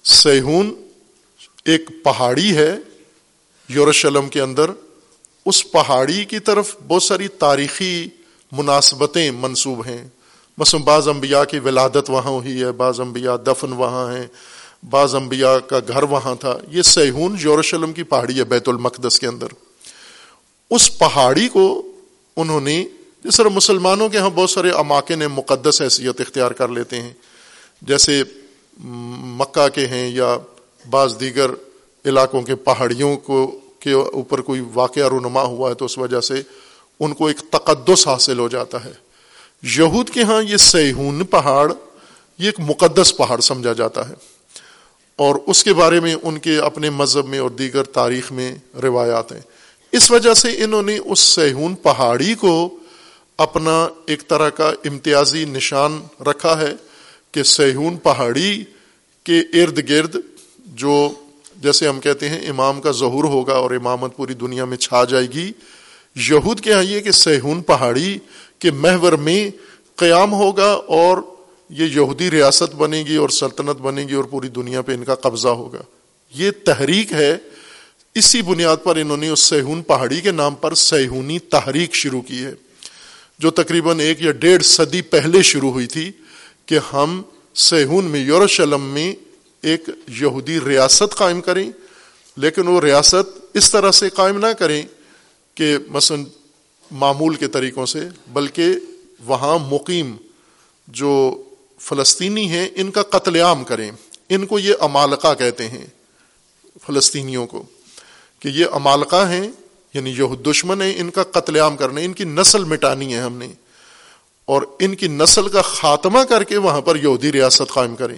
سہون 0.05 0.75
ایک 1.65 1.91
پہاڑی 2.05 2.57
ہے۔ 2.57 2.77
یورشلم 3.69 4.29
کے 4.29 4.41
اندر 4.41 4.71
اس 5.47 5.71
پہاڑی 5.71 6.25
کی 6.25 6.39
طرف 6.39 6.77
بہت 6.89 7.03
ساری 7.03 7.29
تاریخی 7.29 8.09
مناسبتیں 8.53 9.31
منسوب 9.31 9.87
ہیں۔ 9.87 10.09
مثلا 10.59 10.81
بعض 10.85 11.09
انبیاء 11.09 11.45
کی 11.45 11.59
ولادت 11.59 12.11
وہاں 12.11 12.31
ہوئی 12.31 12.63
ہے، 12.63 12.73
بعض 12.73 13.01
انبیاء 13.01 13.37
دفن 13.37 13.73
وہاں 13.73 14.15
ہیں، 14.15 14.27
بعض 14.91 15.15
انبیاء 15.15 15.55
کا 15.67 15.79
گھر 15.89 16.03
وہاں 16.03 16.35
تھا۔ 16.35 16.59
یہ 16.71 16.83
سہون 16.83 17.37
یورشلم 17.41 17.93
کی 17.93 18.03
پہاڑی 18.03 18.39
ہے 18.39 18.45
بیت 18.45 18.69
المقدس 18.69 19.21
کے 19.21 19.27
اندر۔ 19.27 19.47
اس 20.71 20.99
پہاڑی 20.99 21.49
کو 21.49 21.93
انہوں 22.37 22.61
نے 22.61 22.85
جس 23.25 23.37
طرح 23.37 23.49
مسلمانوں 23.49 24.09
کے 24.09 24.19
ہاں 24.19 24.31
بہت 24.35 24.51
سارے 24.51 24.71
اماکن 24.71 25.19
مقدس 25.19 25.83
حیثیت 25.83 26.21
اختیار 26.21 26.51
کر 26.51 26.69
لیتے 26.69 27.03
ہیں۔ 27.03 27.13
جیسے 27.83 28.23
مکہ 29.39 29.69
کے 29.69 29.87
ہیں 29.87 30.09
یا 30.09 30.39
بعض 30.91 31.21
دیگر 31.21 31.51
علاقوں 32.05 32.43
کے 32.43 32.55
پہاڑیوں 32.55 33.17
کو، 33.17 33.61
کے 33.79 33.93
اوپر 33.93 34.41
کوئی 34.41 34.63
واقعہ 34.75 35.09
رونما 35.09 35.43
ہوا 35.43 35.71
ہے 35.71 35.75
تو 35.75 35.85
اس 35.85 35.99
وجہ 35.99 36.21
سے 36.21 36.43
ان 37.01 37.15
کو 37.15 37.27
ایک 37.27 37.39
تقدس 37.51 38.09
حاصل 38.09 38.39
ہو 38.39 38.49
جاتا 38.49 38.85
ہے۔ 38.85 39.04
یہود 39.65 40.11
کے 40.11 40.23
ہاں 40.23 40.43
یہ 40.43 40.57
سیہون 40.57 41.25
پہاڑ، 41.25 41.73
یہ 42.39 42.47
ایک 42.47 42.61
مقدس 42.61 43.17
پہاڑ 43.17 43.41
سمجھا 43.41 43.73
جاتا 43.73 44.09
ہے۔ 44.09 44.15
اور 45.17 45.35
اس 45.47 45.65
کے 45.65 45.75
بارے 45.75 46.01
میں 46.01 46.17
ان 46.23 46.39
کے 46.39 46.59
اپنے 46.59 46.91
مذہب 46.91 47.27
میں 47.27 47.39
اور 47.39 47.51
دیگر 47.51 47.83
تاریخ 47.83 48.33
میں 48.33 48.55
روایات 48.83 49.33
ہیں۔ 49.33 49.41
اس 49.93 50.11
وجہ 50.11 50.35
سے 50.35 50.65
انہوں 50.65 50.83
نے 50.83 50.99
اس 50.99 51.21
سیہون 51.21 51.75
پہاڑی 51.75 52.35
کو 52.35 52.77
اپنا 53.39 53.89
ایک 54.07 54.29
طرح 54.29 54.49
کا 54.49 54.73
امتیازی 54.85 55.45
نشان 55.45 56.01
رکھا 56.27 56.61
ہے 56.61 56.73
کہ 57.33 57.43
سیہون 57.43 57.97
پہاڑی 57.97 58.65
کے 59.25 59.41
ارد 59.41 59.89
گرد 59.89 60.17
جو 60.59 61.13
جیسے 61.57 61.89
ہم 61.89 62.01
کہتے 62.01 62.29
ہیں 62.29 62.49
امام 62.49 62.81
کا 62.81 62.91
ظہور 62.91 63.25
ہوگا 63.25 63.55
اور 63.55 63.71
امامت 63.71 64.17
پوری 64.17 64.35
دنیا 64.35 64.65
میں 64.65 64.77
چھا 64.77 65.05
جائے 65.05 65.27
گی، 65.27 65.53
یہود 66.17 66.61
کے 66.61 66.71
یہاں 66.71 66.83
یہ 66.83 67.01
کہ 67.01 67.11
سہون 67.11 67.63
پہاڑی 67.63 68.19
کے 68.65 68.71
محور 68.71 69.13
میں 69.13 69.51
قیام 69.97 70.33
ہوگا 70.33 70.71
اور 70.89 71.19
یہ 71.71 71.85
یہودی 71.85 72.31
ریاست 72.31 72.75
بنے 72.75 73.05
گی 73.09 73.17
اور 73.17 73.29
سلطنت 73.29 73.81
بنے 73.81 74.03
گی 74.03 74.15
اور 74.15 74.25
پوری 74.25 74.49
دنیا 74.49 74.83
پہ 74.83 74.93
ان 74.93 75.05
کا 75.05 75.15
قبضہ 75.15 75.49
ہوگا۔ 75.49 75.83
یہ 76.35 76.51
تحریک 76.65 77.13
ہے۔ 77.13 77.37
اسی 78.15 78.43
بنیاد 78.43 78.77
پر 78.83 78.97
انہوں 78.97 79.17
نے 79.17 79.29
اس 79.29 79.41
سیہون 79.41 79.83
پہاڑی 79.83 80.21
کے 80.21 80.31
نام 80.31 80.55
پر 80.55 80.75
سیہونی 80.75 81.39
تحریک 81.39 81.95
شروع 81.95 82.21
کی 82.23 82.45
ہے، 82.45 82.53
جو 83.39 83.51
تقریباً 83.51 84.01
ایک 84.01 84.23
یا 84.23 84.33
ڈیڑھ 84.33 84.63
صدی 84.63 85.03
پہلے 85.03 85.43
شروع 85.43 85.71
ہوئی 85.73 85.87
تھی 85.87 86.11
کہ 86.67 86.79
ہم 86.93 87.23
سیہون 87.55 88.05
میں 88.05 88.21
یوروشلم 88.21 88.83
میں 88.83 89.15
ایک 89.63 89.91
یہودی 90.21 90.59
ریاست 90.67 91.15
قائم 91.15 91.41
کریں، 91.41 91.71
لیکن 92.37 92.69
وہ 92.69 92.81
ریاست 92.81 93.39
اس 93.55 93.71
طرح 93.71 93.91
سے 93.91 94.09
قائم 94.09 94.39
نہ 94.39 94.53
کریں 94.59 94.83
کہ 95.55 95.77
مثلا 95.89 96.23
معمول 96.91 97.35
کے 97.35 97.47
طریقوں 97.47 97.87
سے، 97.87 98.09
بلکہ 98.33 98.67
وہاں 99.25 99.59
مقیم 99.59 100.17
جو 100.89 101.43
فلسطینی 101.79 102.49
ہیں، 102.49 102.69
ان 102.75 102.91
کا 102.91 103.03
قتل 103.03 103.37
عام 103.37 103.65
کریں۔ 103.65 103.91
ان 104.29 104.47
کو 104.47 104.59
یہ 104.59 104.75
امالکا 104.81 105.35
کہتے 105.35 105.69
ہیں، 105.69 105.87
فلسطینیوں 106.87 107.47
کو، 107.47 107.63
کہ 108.39 108.49
یہ 108.49 108.67
امالکا 108.73 109.31
ہیں 109.31 109.49
یعنی 109.95 110.11
یہ 110.11 110.35
دشمن 110.35 110.83
ہیں، 110.83 110.95
ان 110.97 111.11
کا 111.11 111.23
قتل 111.23 111.57
عام 111.57 111.77
کرنے، 111.77 112.05
ان 112.05 112.13
کی 112.13 112.25
نسل 112.25 112.65
مٹانی 112.65 113.15
ہے 113.15 113.21
ہم 113.21 113.37
نے۔ 113.37 113.49
اور 114.45 114.63
ان 114.79 114.95
کی 114.95 115.09
نسل 115.09 115.49
کا 115.49 115.63
خاتمہ 115.63 116.19
کر 116.19 116.45
کے 116.45 116.57
وہاں 116.57 116.81
پر 116.81 116.97
یہودی 116.97 117.33
ریاست 117.33 117.73
قائم 117.73 117.97
کریں۔ 117.97 118.17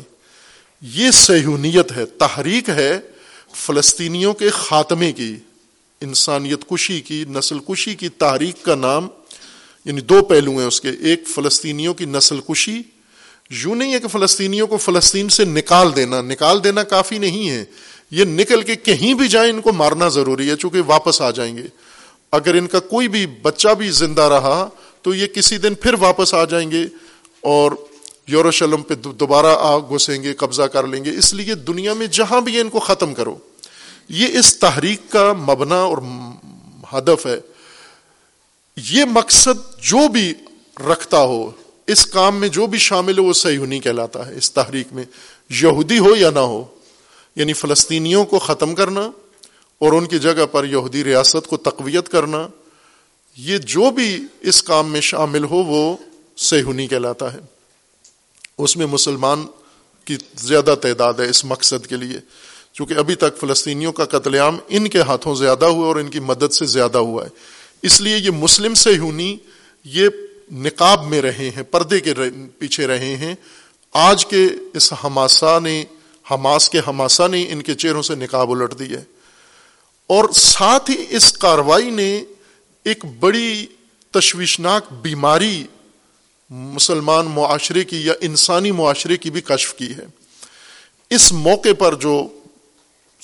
یہ 0.80 1.10
سہونیت 1.10 1.92
ہے، 1.92 2.06
تحریک 2.06 2.68
ہے 2.68 3.00
فلسطینیوں 3.54 4.34
کے 4.34 4.50
خاتمے 4.50 5.12
کی۔ 5.12 5.36
انسانیت 6.00 6.68
کشی 6.70 7.00
کی، 7.00 7.24
نسل 7.28 7.58
کشی 7.58 7.94
کی 7.94 8.08
تحریک 8.08 8.64
کا 8.64 8.74
نام 8.74 9.08
یعنی 9.84 10.00
دو 10.00 10.22
پہلو 10.22 10.50
ہیں 10.50 10.66
اس 10.66 10.80
کے، 10.80 10.90
ایک 10.90 11.28
فلسطینیوں 11.34 11.94
کی 11.94 12.04
نسل 12.04 12.40
کشی، 12.40 12.82
یوں 13.50 13.74
نہیں 13.74 13.94
ہے 13.94 14.00
کہ 14.00 14.08
فلسطینیوں 14.08 14.66
کو 14.66 14.76
فلسطین 14.76 15.28
سے 15.28 15.44
نکال 15.44 15.96
دینا 15.96 16.20
نکال 16.20 16.64
دینا 16.64 16.82
کافی 16.82 17.18
نہیں 17.18 17.50
ہے، 17.50 17.64
یہ 18.10 18.24
نکل 18.24 18.62
کے 18.62 18.76
کہیں 18.76 19.14
بھی 19.14 19.28
جائیں 19.28 19.52
ان 19.52 19.60
کو 19.60 19.72
مارنا 19.72 20.08
ضروری 20.08 20.50
ہے، 20.50 20.56
چونکہ 20.56 20.80
واپس 20.86 21.20
آ 21.20 21.30
جائیں 21.30 21.56
گے۔ 21.56 21.66
اگر 22.32 22.54
ان 22.54 22.66
کا 22.66 22.80
کوئی 22.80 23.08
بھی 23.08 23.26
بچہ 23.26 23.68
بھی 23.68 23.90
زندہ 23.90 24.22
رہا، 24.22 24.68
تو 25.02 25.14
یہ 25.14 25.26
کسی 25.26 25.58
دن 25.58 25.74
پھر 25.74 25.94
واپس 25.94 26.34
آ 26.34 26.44
جائیں 26.44 26.70
گے 26.70 26.84
اور 27.40 27.72
یوروشلم 28.26 28.82
پہ 28.82 28.94
دوبارہ 28.94 29.56
آ 29.58 29.78
گھسیں 29.78 30.22
گے، 30.22 30.34
قبضہ 30.34 30.62
کر 30.62 30.86
لیں 30.86 31.04
گے۔ 31.04 31.10
اس 31.10 31.34
لیے 31.34 31.54
دنیا 31.54 31.94
میں 31.94 32.06
جہاں 32.06 32.40
بھی 32.40 32.60
ان 32.60 32.68
کو 32.68 32.78
ختم 32.78 33.14
کرو۔ 33.14 33.36
یہ 34.08 34.38
اس 34.38 34.58
تحریک 34.58 35.00
کا 35.08 35.32
مبنا 35.32 35.74
اور 35.74 35.98
ہدف 36.92 37.26
ہے۔ 37.26 37.40
یہ 38.76 39.04
مقصد 39.04 39.78
جو 39.78 40.08
بھی 40.08 40.34
رکھتا 40.92 41.20
ہو، 41.20 41.50
اس 41.86 42.06
کام 42.06 42.36
میں 42.36 42.48
جو 42.48 42.66
بھی 42.66 42.78
شامل 42.78 43.18
ہو، 43.18 43.24
وہ 43.24 43.32
صحیح 43.32 43.80
کہلاتا 43.80 44.26
ہے۔ 44.26 44.36
اس 44.36 44.52
تحریک 44.52 44.86
میں 44.92 45.04
یہودی 45.50 45.98
ہو 45.98 46.16
یا 46.16 46.30
نہ 46.30 46.38
ہو 46.38 46.64
یعنی 47.36 47.52
فلسطینیوں 47.52 48.24
کو 48.24 48.38
ختم 48.38 48.74
کرنا 48.74 49.00
اور 49.78 49.92
ان 49.92 50.06
کی 50.06 50.18
جگہ 50.18 50.46
پر 50.46 50.64
یہودی 50.64 51.04
ریاست 51.04 51.46
کو 51.46 51.56
تقویت 51.56 52.08
کرنا، 52.08 52.48
یہ 53.36 53.58
جو 53.58 53.90
بھی 53.90 54.24
اس 54.40 54.62
کام 54.62 54.92
میں 54.92 55.00
شامل 55.00 55.44
ہو، 55.44 55.56
وہ 55.56 55.96
سیہونی 56.36 56.86
کہلاتا 56.86 57.32
ہے۔ 57.32 57.38
اس 58.58 58.76
میں 58.76 58.86
مسلمان 58.86 59.46
کی 60.04 60.16
زیادہ 60.36 60.74
تعداد 60.82 61.14
ہے 61.14 61.28
اس 61.28 61.44
مقصد 61.44 61.86
کے 61.86 61.96
لیے۔ 61.96 62.18
چونکہ 62.76 62.94
ابھی 62.94 63.14
تک 63.14 63.38
فلسطینیوں 63.40 63.92
کا 63.92 64.04
قتل 64.04 64.34
عام 64.34 64.58
ان 64.68 64.88
کے 64.88 65.00
ہاتھوں 65.00 65.34
زیادہ 65.34 65.64
ہوا 65.64 65.86
اور 65.86 65.96
ان 65.96 66.10
کی 66.10 66.20
مدد 66.20 66.52
سے 66.52 66.66
زیادہ 66.66 66.98
ہوا 66.98 67.24
ہے۔ 67.24 67.28
اس 67.82 68.00
لیے 68.00 68.16
یہ 68.16 68.30
مسلم 68.30 68.74
سیہونی 68.74 69.36
یہ 69.84 70.08
نقاب 70.52 71.06
میں 71.06 71.22
رہے 71.22 71.50
ہیں، 71.56 71.62
پردے 71.62 72.00
کے 72.00 72.14
پیچھے 72.58 72.86
رہے 72.86 73.16
ہیں۔ 73.16 73.34
آج 73.92 74.26
کے 74.26 74.46
اس 74.74 74.92
ہماسا 75.04 75.58
نے، 75.58 75.84
حماس 76.30 76.70
کے 76.70 76.80
ہماسا 76.86 77.26
نے 77.26 77.46
ان 77.48 77.62
کے 77.62 77.74
چہروں 77.74 78.02
سے 78.02 78.14
نکاب 78.14 78.50
الٹ 78.50 78.78
دی 78.78 78.94
ہے۔ 78.94 79.04
اور 80.06 80.28
ساتھ 80.34 80.90
ہی 80.90 81.04
اس 81.10 81.32
کاروائی 81.32 81.90
نے 81.90 82.24
ایک 82.84 83.04
بڑی 83.20 83.66
تشویشناک 84.10 84.92
بیماری 84.92 85.64
مسلمان 86.50 87.26
معاشرے 87.26 87.84
کی 87.84 88.04
یا 88.04 88.12
انسانی 88.20 88.70
معاشرے 88.70 89.16
کی 89.16 89.30
بھی 89.30 89.40
کشف 89.40 89.74
کی 89.74 89.94
ہے۔ 89.96 90.06
اس 91.10 91.32
موقع 91.32 91.68
پر 91.78 91.94
جو 91.94 92.28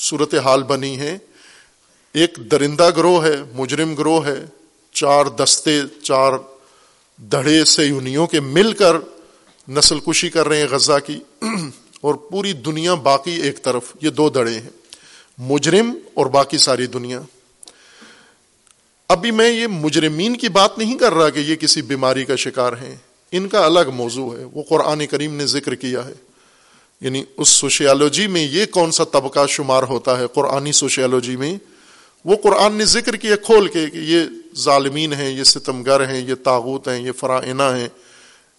صورت 0.02 0.34
حال 0.34 0.62
بنی 0.62 0.98
ہے۔ 0.98 1.18
ایک 2.12 2.38
درندہ 2.50 2.90
گروہ 2.96 3.24
ہے، 3.24 3.36
مجرم 3.54 3.94
گروہ 3.94 4.26
ہے۔ 4.26 4.44
چار 4.92 5.26
دستے، 5.26 5.80
چار 6.02 6.32
دھڑے 7.16 7.64
سے 7.64 7.84
یونیوں 7.84 8.26
کے 8.26 8.40
مل 8.40 8.72
کر 8.72 8.96
نسل 9.68 10.00
کشی 10.00 10.30
کر 10.30 10.48
رہے 10.48 10.56
ہیں 10.56 10.66
غزہ 10.70 10.92
کی۔ 11.06 11.20
اور 12.00 12.14
پوری 12.14 12.52
دنیا 12.52 12.94
باقی 12.94 13.30
ایک 13.30 13.62
طرف، 13.62 13.82
یہ 14.00 14.10
دو 14.10 14.30
دڑے 14.30 14.54
ہیں۔ 14.54 14.70
مجرم 15.38 15.98
اور 16.14 16.26
باقی 16.26 16.58
ساری 16.58 16.86
دنیا۔ 16.86 17.20
ابھی 19.08 19.30
میں 19.30 19.50
یہ 19.50 19.66
مجرمین 19.66 20.36
کی 20.36 20.48
بات 20.48 20.78
نہیں 20.78 20.98
کر 20.98 21.14
رہا 21.14 21.30
کہ 21.30 21.38
یہ 21.38 21.56
کسی 21.56 21.82
بیماری 21.82 22.24
کا 22.24 22.36
شکار 22.36 22.72
ہیں۔ 22.72 22.96
ان 23.32 23.48
کا 23.48 23.66
الگ 23.66 23.90
موضوع 23.94 24.38
ہے۔ 24.38 24.44
وہ 24.44 24.62
قرآن 24.68 25.06
کریم 25.06 25.34
نے 25.34 25.46
ذکر 25.46 25.74
کیا 25.74 26.06
ہے۔ 26.06 26.12
یعنی 27.02 27.24
اس 27.36 27.48
سوشیالوجی 27.48 28.26
میں 28.26 28.44
یہ 28.44 28.66
کون 28.66 28.90
سا 28.90 29.04
طبقہ 29.04 29.46
شمار 29.46 29.82
ہوتا 29.82 30.18
ہے، 30.18 30.26
قرآنی 30.26 30.72
سوشیالوجی 30.72 31.36
میں، 31.36 31.58
وہ 32.24 32.36
قرآن 32.42 32.72
نے 32.72 32.84
ذکر 32.84 33.16
کیا 33.16 33.36
کھول 33.36 33.68
کے 33.68 33.86
کہ 33.90 33.98
یہ 33.98 34.20
ظالمین 34.56 35.12
ہیں، 35.12 35.30
یہ 35.30 35.44
ستمگر 35.44 36.08
ہیں، 36.08 36.28
یہ 36.28 36.34
تاغوت 36.34 36.88
ہیں، 36.88 37.02
یہ 37.02 37.12
فرائنہ 37.12 37.62
ہیں۔ 37.62 37.88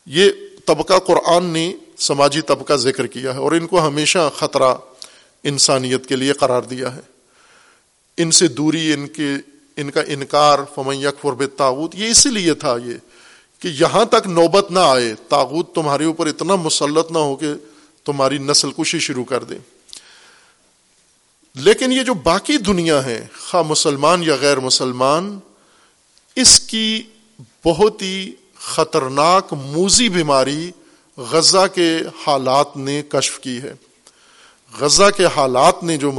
یہ 0.06 0.30
طبقہ 0.66 1.00
قرآن 1.00 1.46
نے 1.46 1.74
سماجی 1.98 2.42
طبقہ 2.42 2.74
ذکر 2.74 3.08
کیا 3.08 3.34
ہے 3.34 3.40
اور 3.40 3.52
ان 3.52 3.68
کو 3.68 3.88
ہمیشہ 3.88 4.30
خطرہ 4.36 4.74
انسانیت 5.44 6.06
کے 6.06 6.16
لیے 6.16 6.34
قرار 6.34 6.62
دیا 6.62 6.96
ہے۔ 6.96 7.02
ان 8.18 8.32
سے 8.32 8.48
دوری، 8.48 8.94
ان 8.94 9.08
کے، 9.08 9.32
ان 9.78 9.92
کا 9.92 10.02
انکار، 10.08 10.60
فمن 10.76 10.96
یکفر 10.96 11.48
تاغوت 11.48 11.96
یہ 11.96 12.08
اسی 12.08 12.30
لیے 12.30 12.54
تھا 12.54 12.78
یہ 12.86 12.94
کہ 13.60 13.68
یہاں 13.68 14.06
تک 14.06 14.28
نوبت 14.28 14.72
نہ 14.72 14.80
آئے 14.80 15.14
تاغوت 15.30 15.76
تمہارے 15.76 16.06
اوپر 16.06 16.28
اتنا 16.28 16.56
مسلط 16.56 17.12
نہ 17.12 17.18
ہو 17.18 17.36
کہ 17.36 17.48
تمہاری 18.06 18.38
نسل 18.38 18.72
کشی 18.72 19.00
شروع 19.00 19.24
کر 19.24 19.44
دے 19.44 19.58
لیکن 21.56 21.92
یہ 21.92 22.04
جو 22.04 22.14
باقی 22.14 22.58
دنیا 22.58 23.06
ہے 23.06 23.28
خواہ 23.40 23.64
مسلمان 23.68 24.24
یا 24.24 24.36
غیر 24.36 24.60
مسلمان، 24.60 25.40
اس 26.36 26.60
کی 26.60 27.04
بہت 27.66 28.02
ہی 28.02 28.32
خطرناک 28.58 29.54
موزی 29.54 30.10
بیماری 30.10 30.72
غزہ 31.18 31.66
کے 31.74 31.98
حالات 32.28 32.78
نے 32.78 33.02
کشف 33.10 33.40
کی 33.40 33.62
ہے۔ 33.62 33.74
غزہ 34.80 35.10
کے 35.18 35.26
حالات 35.36 35.84
نے 35.84 35.98
جو 35.98 36.12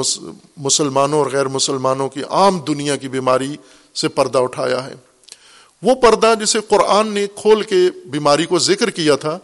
مسلمانوں 0.56 1.18
اور 1.18 1.30
غیر 1.30 1.48
مسلمانوں 1.48 2.08
کی 2.08 2.22
عام 2.30 2.60
دنیا 2.60 2.96
کی 2.96 3.08
بیماری 3.08 3.56
سے 3.94 4.08
پردہ 4.08 4.38
اٹھایا 4.38 4.86
ہے۔ 4.86 4.94
وہ 5.82 5.94
پردہ 5.94 6.34
جسے 6.40 6.60
قرآن 6.68 7.08
نے 7.08 7.26
کھول 7.34 7.62
کے 7.62 7.80
بیماری 8.04 8.46
کو 8.46 8.58
ذکر 8.58 8.90
کیا 8.90 9.16
تھا 9.16 9.38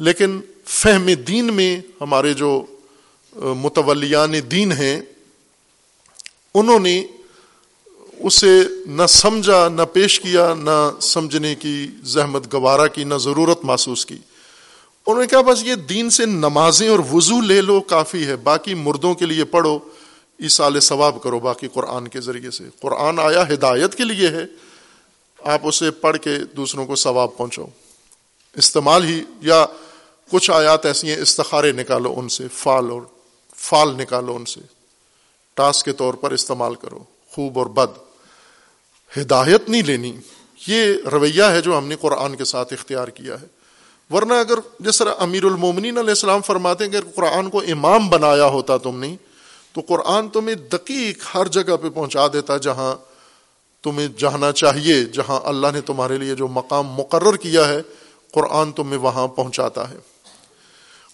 لیکن 0.00 0.40
فہم 0.64 1.06
دین 1.28 1.54
میں 1.54 1.80
ہمارے 2.00 2.34
جو 2.34 2.50
متولیان 3.36 4.34
دین 4.50 4.72
ہیں، 4.72 5.00
انہوں 6.54 6.78
نے 6.78 7.02
اسے 8.18 8.58
نہ 8.86 9.06
سمجھا، 9.06 9.68
نہ 9.68 9.82
پیش 9.92 10.20
کیا، 10.20 10.54
نہ 10.54 10.78
سمجھنے 11.00 11.54
کی 11.54 11.86
زحمت 12.04 12.52
گوارا 12.52 12.86
کی، 12.86 13.04
نہ 13.04 13.14
ضرورت 13.14 13.64
محسوس 13.64 14.06
کی۔ 14.06 14.16
انہوں 15.06 15.20
نے 15.20 15.26
کہا، 15.26 15.40
بس 15.40 15.62
یہ 15.64 15.74
دین 15.88 16.10
سے 16.10 16.26
نمازیں 16.26 16.88
اور 16.88 16.98
وضو 17.12 17.40
لے 17.40 17.60
لو، 17.60 17.80
کافی 17.80 18.26
ہے، 18.26 18.36
باقی 18.36 18.74
مردوں 18.74 19.14
کے 19.14 19.26
لیے 19.26 19.44
پڑھو 19.44 19.78
ایسال 20.38 20.80
ثواب 20.80 21.22
کرو، 21.22 21.38
باقی 21.38 21.68
قرآن 21.68 22.08
کے 22.08 22.20
ذریعے 22.20 22.50
سے۔ 22.50 22.64
قرآن 22.80 23.18
آیا 23.18 23.42
ہدایت 23.48 23.94
کے 23.94 24.04
لیے 24.04 24.28
ہے، 24.28 24.44
آپ 25.40 25.66
اسے 25.68 25.90
پڑھ 25.90 26.18
کے 26.18 26.36
دوسروں 26.56 26.86
کو 26.86 26.96
ثواب 26.96 27.36
پہنچو 27.36 27.66
استعمال 28.56 29.04
ہی، 29.04 29.22
یا 29.40 29.64
کچھ 30.30 30.50
آیات 30.50 30.86
ایسی 30.86 31.10
ہیں، 31.10 31.22
استخارے 31.22 31.72
نکالو 31.72 32.14
ان 32.16 32.28
سے، 32.28 32.48
فال 32.54 32.90
اور 32.90 33.02
فال 33.56 33.94
نکالو 33.94 34.36
ان 34.36 34.44
سے۔ 34.44 34.60
ٹاس 35.54 35.82
کے 35.82 35.92
طور 35.92 36.14
پر 36.14 36.30
استعمال 36.30 36.74
کرو، 36.74 36.98
خوب 37.32 37.58
اور 37.58 37.66
بد۔ 37.66 37.98
ہدایت 39.18 39.68
نہیں 39.68 39.82
لینی۔ 39.82 40.12
یہ 40.66 40.94
رویہ 41.12 41.42
ہے 41.42 41.60
جو 41.60 41.78
ہم 41.78 41.86
نے 41.86 41.96
قرآن 42.00 42.36
کے 42.36 42.44
ساتھ 42.44 42.72
اختیار 42.72 43.08
کیا 43.08 43.40
ہے۔ 43.40 43.46
ورنہ 44.14 44.32
اگر 44.32 44.58
جس 44.80 44.98
طرح 44.98 45.14
امیر 45.18 45.44
المومنین 45.44 45.98
علیہ 45.98 46.10
السلام 46.10 46.42
فرماتے 46.42 46.84
ہیں 46.84 46.92
کہ 46.92 47.00
قرآن 47.14 47.50
کو 47.50 47.60
امام 47.60 48.08
بنایا 48.08 48.46
ہوتا 48.46 48.76
تم 48.76 48.98
نے، 48.98 49.16
تو 49.72 49.80
قرآن 49.88 50.28
تمہیں 50.28 50.54
دقیق 50.54 51.18
ہر 51.34 51.48
جگہ 51.48 51.76
پہ 51.82 51.88
پہنچا 51.90 52.26
دیتا 52.32 52.56
جہاں 52.56 52.94
تمہیں 53.82 54.08
جانا 54.18 54.52
چاہیے، 54.52 55.04
جہاں 55.04 55.40
اللہ 55.44 55.66
نے 55.72 55.80
تمہارے 55.80 56.18
لیے 56.18 56.34
جو 56.34 56.48
مقام 56.48 56.86
مقرر 56.86 57.36
کیا 57.36 57.68
ہے، 57.68 57.80
قرآن 58.32 58.72
تمہیں 58.72 58.98
وہاں 58.98 59.28
پہنچاتا 59.28 59.90
ہے۔ 59.90 59.96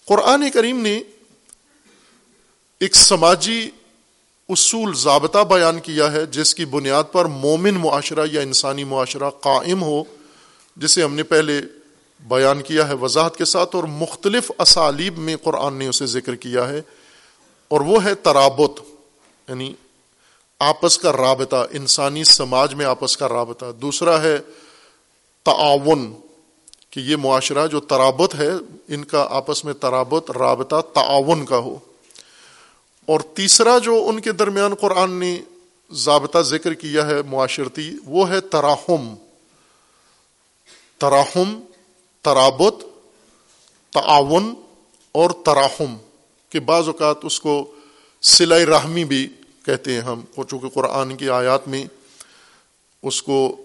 قرآن 0.07 0.49
کریم 0.49 0.81
نے 0.81 1.01
ایک 2.79 2.95
سماجی 2.95 3.69
اصول 4.49 4.95
ضابطہ 4.95 5.39
بیان 5.39 5.79
کیا 5.79 6.11
ہے 6.11 6.25
جس 6.25 6.55
کی 6.55 6.65
بنیاد 6.65 7.03
پر 7.11 7.25
مومن 7.25 7.73
معاشرہ 7.73 8.25
یا 8.31 8.41
انسانی 8.41 8.83
معاشرہ 8.83 9.29
قائم 9.29 9.83
ہو، 9.83 10.03
جسے 10.77 11.03
ہم 11.03 11.15
نے 11.15 11.23
پہلے 11.23 11.61
بیان 12.27 12.61
کیا 12.61 12.87
ہے 12.87 12.93
وضاحت 12.93 13.37
کے 13.37 13.45
ساتھ 13.45 13.75
اور 13.75 13.83
مختلف 13.83 14.51
اسالیب 14.57 15.17
میں 15.17 15.35
قرآن 15.43 15.73
نے 15.73 15.87
اسے 15.87 16.05
ذکر 16.05 16.35
کیا 16.35 16.69
ہے 16.69 16.81
اور 17.67 17.81
وہ 17.81 18.03
ہے 18.03 18.15
ترابط 18.15 18.79
یعنی 19.49 19.73
آپس 20.59 20.97
کا 20.97 21.11
رابطہ، 21.11 21.65
انسانی 21.71 22.23
سماج 22.23 22.73
میں 22.73 22.85
آپس 22.85 23.17
کا 23.17 23.29
رابطہ۔ 23.29 23.65
دوسرا 23.81 24.21
ہے 24.21 24.37
تعاون 25.43 26.13
کہ 26.97 27.01
یہ 27.01 27.15
معاشرہ 27.15 27.67
جو 27.67 27.79
ترابط 27.79 28.35
ہے، 28.35 28.49
ان 28.87 29.03
کا 29.03 29.27
آپس 29.29 29.65
میں 29.65 29.73
ترابط، 29.73 30.31
رابطہ 30.31 30.75
تعاون 30.93 31.45
کا 31.45 31.57
ہو۔ 31.57 31.75
اور 33.05 33.19
تیسرا 33.19 33.77
جو 33.77 34.05
ان 34.07 34.19
کے 34.19 34.31
درمیان 34.31 34.75
قرآن 34.75 35.11
نے 35.11 35.41
ضابطہ 35.91 36.39
ذکر 36.39 36.73
کیا 36.73 37.07
ہے 37.07 37.21
معاشرتی، 37.21 37.97
وہ 38.05 38.29
ہے 38.29 38.41
تراہم۔ 38.41 39.15
تراہم، 40.97 41.61
ترابط، 42.21 42.83
تعاون 43.93 44.53
اور 45.11 45.29
تراہم، 45.29 45.97
کہ 46.49 46.59
بعض 46.59 46.87
اوقات 46.87 47.17
اس 47.23 47.39
کو 47.39 47.71
سلائی 48.21 48.65
رحمی 48.65 49.05
بھی 49.05 49.27
کہتے 49.65 49.93
ہیں 49.93 50.01
ہم 50.01 50.21
چونکہ 50.49 50.69
قرآن 50.69 51.15
کی 51.15 51.29
آیات 51.29 51.67
میں 51.67 51.85
اس 53.03 53.23
کو 53.23 53.55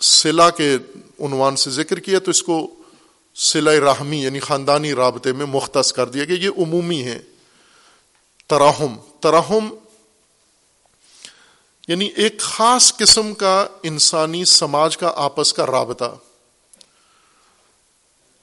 سلا 0.00 0.50
کے 0.50 0.76
عنوان 1.20 1.56
سے 1.56 1.70
ذکر 1.70 2.00
کیا، 2.00 2.18
تو 2.18 2.30
اس 2.30 2.42
کو 2.42 2.74
سلائی 3.36 3.80
رحمی 3.80 4.22
یعنی 4.22 4.40
خاندانی 4.40 4.92
رابطے 4.92 5.32
میں 5.32 5.46
مختص 5.46 5.92
کر 5.92 6.08
دیا 6.08 6.24
کہ 6.24 6.32
یہ 6.32 6.48
عمومی 6.48 7.04
ہے 7.04 7.18
تراہم 8.46 8.96
تراہم 9.20 9.74
یعنی 11.88 12.10
ایک 12.16 12.38
خاص 12.38 12.96
قسم 12.96 13.34
کا 13.34 13.66
انسانی 13.82 14.44
سماج 14.44 14.96
کا 14.96 15.12
آپس 15.16 15.52
کا 15.52 15.66
رابطہ۔ 15.66 16.16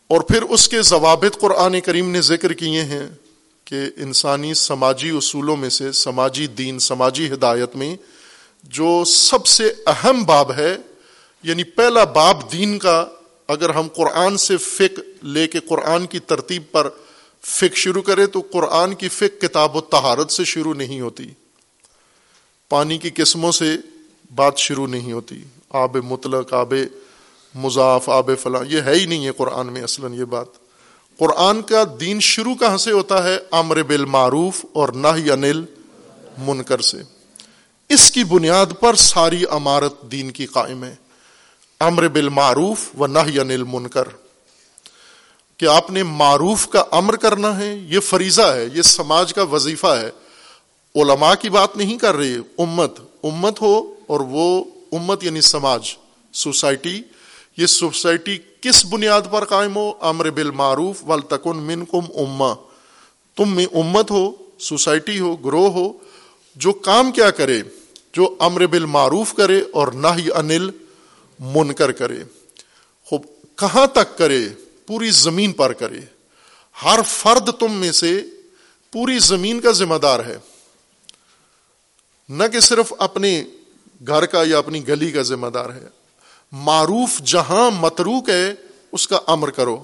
اور 0.08 0.22
پھر 0.22 0.42
اس 0.42 0.68
کے 0.68 0.82
ضوابط 0.82 1.40
قرآن 1.40 1.82
کریم 1.82 2.12
نے 2.12 2.22
ذکر 2.22 2.54
کیے 2.54 2.82
ہیں 2.82 3.08
کہ 3.66 3.76
انسانی 3.98 4.54
سماجی 4.54 5.10
اصولوں 5.10 5.56
میں 5.56 5.70
سے، 5.70 5.92
سماجی 5.92 6.48
دین، 6.48 6.80
سماجی 6.80 7.34
ہدایت 7.34 7.76
میں 7.76 7.96
جو 8.64 9.04
سب 9.06 9.48
سے 9.48 9.74
اہم 9.88 10.24
باب 10.24 10.54
ہے 10.54 10.78
یعنی 11.44 11.64
پہلا 11.64 12.04
باب 12.04 12.52
دین 12.52 12.80
کا 12.80 13.08
اگر 13.48 13.70
ہم 13.70 13.88
قرآن 13.88 14.38
سے 14.38 14.58
فک 14.58 15.24
لے 15.24 15.48
کے 15.48 15.60
قرآن 15.60 16.06
کی 16.06 16.20
ترتیب 16.20 16.64
پر 16.72 16.90
فک 17.42 17.76
شروع 17.76 18.02
کرے 18.02 18.26
تو 18.26 18.42
قرآن 18.52 18.94
کی 18.94 19.10
فک 19.10 19.42
کتاب 19.42 19.76
و 19.76 19.82
تہارت 19.82 20.32
سے 20.32 20.44
شروع 20.44 20.74
نہیں 20.74 21.02
ہوتی۔ 21.02 21.28
پانی 22.70 22.98
کی 22.98 23.10
قسموں 23.16 23.52
سے 23.52 23.78
بات 24.36 24.58
شروع 24.58 24.88
نہیں 24.88 25.12
ہوتی۔ 25.12 25.44
آب 25.70 25.98
مطلق، 25.98 26.54
آب 26.54 26.74
مضاف، 27.56 28.10
آب 28.10 28.30
فلاں، 28.42 28.64
یہ 28.70 28.82
ہے 28.82 28.96
ہی 28.96 29.06
نہیں 29.06 29.26
ہے 29.26 29.32
قرآن 29.32 29.68
میں 29.68 29.84
اصلاً 29.84 30.14
یہ 30.14 30.24
بات۔ 30.24 30.46
قرآن 31.18 31.62
کا 31.62 31.84
دین 32.00 32.20
شروع 32.20 32.56
کہاں 32.56 32.78
سے 32.78 32.92
ہوتا 32.92 33.24
ہے؟ 33.24 33.40
امر 33.52 33.84
بالمعروف 33.84 34.66
اور 34.74 34.90
نہ 34.90 35.08
انل 35.08 35.64
منکر 36.38 36.82
سے۔ 36.82 36.98
اس 37.90 38.12
کی 38.12 38.24
بنیاد 38.24 38.66
پر 38.80 38.96
ساری 38.96 39.46
عمارت 39.46 40.02
دین 40.02 40.32
کی 40.32 40.46
قائم 40.46 40.84
ہے۔ 40.84 40.96
امر 41.84 42.08
بالمعروف 42.08 42.90
و 43.00 43.08
نہ 43.08 43.20
انل 43.20 43.64
منکر 43.64 44.08
کہ 45.58 45.66
آپ 45.66 45.92
نے 45.92 46.04
معروف 46.04 46.68
کا 46.68 46.84
امر 46.92 47.16
کرنا 47.16 47.58
ہے، 47.60 47.74
یہ 47.76 48.00
فریضہ 48.00 48.42
ہے، 48.42 48.68
یہ 48.74 48.82
سماج 48.82 49.34
کا 49.34 49.44
وظیفہ 49.44 49.88
ہے۔ 49.88 50.10
علماء 50.96 51.34
کی 51.42 51.50
بات 51.50 51.78
نہیں 51.78 51.98
کر 51.98 52.16
رہی 52.16 52.38
امت 52.58 53.00
امت 53.24 53.62
ہو 53.62 53.94
اور 54.08 54.20
وہ 54.20 54.64
امت 54.92 55.24
یعنی 55.24 55.42
سماج، 55.42 55.94
سوسائٹی۔ 56.34 57.02
یہ 57.58 57.66
سوسائٹی 57.66 58.38
کس 58.62 58.86
بنیاد 58.86 59.22
پر 59.32 59.46
قائم 59.46 59.76
ہو؟ 59.76 59.92
امر 60.02 60.30
بالمعروف 60.30 61.04
والتکن 61.06 61.58
منکم 61.58 62.06
اما 62.16 62.54
تم 63.36 63.56
میں 63.56 63.66
امت 63.74 64.12
ہو، 64.12 64.32
سوسائٹی 64.60 65.20
ہو، 65.20 65.36
گروہ 65.36 65.72
ہو، 65.72 65.92
جو 66.56 66.74
کام 66.74 67.12
کیا 67.12 67.32
کرے، 67.32 67.62
جو 68.14 68.36
امر 68.40 68.66
بالمعروف 68.66 69.34
کرے 69.34 69.62
اور 69.74 69.88
نہ 69.88 70.08
ہی 70.18 70.30
انل 70.36 70.70
منکر 71.44 71.92
کرے۔ 71.92 72.20
خوب، 73.06 73.26
کہاں 73.56 73.88
تک 73.88 74.18
کرے؟ 74.18 74.42
پوری 74.88 75.12
زمین 75.12 75.52
پر 75.52 75.74
کرے۔ 75.74 76.00
ہر 76.84 77.00
فرد 77.08 77.50
تم 77.60 77.72
میں 77.72 77.92
سے 77.92 78.22
پوری 78.92 79.20
زمین 79.20 79.60
کا 79.60 79.72
ذمہ 79.72 79.96
دار 79.96 80.20
ہے۔ 80.20 80.38
نہ 82.30 82.44
کہ 82.52 82.60
صرف 82.60 82.94
اپنے 83.00 83.44
گھر 84.08 84.26
کا 84.26 84.44
یا 84.46 84.58
اپنی 84.58 84.88
گلی 84.88 85.12
کا 85.12 85.22
ذمہ 85.22 85.48
دار 85.48 85.70
ہے۔ 85.70 85.88
معروف 86.52 87.20
جہاں 87.20 87.72
متروک 87.72 88.30
ہے، 88.30 88.54
اس 88.92 89.08
کا 89.08 89.20
امر 89.28 89.50
کرو۔ 89.50 89.84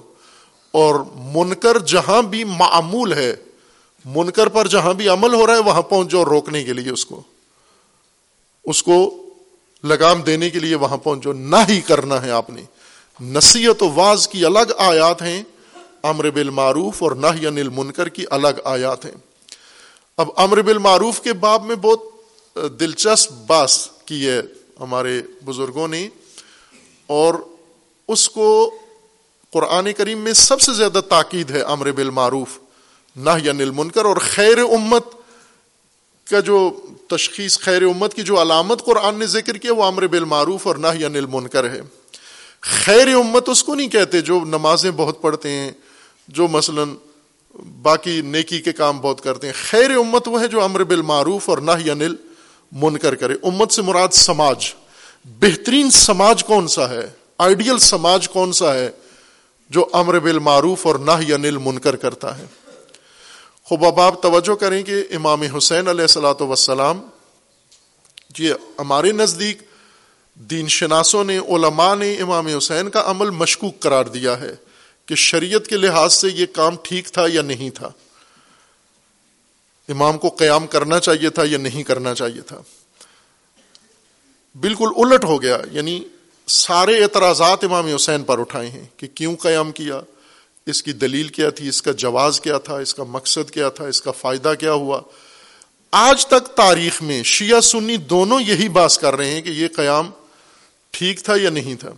اور 0.70 0.94
منکر 1.14 1.78
جہاں 1.78 2.22
بھی 2.22 2.44
معمول 2.44 3.12
ہے، 3.12 3.36
منکر 4.04 4.46
پر 4.46 4.66
جہاں 4.66 4.94
بھی 4.94 5.08
عمل 5.08 5.34
ہو 5.34 5.46
رہا 5.46 5.54
ہے، 5.54 5.58
وہاں 5.58 5.82
پہنچ 5.82 6.10
جاؤ 6.10 6.24
روکنے 6.24 6.64
کے 6.64 6.72
لیے 6.72 6.92
اس 6.92 7.06
کو۔ 7.06 7.22
اس 8.64 8.82
کو 8.82 9.26
لگام 9.84 10.22
دینے 10.22 10.50
کے 10.50 10.58
لیے 10.58 10.74
وہاں 10.74 10.96
پہنچو، 10.96 11.32
نہ 11.32 11.56
ہی 11.68 11.80
کرنا 11.80 12.22
ہے 12.22 12.30
آپ 12.30 12.50
نے۔ 12.50 12.62
نصیحت 13.20 13.82
و 13.82 13.90
واز 13.94 14.26
کی 14.28 14.44
الگ 14.44 14.72
آیات 14.78 15.22
ہیں، 15.22 15.42
امر 16.02 16.30
بالمعروف 16.30 17.02
اور 17.02 17.12
نہ 17.12 17.26
ہی 17.34 17.46
انل 17.46 17.68
منکر 17.68 18.08
کی 18.08 18.24
الگ 18.30 18.60
آیات 18.64 19.04
ہیں۔ 19.04 19.14
اب 20.18 20.28
امر 20.36 20.60
بالمعروف 20.62 21.20
کے 21.20 21.32
باب 21.32 21.64
میں 21.64 21.76
بہت 21.76 22.00
دلچسپ 22.80 23.32
باس 23.46 23.88
کی 24.04 24.26
ہے 24.28 24.40
ہمارے 24.80 25.20
بزرگوں 25.44 25.88
نے، 25.88 26.08
اور 27.08 27.34
اس 28.08 28.28
کو 28.30 28.48
قرآن 29.52 29.92
کریم 29.92 30.18
میں 30.18 30.32
سب 30.32 30.60
سے 30.60 30.72
زیادہ 30.72 31.00
تاکید 31.08 31.50
ہے 31.50 31.60
امر 31.66 31.90
بالمعروف 31.92 32.58
نہ 33.16 33.30
یا 33.42 33.52
نل 33.52 33.70
منکر 33.70 34.04
اور 34.04 34.16
خیر 34.16 34.58
امت 34.58 35.04
کا 36.26 36.40
جو 36.40 36.58
تشخیص 37.10 37.58
خیر 37.58 37.82
امت 37.82 38.14
کی 38.14 38.22
جو 38.22 38.42
علامت 38.42 38.84
قرآن 38.84 39.18
نے 39.18 39.26
ذکر 39.26 39.56
کیا 39.56 39.72
وہ 39.72 39.84
امر 39.84 40.06
بالمعروف 40.06 40.66
اور 40.66 40.76
نہ 40.76 40.86
یا 40.94 41.08
نل 41.08 41.26
منکر 41.26 41.70
ہے۔ 41.70 41.80
خیر 42.60 43.08
امت 43.14 43.48
اس 43.48 43.64
کو 43.64 43.74
نہیں 43.74 43.88
کہتے 43.88 44.20
جو 44.20 44.40
نمازیں 44.44 44.90
بہت 44.90 45.22
پڑھتے 45.22 45.50
ہیں، 45.50 45.72
جو 46.28 46.48
مثلا 46.48 46.82
باقی 47.82 48.20
نیکی 48.20 48.60
کے 48.60 48.72
کام 48.72 49.00
بہت 49.00 49.20
کرتے 49.20 49.46
ہیں۔ 49.46 49.54
خیر 49.70 49.90
امت 49.90 50.28
وہ 50.28 50.40
ہے 50.40 50.48
جو 50.48 50.64
امر 50.64 50.84
بالمعروف 50.84 51.48
اور 51.48 51.58
نہ 51.58 51.70
یا 51.84 51.94
نل 51.94 52.14
منکر 52.72 53.14
کرے۔ 53.14 53.34
امت 53.42 53.72
سے 53.72 53.82
مراد 53.82 54.08
سماج۔ 54.12 54.74
بہترین 55.24 55.90
سماج 55.90 56.44
کون 56.44 56.68
سا 56.68 56.90
ہے؟ 56.90 57.10
آئیڈیل 57.38 57.78
سماج 57.78 58.28
کون 58.28 58.52
سا 58.52 58.74
ہے 58.74 58.90
جو 59.70 59.86
امر 59.92 60.18
بالمعروف 60.18 60.86
اور 60.86 60.94
نہ 60.94 61.10
یا 61.26 61.36
نل 61.36 61.56
منکر 61.58 61.96
کرتا 61.96 62.38
ہے؟ 62.38 62.44
خوب 63.70 63.84
اب 63.84 64.00
آپ 64.00 64.22
توجہ 64.22 64.54
کریں 64.54 64.82
کہ 64.82 65.04
امام 65.10 65.42
حسین 65.42 65.88
علیہ 65.88 66.02
السلاۃ 66.02 66.40
وسلام 66.40 67.00
یہ 68.38 68.48
جی، 68.48 68.52
ہمارے 68.78 69.12
نزدیک 69.12 69.62
دین 70.34 70.68
شناسوں 70.68 71.24
نے، 71.24 71.38
علماء 71.38 71.94
نے 71.94 72.14
امام 72.14 72.46
حسین 72.46 72.90
کا 72.90 73.02
عمل 73.06 73.30
مشکوک 73.30 73.80
قرار 73.80 74.04
دیا 74.04 74.40
ہے 74.40 74.54
کہ 75.06 75.14
شریعت 75.14 75.66
کے 75.66 75.76
لحاظ 75.76 76.14
سے 76.14 76.28
یہ 76.28 76.46
کام 76.52 76.76
ٹھیک 76.82 77.06
تھا 77.06 77.24
یا 77.28 77.42
نہیں 77.42 77.70
تھا۔ 77.70 77.90
امام 79.88 80.18
کو 80.18 80.28
قیام 80.28 80.66
کرنا 80.66 81.00
چاہیے 81.00 81.30
تھا 81.30 81.42
یا 81.46 81.58
نہیں 81.58 81.82
کرنا 81.82 82.14
چاہیے 82.14 82.40
تھا۔ 82.40 82.62
بالکل 84.60 84.88
الٹ 84.96 85.24
ہو 85.24 85.42
گیا 85.42 85.58
یعنی 85.72 86.04
سارے 86.46 87.02
اعتراضات 87.02 87.64
امام 87.64 87.86
حسین 87.86 88.22
پر 88.22 88.38
اٹھائے 88.38 88.68
ہیں 88.68 88.86
کہ 88.96 89.06
کیوں 89.06 89.36
قیام 89.36 89.72
کیا۔ 89.72 90.00
اس 90.66 90.82
کی 90.82 90.92
دلیل 90.92 91.28
کیا 91.28 91.50
تھی؟ 91.50 91.68
اس 91.68 91.82
کا 91.82 91.92
جواز 91.92 92.40
کیا 92.40 92.58
تھا؟ 92.58 92.76
اس 92.76 92.94
کا 92.94 93.04
مقصد 93.04 93.50
کیا 93.50 93.68
تھا؟ 93.68 93.86
اس 93.86 94.02
کا 94.02 94.10
فائدہ 94.10 94.52
کیا 94.58 94.72
ہوا؟ 94.72 95.00
آج 95.90 96.26
تک 96.26 96.56
تاریخ 96.56 97.02
میں 97.02 97.22
شیعہ 97.22 97.60
سنی 97.60 97.96
دونوں 97.96 98.40
یہی 98.40 98.68
باس 98.68 98.98
کر 98.98 99.16
رہے 99.16 99.30
ہیں 99.30 99.42
کہ 99.42 99.48
یہ 99.48 99.68
قیام 99.76 100.10
ٹھیک 100.90 101.22
تھا 101.22 101.34
یا 101.42 101.50
نہیں 101.50 101.74
تھا۔ 101.74 101.90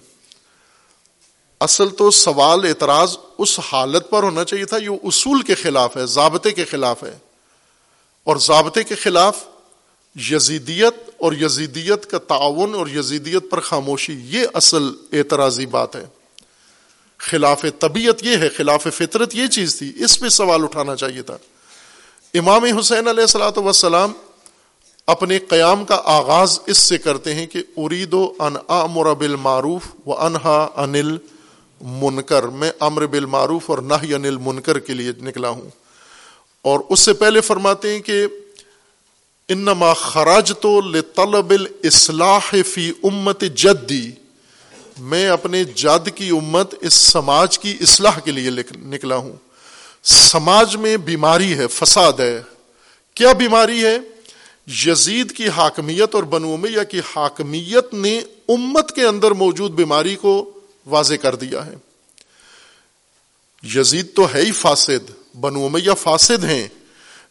اصل 1.60 1.88
تو 1.88 2.10
سوال 2.10 2.64
اعتراض 2.64 3.16
اس 3.38 3.60
حالت 3.72 4.10
پر 4.10 4.22
ہونا 4.22 4.44
چاہیے 4.44 4.64
تھا، 4.64 4.76
یہ 4.76 4.88
اصول 4.88 5.42
کے 5.42 5.54
خلاف 5.54 5.96
ہے، 5.96 6.06
ضابطے 6.06 6.50
کے 6.50 6.64
خلاف 6.64 7.04
ہے۔ 7.04 7.18
اور 8.24 8.36
ضابطے 8.36 8.84
کے 8.84 8.94
خلاف 8.94 9.44
یزیدیت 10.16 11.10
اور 11.18 11.32
یزیدیت 11.32 12.10
کا 12.10 12.18
تعاون 12.18 12.74
اور 12.74 12.86
یزیدیت 12.88 13.42
پر 13.50 13.60
خاموشی، 13.60 14.20
یہ 14.24 14.46
اصل 14.54 14.90
اعتراضی 15.12 15.66
بات 15.66 15.96
ہے۔ 15.96 16.04
خلاف 17.22 17.64
طبیعت 17.78 18.24
یہ 18.24 18.36
ہے، 18.36 18.48
خلاف 18.48 18.88
فطرت 18.96 19.34
یہ 19.34 19.46
چیز 19.46 19.76
تھی، 19.76 19.92
اس 19.96 20.20
پہ 20.20 20.28
سوال 20.28 20.62
اٹھانا 20.62 20.96
چاہیے 20.96 21.22
تھا۔ 21.22 21.36
امام 22.34 22.64
حسین 22.64 23.08
علیہ 23.08 23.20
السلاۃ 23.20 23.56
وسلام 23.56 24.12
اپنے 25.06 25.38
قیام 25.38 25.84
کا 25.84 26.00
آغاز 26.04 26.60
اس 26.66 26.78
سے 26.78 26.98
کرتے 26.98 27.34
ہیں 27.34 27.46
کہ 27.46 27.62
ارید 27.76 28.14
و 28.14 28.32
ان 28.38 28.56
امر 28.68 29.14
بالمعروف 29.14 29.82
و 30.06 30.20
انہا 30.20 30.68
انل 30.76 31.16
منکر 31.80 32.42
میں 32.42 32.72
امر 32.80 33.06
بالمعروف 33.06 33.70
اور 33.70 33.78
نہ 33.78 33.94
انل 33.94 34.36
منکر 34.36 34.78
کے 34.78 34.92
لیے 34.92 35.12
نکلا 35.22 35.48
ہوں۔ 35.48 35.68
اور 36.62 36.80
اس 36.88 37.00
سے 37.00 37.12
پہلے 37.12 37.40
فرماتے 37.40 37.92
ہیں 37.92 38.00
کہ 38.00 38.26
انما 39.48 39.92
خراج 39.92 40.52
تو 40.60 40.80
طلب 41.14 41.50
الاصلاح 41.50 42.54
فی 42.66 42.92
امت 43.02 43.44
جدی۔ 43.54 44.10
میں 44.98 45.28
اپنے 45.28 45.64
جد 45.64 46.08
کی 46.14 46.28
امت 46.28 46.74
اس 46.80 46.94
سماج 46.94 47.58
کی 47.58 47.76
اصلاح 47.80 48.18
کے 48.18 48.30
لیے 48.30 48.50
نکلا 48.78 49.16
ہوں۔ 49.16 49.32
سماج 50.02 50.76
میں 50.76 50.96
بیماری 50.96 51.54
ہے، 51.54 51.66
فساد 51.66 52.12
ہے۔ 52.12 52.42
کیا 53.14 53.32
بیماری 53.32 53.86
ہے؟ 53.86 53.98
یزید 54.86 55.32
کی 55.32 55.48
حاکمیت 55.48 56.14
اور 56.14 56.22
بنو 56.22 56.52
امیہ 56.52 56.82
کی 56.90 57.00
حاکمیت 57.16 57.94
نے 57.94 58.20
امت 58.48 58.94
کے 58.94 59.04
اندر 59.04 59.30
موجود 59.30 59.70
بیماری 59.70 60.16
کو 60.16 60.50
واضح 60.86 61.14
کر 61.14 61.34
دیا 61.34 61.66
ہے۔ 61.66 61.74
یزید 63.74 64.06
تو 64.14 64.34
ہے 64.34 64.40
ہی 64.40 64.52
فاسد، 64.52 65.36
بنو 65.40 65.66
امیہ 65.66 65.94
فاسد 66.00 66.44
ہیں، 66.44 66.68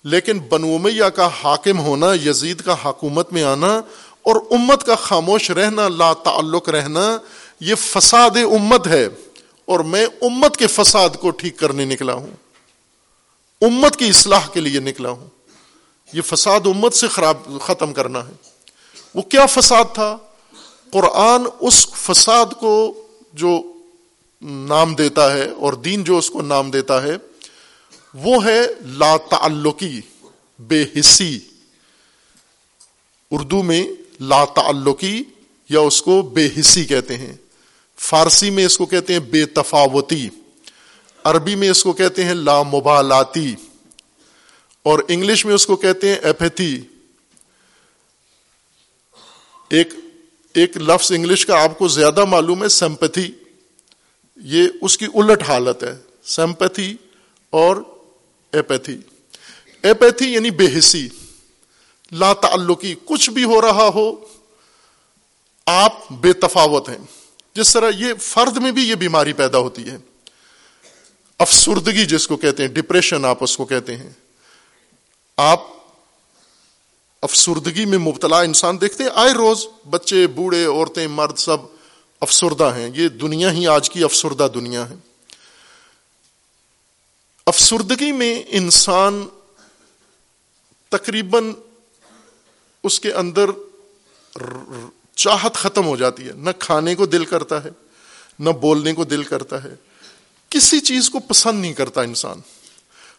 لیکن 0.03 0.39
بنو 0.39 0.75
امیہ 0.75 1.05
کا 1.05 1.29
حاکم 1.43 1.79
ہونا، 1.79 2.13
یزید 2.13 2.61
کا 2.61 2.75
حکومت 2.85 3.33
میں 3.33 3.43
آنا 3.43 3.77
اور 4.21 4.35
امت 4.51 4.83
کا 4.83 4.95
خاموش 4.95 5.51
رہنا، 5.51 5.87
لا 5.87 6.13
تعلق 6.13 6.69
رہنا 6.69 7.17
یہ 7.61 7.75
فساد 7.75 8.29
امت 8.29 8.87
ہے 8.87 9.07
اور 9.65 9.79
میں 9.79 10.05
امت 10.21 10.57
کے 10.57 10.67
فساد 10.67 11.09
کو 11.19 11.29
ٹھیک 11.29 11.57
کرنے 11.57 11.85
نکلا 11.85 12.13
ہوں۔ 12.13 12.27
امت 13.61 13.95
کی 13.95 14.09
اصلاح 14.09 14.47
کے 14.53 14.59
لیے 14.59 14.79
نکلا 14.79 15.09
ہوں۔ 15.09 15.27
یہ 16.13 16.21
فساد 16.21 16.59
امت 16.65 16.93
سے 16.93 17.07
خراب، 17.07 17.37
ختم 17.61 17.93
کرنا 17.93 18.27
ہے۔ 18.27 18.31
وہ 19.15 19.21
کیا 19.21 19.45
فساد 19.45 19.85
تھا؟ 19.93 20.17
قرآن 20.91 21.41
اس 21.59 21.87
فساد 21.93 22.45
کو 22.59 23.07
جو 23.33 23.73
نام 24.41 24.95
دیتا 24.95 25.33
ہے 25.33 25.49
اور 25.49 25.73
دین 25.73 26.03
جو 26.03 26.17
اس 26.17 26.29
کو 26.29 26.41
نام 26.41 26.71
دیتا 26.71 27.03
ہے، 27.03 27.17
وہ 28.13 28.45
ہے 28.45 28.61
لا 28.85 29.17
تعلقی، 29.17 30.01
بے 30.59 30.85
حصی 30.99 31.39
اردو 33.31 33.63
میں 33.63 33.83
لا 34.19 34.45
تعلقی 34.45 35.23
یا 35.69 35.79
اس 35.79 36.01
کو 36.01 36.21
بے 36.21 36.49
حصی 36.59 36.85
کہتے 36.85 37.17
ہیں۔ 37.17 37.33
فارسی 38.01 38.49
میں 38.49 38.65
اس 38.65 38.77
کو 38.77 38.85
کہتے 38.85 39.13
ہیں 39.13 39.19
بے 39.19 39.45
تفاوتی 39.45 40.29
عربی 41.23 41.55
میں 41.55 41.69
اس 41.69 41.83
کو 41.83 41.93
کہتے 41.93 42.25
ہیں 42.25 42.33
لا 42.33 42.63
مبالاتی 42.63 43.55
اور 44.85 44.99
انگلش 45.07 45.45
میں 45.45 45.53
اس 45.53 45.65
کو 45.65 45.75
کہتے 45.75 46.09
ہیں 46.09 46.15
ایپیتھی 46.15 46.81
ایک 49.69 49.93
ایک 50.55 50.77
لفظ 50.77 51.11
انگلش 51.11 51.45
کا 51.45 51.63
آپ 51.63 51.77
کو 51.77 51.87
زیادہ 51.87 52.25
معلوم 52.25 52.63
ہے، 52.63 52.67
سمپتھی۔ 52.67 53.31
یہ 54.37 54.67
اس 54.81 54.97
کی 54.97 55.05
الٹ 55.05 55.43
حالت 55.47 55.83
ہے، 55.83 55.95
سمپتھی 56.23 56.95
اور 57.49 57.75
ایپیتھی 58.53 58.97
ایپیتھی 59.83 60.33
یعنی 60.33 60.51
بے 60.51 60.67
حصی 60.77 61.07
لا 62.11 62.33
تعلقی 62.33 62.95
کچھ 63.05 63.29
بھی 63.29 63.43
ہو 63.43 63.61
رہا 63.61 63.89
ہو، 63.95 64.25
آپ 65.65 66.11
بے 66.11 66.33
تفاوت 66.33 66.89
ہیں۔ 66.89 66.97
جس 67.53 67.73
طرح 67.73 67.91
یہ 67.97 68.13
فرد 68.13 68.57
میں 68.57 68.71
بھی 68.71 68.89
یہ 68.89 68.95
بیماری 68.95 69.33
پیدا 69.33 69.57
ہوتی 69.57 69.89
ہے۔ 69.89 69.97
افسردگی 71.37 72.05
جس 72.05 72.27
کو 72.27 72.37
کہتے 72.37 72.63
ہیں 72.63 72.69
ڈپریشن 72.69 73.25
آپ 73.25 73.43
اس 73.43 73.57
کو 73.57 73.65
کہتے 73.65 73.97
ہیں۔ 73.97 74.09
آپ 75.37 75.61
افسردگی 77.21 77.85
میں 77.85 77.97
مبتلا 77.97 78.41
انسان 78.41 78.81
دیکھتے 78.81 79.03
ہیں، 79.03 79.09
آئے 79.15 79.31
روز 79.31 79.67
بچے، 79.89 80.27
بوڑھے، 80.27 80.65
عورتیں، 80.65 81.07
مرد 81.07 81.37
سب 81.37 81.57
افسردہ 82.21 82.73
ہیں۔ 82.75 82.91
یہ 82.95 83.07
دنیا 83.07 83.51
ہی 83.51 83.67
آج 83.67 83.89
کی 83.89 84.03
افسردہ 84.03 84.47
دنیا 84.53 84.89
ہے۔ 84.89 84.95
افسردگی 87.45 88.11
میں 88.11 88.43
انسان 88.47 89.27
تقریباً 90.89 91.53
اس 92.83 92.99
کے 92.99 93.13
اندر 93.13 93.49
چاہت 95.15 95.55
ختم 95.55 95.85
ہو 95.85 95.95
جاتی 95.95 96.27
ہے۔ 96.27 96.31
نہ 96.33 96.49
کھانے 96.59 96.95
کو 96.95 97.05
دل 97.05 97.25
کرتا 97.25 97.63
ہے، 97.63 97.69
نہ 98.39 98.49
بولنے 98.49 98.93
کو 98.93 99.03
دل 99.03 99.23
کرتا 99.23 99.63
ہے۔ 99.63 99.75
کسی 100.49 100.79
چیز 100.79 101.09
کو 101.09 101.19
پسند 101.19 101.61
نہیں 101.61 101.73
کرتا 101.73 102.01
انسان۔ 102.01 102.37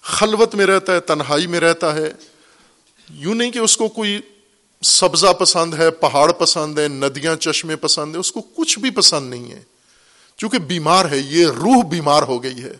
خلوت 0.02 0.54
میں 0.54 0.66
رہتا 0.66 0.94
ہے، 0.94 1.00
تنہائی 1.00 1.46
میں 1.46 1.60
رہتا 1.60 1.94
ہے۔ 1.94 2.12
یوں 3.10 3.34
نہیں 3.34 3.50
کہ 3.50 3.58
اس 3.58 3.76
کو 3.76 3.88
کوئی 3.88 4.20
سبزہ 4.82 5.26
پسند 5.26 5.74
ہے، 5.74 5.90
پہاڑ 5.90 6.32
پسند 6.32 6.78
ہے، 6.78 6.88
ندیاں، 6.88 7.36
چشمے 7.36 7.76
پسند 7.76 8.14
ہے، 8.14 8.20
اس 8.20 8.32
کو 8.32 8.40
کچھ 8.40 8.78
بھی 8.78 8.90
پسند 8.90 9.30
نہیں 9.30 9.52
ہے۔ 9.52 9.62
چونکہ 10.36 10.58
بیمار 10.58 11.04
ہے، 11.10 11.18
یہ 11.18 11.46
روح 11.46 11.84
بیمار 11.90 12.22
ہو 12.22 12.42
گئی 12.42 12.62
ہے۔ 12.62 12.72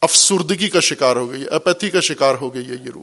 افسردگی 0.00 0.68
کا 0.68 0.80
شکار 0.80 1.16
ہو 1.16 1.30
گئی 1.30 1.42
ہے 1.42 1.48
اپیتھی 1.48 1.90
کا 1.90 2.00
شکار 2.00 2.34
ہو 2.34 2.54
گئی 2.54 2.66
ہے 2.66 2.72
یہ 2.72 2.90
روح۔ 2.94 3.02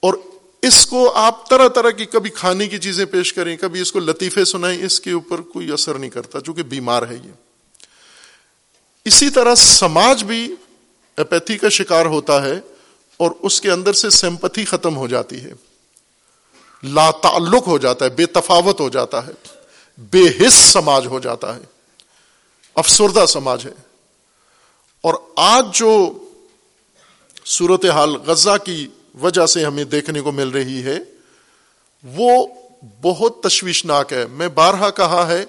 اور 0.00 0.14
اس 0.62 0.86
کو 0.86 1.12
آپ 1.12 1.50
طرح 1.50 1.68
طرح 1.68 1.90
کی 1.90 2.04
کبھی 2.04 2.30
کھانے 2.30 2.68
کی 2.68 2.78
چیزیں 2.78 3.04
پیش 3.04 3.32
کریں، 3.32 3.56
کبھی 3.56 3.80
اس 3.80 3.92
کو 3.92 3.98
لطیفے 3.98 4.44
سنائیں، 4.44 4.84
اس 4.84 5.00
کے 5.00 5.10
اوپر 5.10 5.40
کوئی 5.40 5.72
اثر 5.72 5.94
نہیں 5.94 6.10
کرتا، 6.10 6.40
چونکہ 6.40 6.62
بیمار 6.62 7.02
ہے 7.02 7.18
یہ۔ 7.24 7.30
اسی 9.04 9.30
طرح 9.30 9.54
سماج 9.54 10.24
بھی 10.24 10.54
اپیتھی 11.16 11.58
کا 11.58 11.68
شکار 11.68 12.06
ہوتا 12.06 12.44
ہے 12.44 12.60
اور 13.16 13.30
اس 13.42 13.60
کے 13.60 13.70
اندر 13.70 13.92
سے 13.92 14.10
سمپتھی 14.10 14.64
ختم 14.64 14.96
ہو 14.96 15.08
جاتی 15.08 15.40
ہے۔ 15.40 15.52
لا 16.82 17.10
تعلق 17.10 17.66
ہو 17.66 17.78
جاتا 17.78 18.04
ہے، 18.04 18.10
بے 18.10 18.26
تفاوت 18.26 18.80
ہو 18.80 18.88
جاتا 18.88 19.26
ہے، 19.26 19.32
بے 19.98 20.46
حص 20.46 20.54
سماج 20.54 21.06
ہو 21.06 21.18
جاتا 21.18 21.56
ہے۔ 21.56 21.60
افسردہ 22.74 23.26
سماج 23.28 23.66
ہے۔ 23.66 23.72
اور 25.00 25.14
آج 25.36 25.66
جو 25.74 26.18
صورت 27.46 27.84
حال 27.84 28.16
غزہ 28.16 28.56
کی 28.64 28.88
وجہ 29.20 29.46
سے 29.46 29.64
ہمیں 29.64 29.84
دیکھنے 29.84 30.20
کو 30.20 30.32
مل 30.32 30.48
رہی 30.48 30.82
ہے۔ 30.82 30.98
وہ 32.04 32.46
بہت 33.02 33.42
تشویشناک 33.42 34.12
ہے۔ 34.12 34.26
میں 34.26 34.48
بارہا 34.48 34.90
کہا 34.90 35.28
ہے 35.28 35.44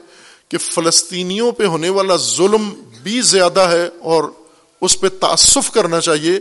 کہ 0.49 0.57
فلسطینیوں 0.57 1.51
پہ 1.51 1.65
ہونے 1.65 1.89
والا 1.89 2.15
ظلم 2.15 2.69
بھی 3.03 3.21
زیادہ 3.21 3.59
ہے 3.59 3.89
اور 4.01 4.23
اس 4.81 4.99
پہ 4.99 5.09
تعصف 5.09 5.71
کرنا 5.71 6.01
چاہیے۔ 6.01 6.39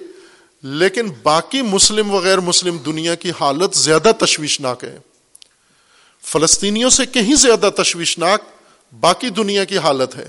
لیکن 0.62 1.06
باقی 1.22 1.62
مسلم 1.62 2.14
وغیر 2.14 2.40
مسلم 2.40 2.76
دنیا 2.76 3.14
کی 3.14 3.32
حالت 3.40 3.76
زیادہ 3.76 4.12
تشویشناک 4.18 4.84
ہے۔ 4.84 4.98
فلسطینیوں 6.22 6.90
سے 6.90 7.06
کہیں 7.06 7.34
زیادہ 7.34 7.68
تشویشناک 7.82 8.42
باقی 9.00 9.28
دنیا 9.28 9.64
کی 9.64 9.78
حالت 9.78 10.16
ہے 10.16 10.28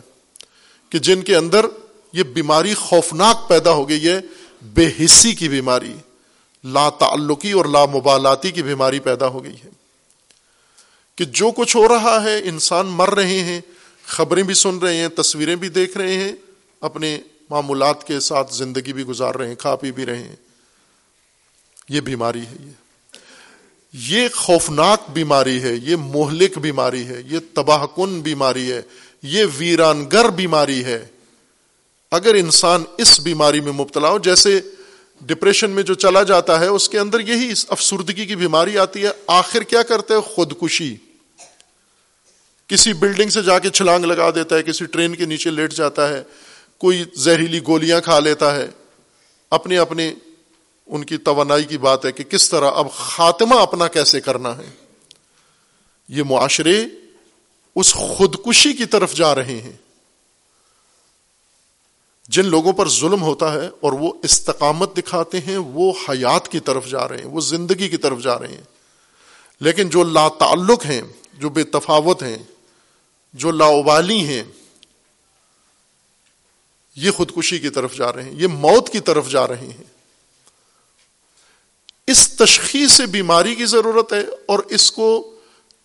کہ 0.89 0.99
جن 0.99 1.21
کے 1.21 1.35
اندر 1.35 1.65
یہ 2.13 2.23
بیماری 2.23 2.73
خوفناک 2.73 3.49
پیدا 3.49 3.71
ہو 3.71 3.89
گئی 3.89 4.07
ہے، 4.07 4.21
بے 4.61 5.05
حصی 5.05 5.35
کی 5.35 5.49
بیماری۔ 5.49 5.93
لا 6.63 6.89
تعلقی 6.89 7.51
اور 7.51 7.65
لا 7.65 7.85
مبالاتی 7.85 8.51
کی 8.51 8.63
بیماری 8.63 8.99
پیدا 8.99 9.27
ہو 9.27 9.43
گئی 9.43 9.55
ہے 9.65 9.69
کہ 11.15 11.25
جو 11.25 11.51
کچھ 11.51 11.77
ہو 11.77 11.87
رہا 11.87 12.23
ہے، 12.23 12.41
انسان 12.43 12.87
مر 12.87 13.15
رہے 13.15 13.39
ہیں، 13.39 13.61
خبریں 14.05 14.43
بھی 14.43 14.53
سن 14.53 14.77
رہے 14.77 14.95
ہیں، 14.95 15.07
تصویریں 15.07 15.55
بھی 15.55 15.69
دیکھ 15.69 15.97
رہے 15.97 16.13
ہیں، 16.13 16.31
اپنے 16.81 17.19
معمولات 17.49 18.07
کے 18.07 18.19
ساتھ 18.19 18.53
زندگی 18.53 18.93
بھی 18.93 19.03
گزار 19.03 19.35
رہے 19.35 19.47
ہیں، 19.47 19.55
کھا 19.55 19.75
پی 19.75 19.91
بھی 19.91 20.05
رہے 20.05 20.23
ہیں۔ 20.23 20.35
یہ 21.89 22.01
بیماری 22.01 22.41
ہے 22.41 22.55
یہ۔ 22.59 22.71
یہ 23.93 24.27
خوفناک 24.35 25.09
بیماری 25.09 25.61
ہے، 25.61 25.73
یہ 25.73 25.95
مہلک 25.95 26.57
بیماری 26.57 27.07
ہے، 27.07 27.21
یہ 27.25 27.39
تباہ 27.53 27.85
کن 27.95 28.21
بیماری 28.21 28.71
ہے، 28.71 28.81
یہ 29.23 29.45
ویرانگر 29.57 30.29
بیماری 30.29 30.85
ہے۔ 30.85 31.05
اگر 32.11 32.33
انسان 32.33 32.83
اس 32.97 33.19
بیماری 33.19 33.59
میں 33.59 33.71
مبتلا 33.71 34.09
ہو، 34.09 34.19
جیسے 34.19 34.61
ڈپریشن 35.21 35.69
میں 35.69 35.83
جو 35.83 35.93
چلا 35.93 36.23
جاتا 36.23 36.59
ہے، 36.59 36.67
اس 36.67 36.89
کے 36.89 36.99
اندر 36.99 37.19
یہی 37.19 37.53
افسردگی 37.67 38.25
کی 38.25 38.35
بیماری 38.35 38.77
آتی 38.77 39.03
ہے، 39.03 39.09
آخر 39.27 39.61
کیا 39.61 39.83
کرتے 39.83 40.13
ہیں؟ 40.13 40.21
خودکشی۔ 40.21 40.95
کسی 42.67 42.93
بلڈنگ 42.93 43.29
سے 43.29 43.41
جا 43.41 43.59
کے 43.59 43.69
چھلانگ 43.69 44.05
لگا 44.05 44.29
دیتا 44.31 44.55
ہے، 44.55 44.63
کسی 44.63 44.85
ٹرین 44.85 45.15
کے 45.15 45.25
نیچے 45.25 45.49
لیٹ 45.49 45.73
جاتا 45.73 46.09
ہے، 46.09 46.23
کوئی 46.77 47.03
زہریلی 47.13 47.59
گولیاں 47.67 48.01
کھا 48.01 48.19
لیتا 48.19 48.55
ہے۔ 48.55 48.67
اپنے 49.49 49.77
اپنے 49.77 50.13
ان 50.87 51.03
کی 51.03 51.17
توانائی 51.17 51.63
کی 51.63 51.77
بات 51.77 52.05
ہے 52.05 52.11
کہ 52.11 52.23
کس 52.23 52.49
طرح 52.49 52.71
اب 52.75 52.91
خاتمہ 52.91 53.55
اپنا 53.55 53.87
کیسے 53.87 54.21
کرنا 54.21 54.57
ہے۔ 54.57 54.69
یہ 56.09 56.23
معاشرے 56.23 56.85
اس 57.75 57.93
خودکشی 57.93 58.73
کی 58.73 58.85
طرف 58.85 59.13
جا 59.13 59.35
رہے 59.35 59.57
ہیں۔ 59.57 59.73
جن 62.29 62.45
لوگوں 62.45 62.73
پر 62.73 62.89
ظلم 62.89 63.21
ہوتا 63.21 63.53
ہے 63.53 63.69
اور 63.79 63.91
وہ 63.91 64.13
استقامت 64.23 64.97
دکھاتے 64.97 65.39
ہیں، 65.39 65.57
وہ 65.57 65.93
حیات 66.09 66.47
کی 66.47 66.59
طرف 66.59 66.87
جا 66.87 67.07
رہے 67.07 67.17
ہیں، 67.17 67.25
وہ 67.25 67.41
زندگی 67.41 67.89
کی 67.89 67.97
طرف 67.97 68.19
جا 68.19 68.39
رہے 68.39 68.47
ہیں۔ 68.47 68.61
لیکن 69.59 69.89
جو 69.89 70.03
لا 70.03 70.27
تعلق 70.39 70.85
ہیں، 70.85 71.01
جو 71.33 71.49
بے 71.49 71.63
تفاوت 71.63 72.23
ہیں، 72.23 72.37
جو 73.33 73.51
لاوالی 73.51 74.25
ہیں، 74.25 74.43
یہ 76.95 77.11
خودکشی 77.11 77.59
کی 77.59 77.69
طرف 77.69 77.95
جا 77.95 78.13
رہے 78.13 78.23
ہیں، 78.23 78.31
یہ 78.31 78.47
موت 78.47 78.89
کی 78.89 78.99
طرف 78.99 79.29
جا 79.29 79.47
رہے 79.47 79.67
ہیں۔ 79.67 79.83
اس 82.07 82.29
تشخیص 82.29 82.91
سے 82.91 83.05
بیماری 83.05 83.55
کی 83.55 83.65
ضرورت 83.65 84.13
ہے 84.13 84.23
اور 84.45 84.59
اس 84.59 84.91
کو 84.91 85.35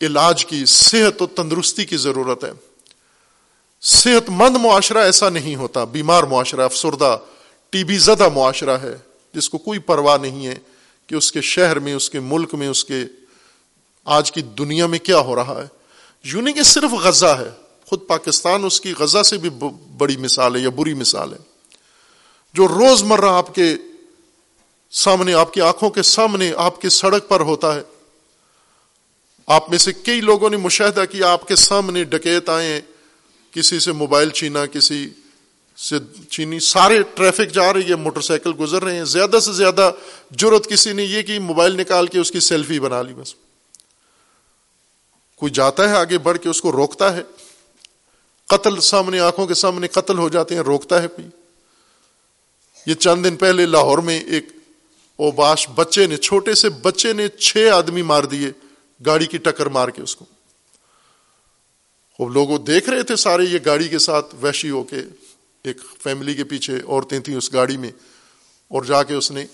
علاج 0.00 0.46
کی، 0.46 0.64
صحت 0.66 1.22
و 1.22 1.26
تندرستی 1.26 1.84
کی 1.84 1.96
ضرورت 1.96 2.44
ہے۔ 2.44 2.73
صحت 3.84 4.30
مند 4.30 4.56
معاشرہ 4.56 4.98
ایسا 4.98 5.28
نہیں 5.28 5.56
ہوتا، 5.56 5.84
بیمار 5.84 6.22
معاشرہ، 6.22 6.60
افسردہ، 6.60 7.18
ٹی 7.70 7.84
بی 7.84 7.98
زدہ 7.98 8.28
معاشرہ 8.34 8.76
ہے، 8.78 8.96
جس 9.34 9.48
کو 9.48 9.58
کوئی 9.58 9.78
پرواہ 9.78 10.18
نہیں 10.18 10.46
ہے 10.46 10.54
کہ 11.06 11.14
اس 11.14 11.32
کے 11.32 11.40
شہر 11.40 11.78
میں، 11.78 11.94
اس 11.94 12.10
کے 12.10 12.20
ملک 12.20 12.54
میں، 12.54 12.68
اس 12.68 12.84
کے 12.84 13.04
آج 14.04 14.32
کی 14.32 14.42
دنیا 14.42 14.86
میں 14.86 14.98
کیا 14.98 15.18
ہو 15.18 15.36
رہا 15.36 15.62
ہے۔ 15.62 15.66
یونی 16.24 16.52
کہ 16.52 16.62
صرف 16.62 16.92
غزہ 16.92 17.26
ہے، 17.26 17.50
خود 17.86 18.06
پاکستان 18.06 18.64
اس 18.64 18.80
کی 18.80 18.94
غزہ 18.98 19.22
سے 19.22 19.38
بھی 19.38 19.50
بڑی 19.98 20.16
مثال 20.16 20.56
ہے 20.56 20.60
یا 20.60 20.70
بری 20.70 20.94
مثال 20.94 21.32
ہے۔ 21.32 21.38
جو 22.54 22.68
روز 22.68 23.02
مرہ 23.02 23.28
آپ 23.28 23.54
کے 23.54 23.76
سامنے، 24.90 25.34
آپ 25.34 25.52
کی 25.52 25.60
آنکھوں 25.60 25.90
کے 25.90 26.02
سامنے، 26.02 26.52
آپ 26.56 26.80
کی 26.80 26.88
سڑک 26.88 27.28
پر 27.28 27.40
ہوتا 27.40 27.74
ہے، 27.74 27.82
آپ 29.46 29.70
میں 29.70 29.78
سے 29.78 29.92
کئی 29.92 30.20
لوگوں 30.20 30.50
نے 30.50 30.56
مشاہدہ 30.56 31.04
کیا، 31.10 31.32
آپ 31.32 31.48
کے 31.48 31.56
سامنے 31.56 32.04
ڈکیت 32.04 32.48
آئے 32.48 32.80
کسی 33.54 33.78
سے 33.78 33.92
موبائل 33.92 34.30
چھینا، 34.30 34.66
کسی 34.66 35.10
سے 35.76 35.96
چینی 36.30 36.60
سارے 36.60 37.02
ٹریفک 37.14 37.54
جا 37.54 37.72
رہی 37.72 37.90
ہے، 37.90 37.94
موٹر 37.94 38.20
سائیکل 38.20 38.52
گزر 38.60 38.84
رہے 38.84 38.96
ہیں، 38.96 39.04
زیادہ 39.04 39.38
سے 39.42 39.52
زیادہ 39.52 39.92
ضرورت 40.40 40.68
کسی 40.68 40.92
نے 40.92 41.04
یہ 41.04 41.22
کہ 41.22 41.38
موبائل 41.38 41.76
نکال 41.76 42.06
کے 42.06 42.18
اس 42.18 42.30
کی 42.30 42.40
سیلفی 42.40 42.80
بنا 42.80 43.02
لی 43.02 43.14
بس۔ 43.14 43.34
کوئی 45.36 45.52
جاتا 45.52 45.90
ہے 45.90 45.94
آگے 45.94 46.18
بڑھ 46.18 46.38
کے، 46.38 46.48
اس 46.48 46.60
کو 46.60 46.72
روکتا 46.72 47.16
ہے۔ 47.16 47.22
قتل 48.46 48.80
سامنے، 48.80 49.20
آنکھوں 49.20 49.46
کے 49.46 49.54
سامنے 49.54 49.88
قتل 49.88 50.18
ہو 50.18 50.28
جاتے 50.28 50.54
ہیں، 50.54 50.62
روکتا 50.62 51.02
ہے 51.02 51.08
کوئی۔ 51.08 51.28
یہ 52.86 52.94
چند 52.94 53.24
دن 53.24 53.36
پہلے 53.36 53.66
لاہور 53.66 53.98
میں 53.98 54.20
ایک 54.20 54.46
اوباش 55.16 55.68
بچے 55.74 56.06
نے، 56.06 56.16
چھوٹے 56.16 56.54
سے 56.54 56.68
بچے 56.68 57.12
نے 57.12 57.28
چھ 57.28 57.68
آدمی 57.74 58.02
مار 58.02 58.24
دیے، 58.24 58.50
گاڑی 59.06 59.26
کی 59.26 59.38
ٹکر 59.38 59.66
مار 59.66 59.88
کے 59.88 60.02
اس 60.02 60.16
کو۔ 60.16 60.24
لوگ 62.18 62.58
دیکھ 62.58 62.88
رہے 62.90 63.02
تھے 63.02 63.16
سارے 63.16 63.44
یہ 63.44 63.58
گاڑی 63.66 63.88
کے 63.88 63.98
ساتھ 63.98 64.34
ویشی 64.40 64.70
ہو 64.70 64.82
کے، 64.82 65.02
ایک 65.62 65.76
فیملی 66.02 66.34
کے 66.34 66.44
پیچھے 66.44 66.76
عورتیں 66.88 67.20
تھیں 67.20 67.36
اس 67.36 67.52
گاڑی 67.52 67.76
میں، 67.76 67.90
اور 68.68 68.82
جا 68.82 69.02
کے 69.02 69.14
اس 69.14 69.30
نے 69.30 69.46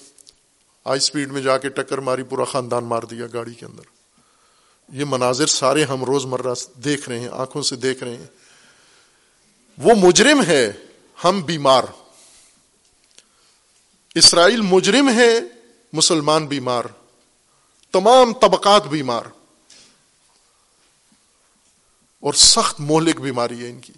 ہائی 0.87 0.97
اسپیڈ 0.97 1.33
میں 1.33 1.43
جا 1.43 1.59
کے 1.59 1.69
ٹکر 1.69 1.99
ماری، 1.99 2.23
پورا 2.23 2.45
خاندان 2.45 2.85
مار 2.85 3.03
دیا 3.03 3.27
گاڑی 3.33 3.55
کے 3.55 3.67
اندر۔ 3.67 3.83
یہ 4.93 5.05
مناظر 5.09 5.47
سارے 5.47 5.85
ہم 5.85 6.05
روز 6.05 6.25
مرہ 6.25 6.55
دیکھ 6.85 7.09
رہے 7.09 7.21
ہیں، 7.21 7.29
آنکھوں 7.29 7.63
سے 7.63 7.77
دیکھ 7.77 8.03
رہے 8.03 8.17
ہیں۔ 8.17 8.27
وہ 9.79 9.95
مجرم 9.95 10.43
ہے، 10.43 10.73
ہم 11.25 11.43
بیمار۔ 11.43 11.85
اسرائیل 14.15 14.61
مجرم 14.61 15.09
ہے، 15.09 15.39
مسلمان 15.93 16.47
بیمار۔ 16.47 16.85
تمام 17.93 18.33
طبقات 18.33 18.87
بیمار۔ 18.87 19.23
اور 22.21 22.35
سخت 22.35 22.81
مہلک 22.81 23.21
بیماری 23.21 23.65
ہے 23.65 23.71
ان 23.71 23.81
کی۔ 23.81 23.93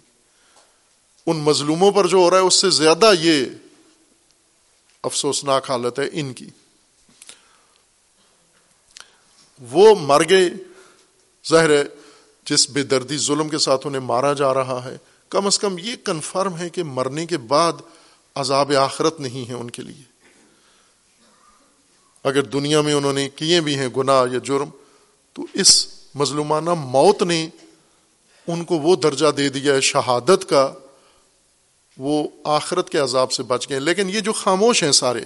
ان 1.25 1.37
مظلوموں 1.37 1.91
پر 1.91 2.07
جو 2.07 2.17
ہو 2.17 2.29
رہا 2.29 2.37
ہے، 2.37 2.43
اس 2.43 2.55
سے 2.55 2.69
زیادہ 2.69 3.11
یہ 3.19 3.45
افسوسناک 5.03 5.71
حالت 5.71 5.99
ہے 5.99 6.05
ان 6.11 6.33
کی۔ 6.33 6.49
وہ 9.71 9.95
مر 9.99 10.21
گئے۔ 10.29 10.49
ظاہر 11.49 11.69
ہے، 11.69 11.83
جس 12.45 12.69
بے 12.69 12.83
دردی 12.83 13.17
ظلم 13.17 13.49
کے 13.49 13.57
ساتھ 13.57 13.87
انہیں 13.87 14.01
مارا 14.01 14.33
جا 14.33 14.53
رہا 14.53 14.81
ہے، 14.83 14.97
کم 15.29 15.45
از 15.45 15.59
کم 15.59 15.77
یہ 15.77 15.95
کنفرم 16.03 16.57
ہے 16.57 16.69
کہ 16.69 16.83
مرنے 16.83 17.25
کے 17.25 17.37
بعد 17.37 17.73
عذاب 18.35 18.71
آخرت 18.71 19.19
نہیں 19.19 19.49
ہے 19.49 19.53
ان 19.53 19.69
کے 19.69 19.81
لیے۔ 19.81 20.03
اگر 22.23 22.41
دنیا 22.41 22.81
میں 22.81 22.93
انہوں 22.93 23.13
نے 23.13 23.29
کیے 23.29 23.61
بھی 23.61 23.75
ہیں 23.75 23.87
گناہ 23.87 24.25
یا 24.31 24.39
جرم، 24.43 24.69
تو 25.33 25.45
اس 25.53 25.87
مظلومانہ 26.15 26.69
موت 26.69 27.23
نے 27.23 27.49
ان 28.47 28.63
کو 28.63 28.77
وہ 28.77 28.95
درجہ 28.95 29.31
دے 29.31 29.49
دیا 29.49 29.73
ہے 29.73 29.81
شہادت 29.81 30.49
کا، 30.49 30.73
وہ 31.97 32.27
آخرت 32.43 32.89
کے 32.89 32.97
عذاب 32.97 33.31
سے 33.31 33.43
بچ 33.43 33.69
گئے۔ 33.69 33.79
لیکن 33.79 34.09
یہ 34.09 34.19
جو 34.19 34.33
خاموش 34.33 34.83
ہیں 34.83 34.91
سارے، 34.91 35.21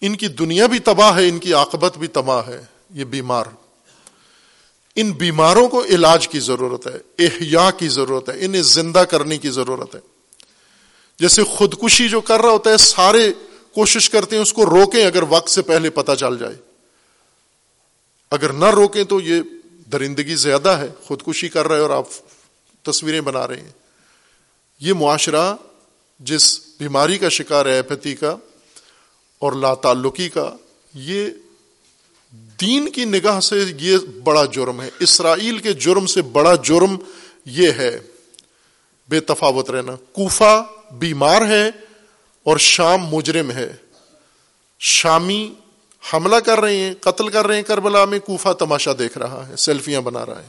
ان 0.00 0.16
کی 0.16 0.28
دنیا 0.28 0.66
بھی 0.66 0.78
تباہ 0.78 1.16
ہے، 1.16 1.28
ان 1.28 1.38
کی 1.38 1.54
عاقبت 1.54 1.98
بھی 1.98 2.06
تباہ 2.06 2.46
ہے، 2.46 2.64
یہ 2.94 3.04
بیمار۔ 3.04 3.44
ان 4.96 5.12
بیماروں 5.12 5.68
کو 5.68 5.84
علاج 5.84 6.28
کی 6.28 6.40
ضرورت 6.40 6.86
ہے، 6.86 7.24
احیاء 7.24 7.70
کی 7.78 7.88
ضرورت 7.88 8.28
ہے، 8.28 8.34
انہیں 8.40 8.62
زندہ 8.62 8.98
کرنے 8.98 9.38
کی 9.38 9.50
ضرورت 9.50 9.94
ہے۔ 9.94 10.00
جیسے 11.18 11.44
خودکشی 11.44 12.08
جو 12.08 12.20
کر 12.20 12.40
رہا 12.40 12.50
ہوتا 12.50 12.70
ہے، 12.70 12.76
سارے 12.76 13.32
کوشش 13.74 14.10
کرتے 14.10 14.36
ہیں 14.36 14.42
اس 14.42 14.52
کو 14.52 14.66
روکیں، 14.66 15.06
اگر 15.06 15.22
وقت 15.28 15.50
سے 15.50 15.62
پہلے 15.62 15.90
پتہ 15.90 16.12
چل 16.12 16.38
جائے۔ 16.38 16.56
اگر 18.30 18.52
نہ 18.52 18.64
روکیں 18.64 19.04
تو 19.04 19.20
یہ 19.20 19.42
درندگی 19.92 20.34
زیادہ 20.34 20.68
ہے، 20.68 20.86
خودکشی 21.02 21.48
کر 21.48 21.68
رہے 21.68 21.78
اور 21.78 21.90
آپ 21.90 22.06
تصویریں 22.82 23.20
بنا 23.20 23.48
رہے 23.48 23.60
ہیں۔ 23.60 23.70
یہ 24.80 24.92
معاشرہ 24.92 25.54
جس 26.20 26.60
بیماری 26.78 27.18
کا 27.18 27.28
شکار 27.28 27.66
ہے 27.66 27.74
ایپیتھی 27.74 28.14
کا 28.14 28.36
اور 29.38 29.52
لا 29.52 29.74
تعلقی 29.74 30.28
کا، 30.28 30.56
یہ 30.94 31.30
دین 32.60 32.88
کی 32.88 33.04
نگاہ 33.04 33.40
سے 33.40 33.64
یہ 33.80 33.98
بڑا 33.98 34.44
جرم 34.44 34.82
ہے۔ 34.82 34.90
اسرائیل 34.98 35.58
کے 35.58 35.72
جرم 35.72 36.06
سے 36.06 36.22
بڑا 36.22 36.54
جرم 36.54 36.96
یہ 37.44 37.70
ہے۔ 37.70 38.00
بے 39.08 39.20
تفاوت 39.20 39.70
رہنا۔ 39.70 39.96
کوفہ 40.12 40.64
بیمار 40.90 41.42
ہے 41.42 41.68
اور 42.42 42.56
شام 42.56 43.06
مجرم 43.06 43.50
ہے۔ 43.50 43.76
شامی 44.78 45.54
حملہ 46.14 46.36
کر 46.36 46.60
رہے 46.60 46.76
ہیں، 46.76 46.94
قتل 47.00 47.28
کر 47.28 47.46
رہے 47.46 47.56
ہیں، 47.56 47.62
کربلا 47.62 48.04
میں 48.04 48.18
کوفہ 48.18 48.52
تماشا 48.52 48.90
دیکھ 48.98 49.18
رہا 49.18 49.48
ہے، 49.48 49.56
سیلفیاں 49.56 50.00
بنا 50.00 50.26
رہا 50.26 50.42
ہے۔ 50.42 50.48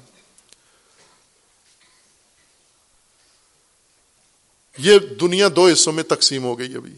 یہ 4.78 5.00
دنیا 5.00 5.48
دو 5.56 5.68
حصوں 5.68 5.94
میں 5.94 6.04
تقسیم 6.04 6.44
ہو 6.44 6.60
گئی 6.60 6.76
ابھی۔ 6.76 6.94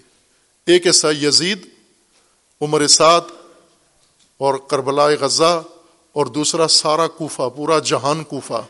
ایک 0.66 0.88
حصہ 0.88 1.08
یزید، 1.08 1.68
عمر 2.62 2.88
سعد 2.88 3.22
اور 4.38 4.56
کربلا 4.56 5.06
غزہ، 5.06 5.64
اور 6.14 6.26
دوسرا 6.26 6.68
سارا 6.68 7.08
کوفہ، 7.08 7.42
پورا 7.56 7.80
جہان 7.80 8.24
کوفہ۔ 8.24 8.66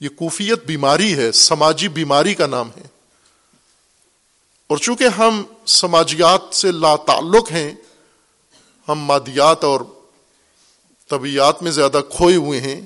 یہ 0.00 0.08
کوفیت 0.08 0.64
بیماری 0.64 1.14
ہے، 1.14 1.32
سماجی 1.32 1.88
بیماری 1.88 2.34
کا 2.34 2.46
نام 2.46 2.70
ہے۔ 2.76 2.82
اور 4.66 4.78
چونکہ 4.78 5.04
ہم 5.04 5.42
سماجیات 5.66 6.54
سے 6.54 6.72
لا 6.72 6.96
تعلق 6.96 7.52
ہیں 7.52 7.74
ہم 8.88 8.98
مادیات 8.98 9.64
اور 9.64 9.80
طبیعت 11.08 11.62
میں 11.62 11.70
زیادہ 11.70 12.00
کھوئے 12.10 12.36
ہوئے 12.36 12.60
ہیں، 12.60 12.80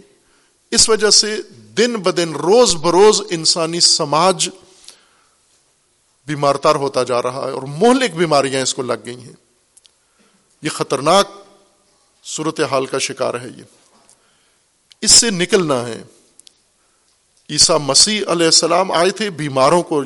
اس 0.70 0.88
وجہ 0.88 1.10
سے 1.10 1.42
دن 1.52 1.96
بدن 1.96 2.32
روز 2.32 2.76
بروز 2.76 3.22
انسانی 3.30 3.80
سماج 3.80 4.50
بیمار 6.26 6.54
تر 6.54 6.74
ہوتا 6.74 7.02
جا 7.02 7.22
رہا 7.22 7.46
ہے 7.46 7.50
اور 7.50 7.62
مہلک 7.62 8.14
بیماریاں 8.14 8.62
اس 8.62 8.74
کو 8.74 8.82
لگ 8.82 8.92
گئی 9.06 9.20
ہیں۔ 9.20 9.32
یہ 10.62 10.68
خطرناک 10.68 11.28
صورت 12.24 12.60
حال 12.60 12.86
کا 12.86 12.98
شکار 12.98 13.34
ہے 13.34 13.48
یہ۔ 13.56 13.62
اس 15.00 15.10
سے 15.10 15.30
نکلنا 15.30 15.86
ہے۔ 15.86 16.02
عیسیٰ 17.50 17.78
مسیح 17.78 18.20
علیہ 18.28 18.46
السلام 18.46 18.92
آئے 18.92 19.10
تھے، 19.10 19.30
بیماروں 19.30 19.82
کو 19.82 20.04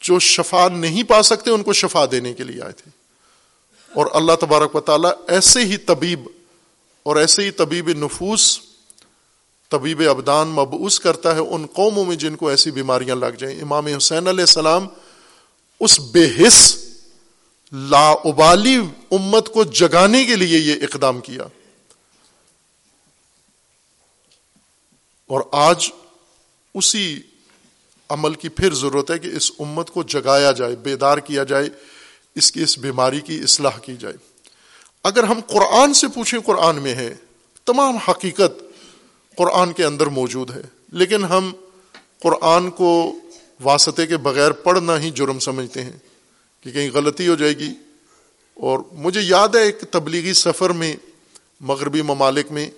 جو 0.00 0.18
شفا 0.18 0.68
نہیں 0.68 1.02
پا 1.02 1.22
سکتے، 1.22 1.50
ان 1.50 1.62
کو 1.62 1.72
شفا 1.72 2.04
دینے 2.10 2.34
کے 2.34 2.44
لیے 2.44 2.62
آئے 2.62 2.72
تھے۔ 2.72 2.97
اور 3.94 4.06
اللہ 4.12 4.32
تبارک 4.40 4.76
و 4.76 4.80
تعالیٰ 4.80 5.10
ایسے 5.28 5.60
ہی 5.60 5.76
طبیب 5.76 6.20
اور 7.02 7.16
ایسے 7.16 7.42
ہی 7.44 7.50
طبیب 7.50 7.88
نفوس، 7.88 8.60
طبیب 9.70 10.02
ابدان 10.10 10.48
مبعوث 10.48 11.00
کرتا 11.00 11.34
ہے 11.34 11.40
ان 11.40 11.66
قوموں 11.66 12.04
میں 12.04 12.16
جن 12.16 12.36
کو 12.36 12.48
ایسی 12.48 12.70
بیماریاں 12.70 13.16
لگ 13.16 13.26
جائیں۔ 13.26 13.60
امام 13.60 13.86
حسین 13.86 14.28
علیہ 14.28 14.44
السلام 14.44 14.86
اس 15.80 16.00
بے 16.00 16.28
حص 16.40 16.76
لا 17.72 18.10
ابالی 18.10 18.76
امت 19.10 19.48
کو 19.48 19.64
جگانے 19.64 20.24
کے 20.24 20.36
لیے 20.36 20.58
یہ 20.58 20.74
اقدام 20.82 21.20
کیا۔ 21.20 21.42
اور 25.26 25.40
آج 25.52 25.90
اسی 26.74 27.20
عمل 28.08 28.34
کی 28.34 28.48
پھر 28.48 28.74
ضرورت 28.74 29.10
ہے 29.10 29.18
کہ 29.18 29.28
اس 29.28 29.52
امت 29.58 29.90
کو 29.90 30.02
جگایا 30.02 30.52
جائے، 30.52 30.76
بیدار 30.76 31.18
کیا 31.18 31.44
جائے۔ 31.44 31.68
اس 32.34 32.52
کی 32.52 32.62
اس 32.62 32.78
بیماری 32.78 33.20
کی 33.20 33.40
اصلاح 33.42 33.78
کی 33.78 33.96
جائے۔ 33.96 34.14
اگر 35.04 35.24
ہم 35.24 35.40
قرآن 35.46 35.94
سے 35.94 36.08
پوچھیں 36.08 36.40
قرآن 36.40 36.76
میں 36.76 36.94
ہے، 36.94 37.14
تمام 37.64 37.96
حقیقت 37.96 38.62
قرآن 39.36 39.72
کے 39.72 39.84
اندر 39.84 40.06
موجود 40.06 40.50
ہے۔ 40.50 40.62
لیکن 40.92 41.24
ہم 41.24 41.52
قرآن 42.22 42.70
کو 42.70 43.14
واسطے 43.62 44.06
کے 44.06 44.16
بغیر 44.16 44.50
پڑھنا 44.50 45.00
ہی 45.00 45.10
جرم 45.10 45.38
سمجھتے 45.38 45.84
ہیں 45.84 45.92
کہ 46.60 46.70
کہیں 46.70 46.90
غلطی 46.90 47.28
ہو 47.28 47.34
جائے 47.34 47.52
گی۔ 47.52 47.70
اور 48.54 48.78
مجھے 48.92 49.20
یاد 49.20 49.48
ہے 49.48 49.62
ایک 49.62 49.80
تبلیغی 49.90 50.32
سفر 50.32 50.70
میں، 50.70 50.96
مغربی 51.60 52.02
ممالک 52.02 52.52
میں 52.52 52.70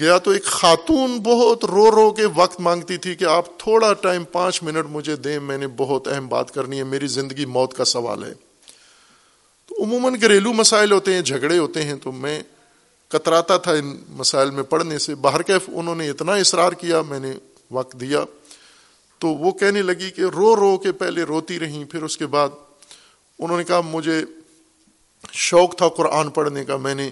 گیا 0.00 0.18
تو 0.18 0.30
ایک 0.30 0.44
خاتون 0.44 1.18
بہت 1.18 1.64
رو 1.64 1.90
رو 1.90 2.10
کے 2.10 2.22
وقت 2.34 2.60
مانگتی 2.60 2.96
تھی 2.96 3.14
کہ 3.14 3.24
آپ 3.24 3.58
تھوڑا 3.58 3.92
ٹائم 3.92 4.24
پانچ 4.24 4.62
منٹ 4.62 4.86
مجھے 4.90 5.16
دیں، 5.16 5.40
میں 5.40 5.58
نے 5.58 5.66
بہت 5.76 6.08
اہم 6.08 6.28
بات 6.28 6.54
کرنی 6.54 6.78
ہے، 6.78 6.84
میری 6.84 7.06
زندگی 7.06 7.44
موت 7.44 7.74
کا 7.74 7.84
سوال 7.84 8.24
ہے۔ 8.24 8.34
تو 9.66 9.82
عموماً 9.82 10.14
گھریلو 10.14 10.52
مسائل 10.52 10.92
ہوتے 10.92 11.14
ہیں، 11.14 11.20
جھگڑے 11.20 11.58
ہوتے 11.58 11.82
ہیں، 11.82 11.94
تو 11.94 12.12
میں 12.12 12.42
کتراتا 13.08 13.56
تھا 13.56 13.72
ان 13.72 13.96
مسائل 14.08 14.50
میں 14.50 14.62
پڑھنے 14.62 14.98
سے۔ 14.98 15.14
باہر 15.14 15.42
کیف 15.42 15.70
انہوں 15.72 15.94
نے 15.94 16.10
اتنا 16.10 16.32
اصرار 16.32 16.72
کیا، 16.72 17.02
میں 17.02 17.20
نے 17.20 17.32
وقت 17.70 18.00
دیا۔ 18.00 18.24
تو 19.18 19.28
وہ 19.28 19.50
کہنے 19.50 19.82
لگی 19.82 20.10
کہ 20.10 20.20
رو 20.20 20.56
رو 20.56 20.78
کے 20.78 20.92
پہلے 20.92 21.22
روتی 21.22 21.58
رہیں، 21.58 21.84
پھر 21.84 22.02
اس 22.02 22.18
کے 22.18 22.26
بعد 22.26 22.48
انہوں 23.38 23.58
نے 23.58 23.64
کہا 23.64 23.80
مجھے 23.80 24.24
شوق 25.32 25.76
تھا 25.76 25.88
قرآن 25.88 26.30
پڑھنے 26.30 26.64
کا، 26.64 26.76
میں 26.76 26.94
نے 26.94 27.10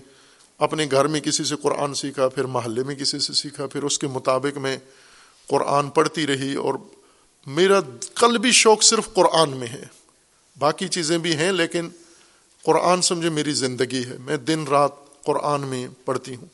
اپنے 0.59 0.87
گھر 0.91 1.05
میں 1.05 1.21
کسی 1.21 1.45
سے 1.45 1.57
قرآن 1.57 1.95
سیکھا، 1.95 2.29
پھر 2.29 2.45
محلے 2.45 2.83
میں 2.85 2.95
کسی 2.95 3.19
سے 3.19 3.33
سیکھا، 3.33 3.67
پھر 3.67 3.83
اس 3.83 3.99
کے 3.99 4.07
مطابق 4.07 4.59
میں 4.59 4.79
قرآن 5.49 5.91
پڑھتی 5.91 6.27
رہی 6.27 6.55
اور 6.55 6.75
میرا 7.47 7.81
قلبی 8.15 8.53
شوق 8.53 8.83
صرف 8.83 9.15
قرآن 9.15 9.51
میں 9.51 9.67
ہے۔ 9.67 9.85
باقی 10.59 10.89
چیزیں 10.89 11.19
بھی 11.19 11.37
ہیں 11.37 11.53
لیکن 11.53 11.89
قرآن 12.63 13.03
سمجھے 13.03 13.31
میری 13.31 13.53
زندگی 13.53 14.05
ہے۔ 14.05 14.17
میں 14.25 14.37
دن 14.37 14.65
رات 14.71 15.23
قرآن 15.25 15.61
میں 15.61 15.89
پڑھتی 16.05 16.37
ہوں۔ 16.37 16.47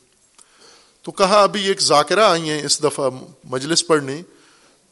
تو 1.01 1.11
کہا، 1.11 1.43
ابھی 1.43 1.67
ایک 1.67 1.81
ذاکرہ 1.81 2.23
آئی 2.23 2.49
ہیں 2.49 2.63
اس 2.63 2.83
دفعہ 2.83 3.09
مجلس 3.43 3.87
پڑھنے۔ 3.87 4.21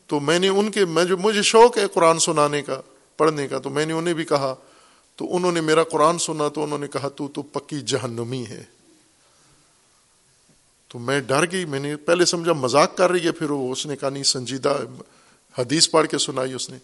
تو 0.07 0.19
میں 0.19 0.39
نے 0.39 0.47
ان 0.47 0.71
کے، 0.71 0.85
میں 0.85 1.05
جو، 1.05 1.17
مجھے 1.17 1.41
شوق 1.41 1.77
ہے 1.77 1.87
قرآن 1.93 2.19
سنانے 2.19 2.61
کا، 2.61 2.81
پڑھنے 3.17 3.47
کا۔ 3.47 3.59
تو 3.59 3.69
میں 3.69 3.85
نے 3.85 3.93
انہیں 3.93 4.13
بھی 4.13 4.23
کہا، 4.23 4.55
تو 5.15 5.35
انہوں 5.35 5.51
نے 5.51 5.61
میرا 5.61 5.83
قرآن 5.83 6.17
سنا 6.17 6.47
تو 6.47 6.63
انہوں 6.63 6.79
نے 6.79 6.87
کہا، 6.87 7.07
تو 7.07 7.27
تو 7.27 7.41
پکی 7.41 7.79
جہنمی 7.79 8.45
ہے۔ 8.45 8.80
تو 10.91 10.99
میں 10.99 11.19
ڈر 11.19 11.51
گئی، 11.51 11.65
میں 11.65 11.79
نے 11.79 11.95
پہلے 11.95 12.25
سمجھا 12.25 12.53
مذاق 12.53 12.97
کر 12.97 13.11
رہی 13.11 13.25
ہے، 13.25 13.31
پھر 13.31 13.49
وہ 13.49 13.71
اس 13.71 13.85
نے 13.85 13.95
کہا، 13.95 14.09
نہیں، 14.09 14.23
سنجیدہ 14.23 14.77
حدیث 15.57 15.89
پڑھ 15.89 16.07
کے 16.07 16.17
سنائی 16.17 16.53
اس 16.53 16.69
نے۔ 16.69 16.77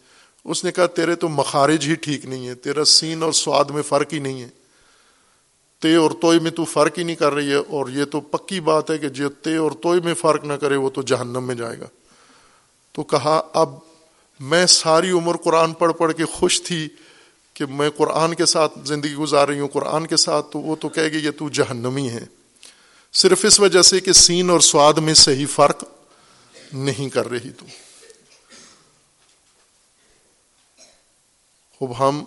اس 0.44 0.64
نے 0.64 0.72
کہا، 0.72 0.86
تیرے 0.86 1.16
تو 1.16 1.30
مخارج 1.30 1.88
ہی 1.88 1.96
ٹھیک 1.96 2.26
نہیں 2.26 2.48
ہے، 2.48 2.56
تیرا 2.56 2.86
سین 2.86 3.24
اور 3.24 3.32
سواد 3.32 3.66
میں 3.66 3.82
فرق 3.82 4.14
ہی 4.14 4.20
نہیں 4.20 4.42
ہے۔ 4.42 4.48
تے 5.80 5.96
اور 5.96 6.12
توئے 6.12 6.40
میں 6.40 6.52
تو 6.52 6.66
فرق 6.66 6.98
ہی 6.98 7.04
نہیں 7.04 7.16
کر 7.16 7.34
رہی 7.34 7.50
ہے، 7.50 7.56
اور 7.56 7.90
یہ 7.90 8.06
تو 8.06 8.22
پکی 8.22 8.60
بات 8.60 8.92
ہے 8.92 8.98
کہ 8.98 9.10
جو 9.10 9.30
تے 9.30 9.56
اور 9.56 9.72
توئے 9.72 10.00
میں 10.04 10.14
فرق 10.14 10.44
نہ 10.44 10.54
کرے، 10.54 10.76
وہ 10.76 10.90
تو 10.90 11.02
جہنم 11.02 11.44
میں 11.44 11.56
جائے 11.56 11.80
گا۔ 11.80 11.88
تو 12.92 13.04
کہا، 13.04 13.42
اب 13.54 13.70
میں 14.40 14.66
ساری 14.66 15.12
عمر 15.12 15.38
قرآن 15.38 15.74
پڑھ 15.74 15.94
پڑھ 15.94 16.14
کے 16.14 16.26
خوش 16.26 16.62
تھی 16.62 16.88
کہ 17.54 17.66
میں 17.66 17.90
قرآن 17.90 18.34
کے 18.36 18.46
ساتھ 18.46 18.80
زندگی 18.86 19.16
گزار 19.16 19.48
رہی 19.48 19.60
ہوں، 19.60 19.68
قرآن 19.68 20.08
کے 20.08 20.18
ساتھ، 20.18 20.52
تو 20.52 20.60
وہ 20.60 20.76
تو 20.76 20.90
کہے 20.90 21.12
گی، 21.12 21.18
یہ 21.18 21.32
تو 21.32 21.50
جہنمی 21.50 22.10
ہے۔ 22.10 22.26
صرف 23.18 23.46
اس 23.46 23.60
وجہ 23.60 23.82
سے 23.82 24.00
کہ 24.00 24.14
سین 24.14 24.50
اور 24.50 24.60
سواد 24.60 24.94
میں 24.94 25.14
صحیح 25.14 25.46
فرق 25.52 25.84
نہیں 26.74 27.10
کر 27.10 27.30
رہی 27.30 27.50
تو۔ 27.50 27.66
خوب، 31.80 32.00
ہم 32.00 32.24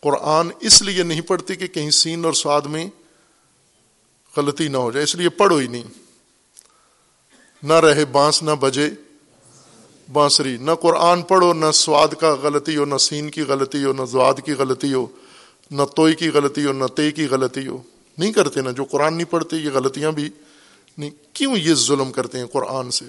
قرآن 0.00 0.50
اس 0.60 0.82
لیے 0.82 1.02
نہیں 1.02 1.20
پڑھتی 1.20 1.54
کہ 1.54 1.66
کہیں 1.66 1.90
سین 1.90 2.24
اور 2.24 2.32
سواد 2.32 2.60
میں 2.60 2.86
غلطی 4.36 4.68
نہ 4.68 4.76
ہو 4.76 4.90
جائے، 4.90 5.04
اس 5.04 5.14
لیے 5.14 5.28
پڑھو 5.28 5.56
ہی 5.56 5.66
نہیں۔ 5.66 5.82
نہ 7.62 7.72
رہے 7.72 8.04
بانس، 8.04 8.42
نہ 8.42 8.50
بجے 8.60 8.90
بانسری۔ 10.12 10.56
نہ 10.56 10.70
قرآن 10.80 11.22
پڑھو، 11.22 11.52
نہ 11.52 11.70
سواد 11.70 12.08
کا 12.20 12.34
غلطی 12.34 12.76
ہو، 12.76 12.84
نہ 12.84 12.96
سین 12.96 13.30
کی 13.30 13.42
غلطی 13.42 13.84
ہو، 13.84 13.92
نہ 13.92 14.04
زواد 14.04 14.34
کی 14.44 14.52
غلطی 14.52 14.94
ہو، 14.94 15.06
نہ 15.70 15.82
توئی 15.96 16.14
کی 16.14 16.28
غلطی 16.28 16.66
ہو، 16.66 16.72
نہ 16.72 16.86
تے 16.86 17.10
کی 17.10 17.26
غلطی 17.26 17.66
ہو۔ 17.66 17.82
نہیں 18.18 18.32
کرتے 18.32 18.60
نا، 18.60 18.70
جو 18.70 18.84
قرآن 18.84 19.14
نہیں 19.14 19.30
پڑھتے، 19.30 19.56
یہ 19.56 19.70
غلطیاں 19.70 20.12
بھی 20.12 20.30
نہیں۔ 20.98 21.10
کیوں 21.32 21.56
یہ 21.56 21.74
ظلم 21.74 22.12
کرتے 22.12 22.38
ہیں 22.38 22.46
قرآن 22.46 22.90
سے؟ 22.90 23.04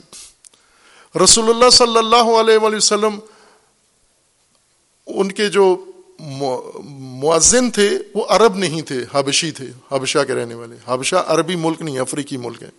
رسول 1.23 1.49
اللہ 1.49 1.69
صلی 1.69 1.97
اللہ 1.97 2.15
علیہ 2.15 2.57
وسلم، 2.57 3.19
ان 5.07 5.31
کے 5.31 5.49
جو 5.49 5.85
معذن 7.23 7.71
تھے، 7.71 7.99
وہ 8.13 8.25
عرب 8.29 8.55
نہیں 8.55 8.81
تھے، 8.81 9.05
حبشی 9.11 9.51
تھے۔ 9.51 9.65
حبشہ 9.91 10.19
کے 10.27 10.33
رہنے 10.33 10.53
والے۔ 10.53 10.75
حبشہ 10.85 11.15
عربی 11.15 11.55
ملک 11.55 11.81
نہیں، 11.81 11.99
افریقی 11.99 12.37
ملک 12.37 12.63
ہے۔ 12.63 12.69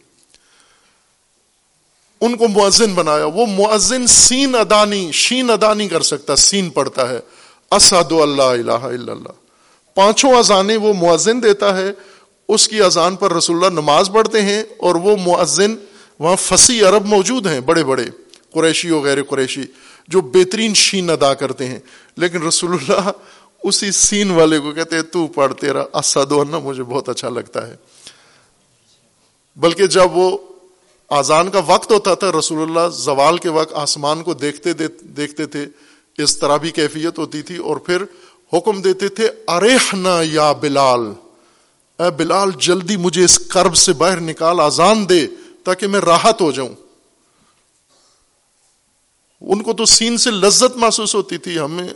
ان 2.20 2.36
کو 2.36 2.48
معذن 2.48 2.94
بنایا۔ 2.94 3.24
وہ 3.24 3.46
معذن 3.46 4.06
سین 4.06 4.54
ادا 4.54 4.84
نہیں 4.84 5.12
شین 5.12 5.50
ادا 5.50 5.74
نہیں 5.74 5.88
کر 5.88 6.00
سکتا، 6.00 6.36
سین 6.36 6.70
پڑتا 6.70 7.08
ہے۔ 7.08 7.20
اسد 7.70 8.12
اللہ 8.12 8.42
الہ 8.42 8.72
الا 8.72 9.12
اللہ۔ 9.12 9.32
پانچوں 9.94 10.30
اذانیں 10.30 10.76
وہ 10.76 10.92
معذن 10.92 11.42
دیتا 11.42 11.76
ہے۔ 11.76 11.92
اس 12.48 12.68
کی 12.68 12.80
اذان 12.80 13.16
پر 13.16 13.32
رسول 13.32 13.56
اللہ 13.56 13.80
نماز 13.80 14.10
پڑھتے 14.14 14.42
ہیں 14.42 14.62
اور 14.78 14.94
وہ 14.94 15.16
معذن 15.26 15.74
وہاں 16.18 16.36
فسی 16.36 16.84
عرب 16.84 17.06
موجود 17.06 17.46
ہیں، 17.46 17.60
بڑے 17.60 17.84
بڑے، 17.84 18.04
قریشی 18.52 18.90
و 18.90 19.00
غیر 19.00 19.22
قریشی، 19.22 19.62
جو 20.08 20.20
بہترین 20.20 20.74
شین 20.74 21.10
ادا 21.10 21.34
کرتے 21.34 21.66
ہیں۔ 21.66 21.78
لیکن 22.16 22.42
رسول 22.42 22.72
اللہ 22.72 23.10
اسی 23.62 23.90
سین 23.90 24.30
والے 24.30 24.58
کو 24.58 24.72
کہتے 24.72 24.96
ہیں، 24.96 25.02
تو 25.02 25.26
پڑھ 25.26 25.54
تیرا 25.54 25.84
اسد 25.94 26.32
مجھے 26.32 26.82
بہت 26.82 27.08
اچھا 27.08 27.28
لگتا 27.28 27.66
ہے۔ 27.66 27.76
بلکہ 29.56 29.86
جب 29.86 30.16
وہ 30.16 30.38
آزان 31.08 31.50
کا 31.50 31.60
وقت 31.66 31.92
ہوتا 31.92 32.14
تھا، 32.14 32.30
رسول 32.38 32.62
اللہ 32.62 32.88
زوال 32.92 33.38
کے 33.38 33.48
وقت 33.48 33.72
آسمان 33.74 34.22
کو 34.22 34.34
دیکھتے 34.34 34.72
دیکھتے 35.02 35.46
تھے، 35.46 35.66
اس 36.18 36.36
طرح 36.38 36.56
بھی 36.56 36.70
کیفیت 36.70 37.18
ہوتی 37.18 37.42
تھی 37.42 37.56
اور 37.56 37.76
پھر 37.76 38.02
حکم 38.52 38.82
دیتے 38.82 39.08
تھے 39.08 39.28
ارحنا 39.48 40.20
یا 40.22 40.52
بلال۔ 40.52 41.12
اے 41.98 42.10
بلال، 42.10 42.50
جلدی 42.50 42.96
مجھے 42.96 43.24
اس 43.24 43.38
کرب 43.38 43.76
سے 43.76 43.92
باہر 43.92 44.20
نکال، 44.20 44.60
آزان 44.60 45.08
دے 45.08 45.26
تاکہ 45.64 45.86
میں 45.86 46.00
راحت 46.00 46.40
ہو 46.40 46.52
جاؤں۔ 46.52 46.74
ان 49.40 49.62
کو 49.62 49.72
تو 49.72 49.84
سین 49.84 50.16
سے 50.16 50.30
لذت 50.30 50.76
محسوس 50.76 51.14
ہوتی 51.14 51.38
تھی۔ 51.38 51.58
ہمیں، 51.58 51.88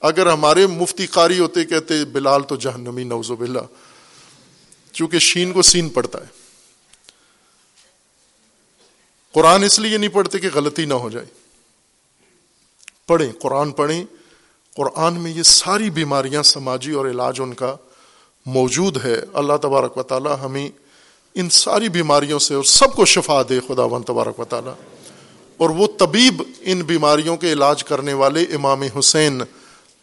اگر 0.00 0.32
ہمارے 0.32 0.66
مفتی 0.66 1.06
قاری 1.06 1.38
ہوتے، 1.38 1.64
کہتے، 1.64 2.04
بلال 2.04 2.42
تو 2.42 2.56
جہنمی 2.56 3.04
نوز 3.04 3.30
باللہ۔ 3.30 3.60
چونکہ 4.92 5.18
شین 5.18 5.52
کو 5.52 5.62
سین 5.62 5.88
پڑتا 5.88 6.18
ہے۔ 6.20 6.26
قرآن 9.32 9.62
اس 9.62 9.78
لیے 9.78 9.98
نہیں 9.98 10.10
پڑھتے 10.10 10.38
کہ 10.38 10.48
غلطی 10.54 10.84
نہ 10.84 10.94
ہو 10.94 11.10
جائے۔ 11.10 11.26
پڑھیں، 13.06 13.32
قرآن 13.32 13.72
پڑھیں۔ 13.72 14.04
قرآن 14.76 15.20
میں 15.20 15.32
یہ 15.32 15.42
ساری 15.42 15.90
بیماریاں، 15.90 16.42
سماجی 16.42 16.92
اور 16.92 17.06
علاج 17.06 17.40
ان 17.40 17.54
کا 17.54 17.76
موجود 18.46 19.04
ہے۔ 19.04 19.16
اللہ 19.32 19.56
تبارک 19.62 19.98
و 19.98 20.02
تعالی 20.02 20.30
ہمیں 20.44 20.68
ان 21.34 21.50
ساری 21.50 21.88
بیماریوں 21.88 22.38
سے 22.38 22.54
اور 22.54 22.64
سب 22.64 22.96
کو 22.96 23.04
شفا 23.04 23.42
دے 23.48 23.60
خدا 23.68 23.84
ون 23.84 24.02
تبارک 24.02 24.40
و 24.40 24.44
تعالی۔ 24.44 24.70
اور 25.56 25.70
وہ 25.70 25.86
طبیب 25.98 26.42
ان 26.60 26.82
بیماریوں 26.82 27.36
کے 27.36 27.52
علاج 27.52 27.84
کرنے 27.84 28.12
والے 28.12 28.42
امام 28.42 28.82
حسین 28.98 29.42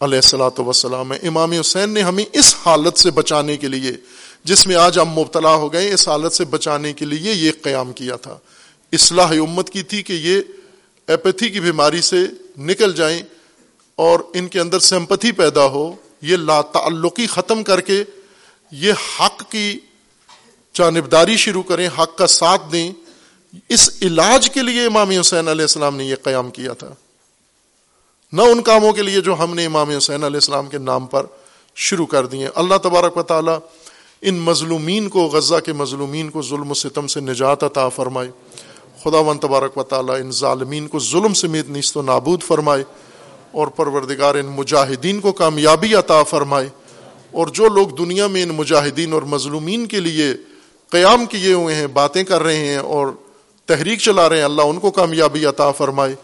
علیہ 0.02 0.18
السلاۃ 0.18 0.60
وسلام 0.60 1.12
امام 1.24 1.52
حسین 1.52 1.90
نے 1.90 2.02
ہمیں 2.02 2.26
اس 2.34 2.56
حالت 2.66 2.98
سے 2.98 3.12
بچانے 3.12 3.58
کے 3.58 3.68
لیے، 3.68 3.92
جس 4.44 4.68
میں 4.68 4.76
آج 4.76 5.00
ہم 5.00 5.10
مبتلا 5.10 5.56
ہو 5.56 5.74
گئے، 5.74 5.94
اس 5.94 6.08
حالت 6.08 6.34
سے 6.34 6.46
بچانے 6.46 6.94
کے 6.94 7.06
لیے 7.06 7.34
یہ 7.34 7.52
قیام 7.62 7.92
کیا 7.92 8.16
تھا۔ 8.16 8.38
اصلاح 8.94 9.32
امت 9.32 9.70
کی 9.70 9.84
تھی 9.84 10.04
کہ 10.04 10.14
یہ 10.14 10.42
ایپتھی 11.08 11.50
کی 11.50 11.60
بیماری 11.60 12.02
سے 12.02 12.18
نکل 12.58 12.94
جائیں 12.94 13.22
اور 13.96 14.20
ان 14.34 14.48
کے 14.48 14.60
اندر 14.60 14.80
سمپتھی 14.80 15.32
پیدا 15.32 15.66
ہو، 15.66 15.96
یہ 16.22 16.38
لا 16.38 16.62
تعلقی 16.62 17.28
ختم 17.28 17.64
کر 17.64 17.82
کے 17.82 18.04
یہ 18.72 18.94
حق 19.20 19.52
کی 19.52 19.80
جانبداری 20.74 21.38
شروع 21.38 21.64
کریں، 21.64 21.90
حق 22.00 22.18
کا 22.18 22.28
ساتھ 22.28 22.62
دیں، 22.72 22.92
اس 23.70 23.90
علاج 24.02 24.50
کے 24.50 24.62
لیے 24.62 24.86
امام 24.86 25.10
حسین 25.10 25.48
علیہ 25.48 25.62
السلام 25.62 25.96
نے 25.96 26.06
یہ 26.06 26.16
قیام 26.24 26.50
کیا 26.50 26.74
تھا۔ 26.74 26.88
نہ 28.34 28.42
ان 28.42 28.62
کاموں 28.62 28.94
کے 28.94 29.02
لیے 29.02 29.22
جو 29.22 29.44
ہم 29.44 29.56
نے 29.56 29.66
امام 29.66 29.90
حسین 29.90 30.24
علیہ 30.24 30.38
السلام 30.38 30.68
کے 30.68 30.78
نام 30.78 31.06
پر 31.06 31.26
شروع 31.76 32.06
کر 32.06 32.26
دیے۔ 32.26 32.48
اللہ 32.56 32.76
تبارک 32.84 33.18
و 33.18 33.24
تعالی 33.24 33.52
ان 34.22 34.36
مظلومین 34.36 35.10
کو، 35.10 35.26
غزہ 35.26 35.56
کے 35.56 35.74
مظلومین 35.74 36.30
کو 36.30 36.42
ظلم 36.42 36.72
و 36.72 36.74
ستم 36.74 37.08
سے 37.08 37.20
نجات 37.20 37.64
عطا 37.64 37.90
فرمائے۔ 37.90 38.32
خدا 39.04 39.18
و 39.18 39.34
تبارک 39.34 39.78
و 39.78 39.84
تعالی 39.84 40.12
ان 40.12 40.32
ظالمین 40.32 40.88
کو 40.88 41.00
ظلم 41.00 41.34
سمیت 41.34 41.70
نیست 41.70 41.98
و 41.98 42.02
نابود 42.02 42.44
فرمائے 42.44 42.84
اور 43.52 43.68
پروردگار 43.68 44.36
ان 44.36 44.46
مجاہدین 44.46 45.20
کو 45.20 45.32
کامیابی 45.32 45.96
عطا 45.96 46.24
فرمائے۔ 46.24 46.70
اور 47.32 47.48
جو 47.48 47.68
لوگ 47.68 47.88
دنیا 47.88 48.28
میں 48.28 48.44
ان 48.44 48.50
مجاہدین 48.50 49.14
اور 49.14 49.22
مظلومین 49.22 49.86
کے 49.86 50.00
لیے 50.00 50.34
قیام 50.90 51.26
کیے 51.26 51.54
ہوئے 51.54 51.76
ہیں، 51.76 51.88
باتیں 51.88 52.24
کر 52.24 52.44
رہے 52.44 52.56
ہیں 52.56 52.78
اور 52.78 53.08
تحریک 53.66 54.00
چلا 54.00 54.30
رہے 54.30 54.38
ہیں، 54.38 54.44
اللہ 54.44 54.62
ان 54.62 54.80
کو 54.80 54.92
کامیابی 54.92 55.46
عطا 55.46 55.72
فرمائے۔ 55.72 56.16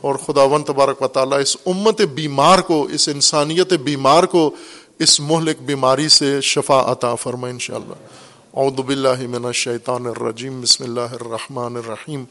اور 0.00 0.14
خدا 0.14 0.42
ون 0.42 0.64
تبارک 0.64 1.02
و 1.02 1.08
تعالیٰ 1.08 1.40
اس 1.40 1.56
امت 1.66 2.00
بیمار 2.00 2.58
کو، 2.58 2.82
اس 2.82 3.08
انسانیت 3.08 3.72
بیمار 3.72 4.24
کو، 4.24 4.50
اس 4.98 5.20
مہلک 5.20 5.62
بیماری 5.62 6.08
سے 6.08 6.40
شفا 6.40 6.92
عطا 6.92 7.14
فرمائے 7.14 7.52
ان 7.52 7.58
شاء 7.58 7.74
اللہ 7.74 8.56
اعوذ 8.56 8.80
باللہ 8.80 9.26
من 9.28 9.44
الشیطان 9.44 10.06
الرجیم، 10.06 10.60
بسم 10.60 10.84
اللہ 10.84 11.14
الرحمن 11.20 11.76
الرحیم۔ 11.76 12.24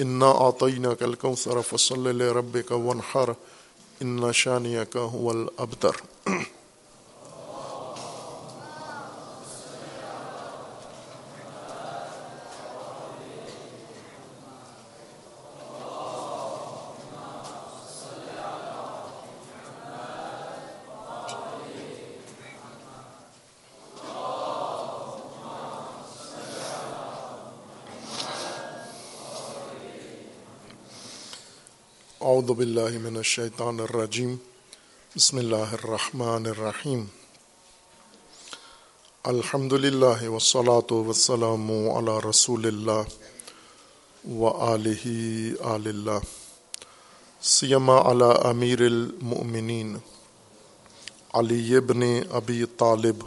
انا 0.00 0.32
آتینا 0.38 0.94
کل 0.94 1.14
کوثر 1.14 1.60
فصلی 1.68 2.12
لربک 2.12 2.72
ونحر 2.72 3.30
ان 4.00 4.32
شانیک 4.34 4.96
هو 4.96 5.30
الابتر 5.30 6.04
اعوذ 32.26 32.50
باللہ 32.50 32.98
من 33.02 33.16
الشیطان 33.16 33.80
الرجیم، 33.80 34.34
بسم 35.16 35.36
اللہ 35.36 35.72
الرحمن 35.72 36.46
الرحیم۔ 36.46 37.04
الحمد 39.24 39.72
للہ 39.72 40.28
وسلاۃ 40.28 40.92
وسلم 40.92 41.70
علی 41.70 42.16
رسول 42.28 42.66
اللہ 42.66 43.02
و 44.24 44.48
علیہ 44.66 45.62
آل 45.74 45.86
اللہ، 45.86 46.26
سیما 47.42 47.98
علی 48.10 48.32
امیر 48.44 48.80
المؤمنین 48.80 49.96
علی 51.34 51.76
ابن 51.76 52.02
ابی 52.32 52.64
طالب 52.76 53.24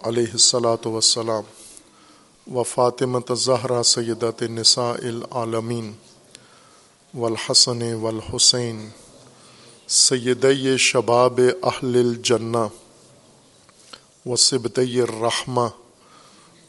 علیہ 0.00 0.32
الصلاۃ 0.32 0.86
وسلام 0.86 2.54
و 2.54 2.62
فاطمت 2.62 3.38
زہرا 3.38 3.82
سیدت 3.94 4.42
نساء 4.50 4.92
العالمین۔ 5.02 5.92
والحسن 7.14 7.94
والحسین 7.94 8.88
سید 9.88 10.46
شباب 10.78 11.40
اہل 11.62 11.96
الجنہ 11.96 12.58
و 14.26 14.36
سبط 14.36 14.78
الرحمہ 14.78 15.60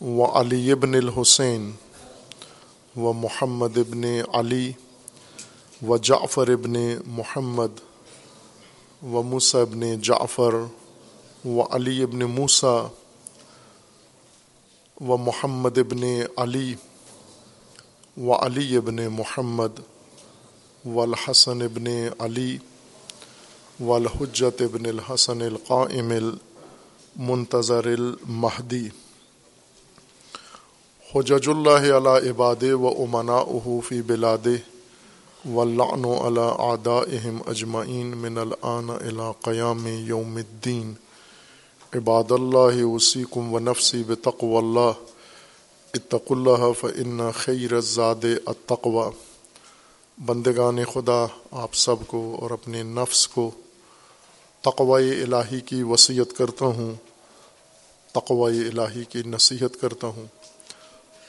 و 0.04 0.26
علی 0.26 0.72
ابن 0.72 0.96
الحسین 0.96 1.72
و 2.96 3.14
محمد 3.14 3.78
ابن 3.78 4.04
علی 4.34 4.72
و 5.88 5.98
جعفر 5.98 6.52
ابن 6.52 6.74
محمد 7.06 7.80
و 9.04 9.22
موسیٰ 9.22 9.62
ابن 9.62 10.02
جعفر 10.02 10.56
و 11.46 11.62
علی 11.62 12.04
ابن 12.04 12.24
موسیٰ 12.24 12.88
و 15.02 15.18
محمد 15.18 15.78
ابن 15.78 16.22
علی 16.38 16.76
و 18.18 18.34
علی 18.34 18.78
ابن 18.78 19.08
محمد 19.08 19.80
و 20.86 20.99
الحسن 20.99 21.61
ابن 21.61 21.88
علی 22.19 22.57
و 23.79 23.91
الحجت 23.91 24.61
ابن 24.61 24.86
الحسن 24.86 25.41
القائم 25.41 26.11
المنتظر 26.11 27.86
المہدی۔ 27.86 28.89
حجج 31.15 31.49
اللہ 31.49 31.93
علی 31.93 32.29
عباد 32.29 32.63
و 32.63 32.88
امنا 32.88 33.43
فی 33.88 34.01
بلاد 34.01 34.47
و 35.45 35.61
علی 36.27 36.47
اعدائهم 36.59 37.41
اجمعین 37.47 38.17
من 38.17 38.38
الان 38.38 38.89
الى 38.89 39.32
قیام 39.41 39.88
یوم 39.88 40.36
الدین۔ 40.36 40.93
عباد 41.95 42.32
اللہ 42.32 42.86
وسیکم 42.86 43.53
و 43.53 43.59
نفسی 43.59 44.03
بتقو 44.07 44.57
اللہ 44.57 44.91
اتق 45.93 46.32
اللہ 46.32 46.71
فإن 46.79 47.32
خیر 47.36 47.73
الزاد 47.73 48.25
التقوى 48.45 49.30
بندگان 50.26 50.86
خدا، 50.86 51.26
آپ 51.51 51.74
سب 51.74 51.95
کو 52.07 52.38
اور 52.41 52.51
اپنے 52.51 52.84
نفس 52.84 53.28
کو 53.28 53.51
تقوی 54.61 55.22
الہی 55.22 55.59
کی 55.59 55.84
وصیت 55.84 56.38
کرتا 56.38 56.65
ہوں۔ 56.65 56.95
تقوی 58.11 58.59
الہی 58.59 59.03
کی 59.03 59.22
نصیحت 59.26 59.82
کرتا 59.82 60.07
ہوں۔ 60.07 60.26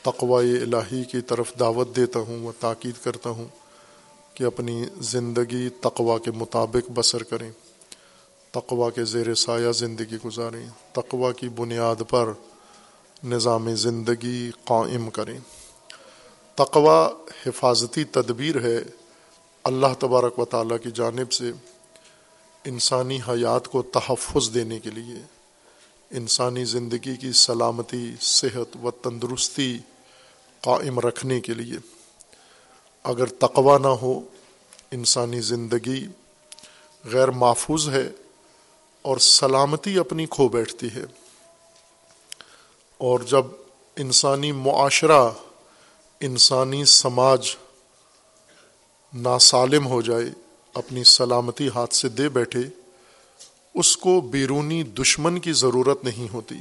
تقوی 0.03 0.57
الہی 0.57 1.05
کی 1.05 1.21
طرف 1.21 1.53
دعوت 1.61 1.97
دیتا 1.97 2.19
ہوں 2.19 2.47
و 2.47 2.53
تاکید 2.61 3.05
کرتا 3.05 3.31
ہوں 3.31 3.49
کہ 4.35 4.45
اپنی 4.45 4.85
زندگی 5.01 5.69
تقوا 5.69 6.19
کے 6.19 6.31
مطابق 6.31 6.91
بسر 6.95 7.23
کریں۔ 7.23 7.51
تقوا 8.51 8.91
کے 8.91 9.05
زیر 9.05 9.35
سایہ 9.35 9.73
زندگی 9.73 10.17
گزاریں۔ 10.25 10.67
تقوا 10.93 11.33
کی 11.33 11.49
بنیاد 11.49 12.03
پر 12.09 12.33
نظام 13.25 13.75
زندگی 13.75 14.51
قائم 14.65 15.11
کریں۔ 15.11 15.39
تقوا 16.55 17.11
حفاظتی 17.47 18.05
تدبیر 18.05 18.61
ہے 18.61 18.79
اللہ 19.65 19.87
تبارک 19.99 20.39
و 20.39 20.45
تعالیٰ 20.45 20.77
کی 20.83 20.91
جانب 20.91 21.33
سے 21.33 21.53
انسانی 22.65 23.19
حیات 23.29 23.69
کو 23.69 23.83
تحفظ 23.83 24.55
دینے 24.55 24.81
کے 24.81 24.91
لیے، 24.91 25.15
انسانی 26.11 26.65
زندگی 26.65 27.17
کی 27.17 27.33
سلامتی، 27.33 28.15
صحت 28.21 28.77
و 28.83 28.91
تندرستی 28.91 29.79
قائم 30.61 30.99
رکھنے 30.99 31.41
کے 31.41 31.55
لیے۔ 31.55 31.77
اگر 33.03 33.27
تقوا 33.27 33.79
نہ 33.79 33.87
ہو، 33.87 34.21
انسانی 34.91 35.41
زندگی 35.41 36.07
غیر 37.05 37.29
محفوظ 37.29 37.89
ہے 37.89 38.11
اور 39.03 39.17
سلامتی 39.17 39.99
اپنی 39.99 40.27
کھو 40.31 40.49
بیٹھتی 40.49 40.89
ہے۔ 40.95 41.05
اور 42.99 43.21
جب 43.21 43.47
انسانی 43.97 44.53
معاشرہ 44.53 45.31
انسانی 46.23 46.85
سماج 46.85 47.57
ناسالم 49.15 49.87
ہو 49.87 50.03
جائے، 50.03 50.25
اپنی 50.75 51.05
سلامتی 51.05 51.69
ہاتھ 51.69 51.95
سے 51.95 52.09
دے 52.09 52.29
بیٹھے، 52.29 52.61
اس 53.75 53.97
کو 53.97 54.21
بیرونی 54.21 54.83
دشمن 54.83 55.39
کی 55.39 55.53
ضرورت 55.53 56.05
نہیں 56.05 56.35
ہوتی۔ 56.35 56.55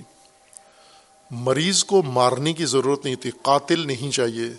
مریض 1.31 1.83
کو 1.83 2.03
مارنے 2.03 2.53
کی 2.53 2.65
ضرورت 2.65 3.05
نہیں 3.05 3.15
تھی 3.15 3.31
قاتل 3.41 3.87
نہیں 3.87 4.11
چاہیے۔ 4.11 4.49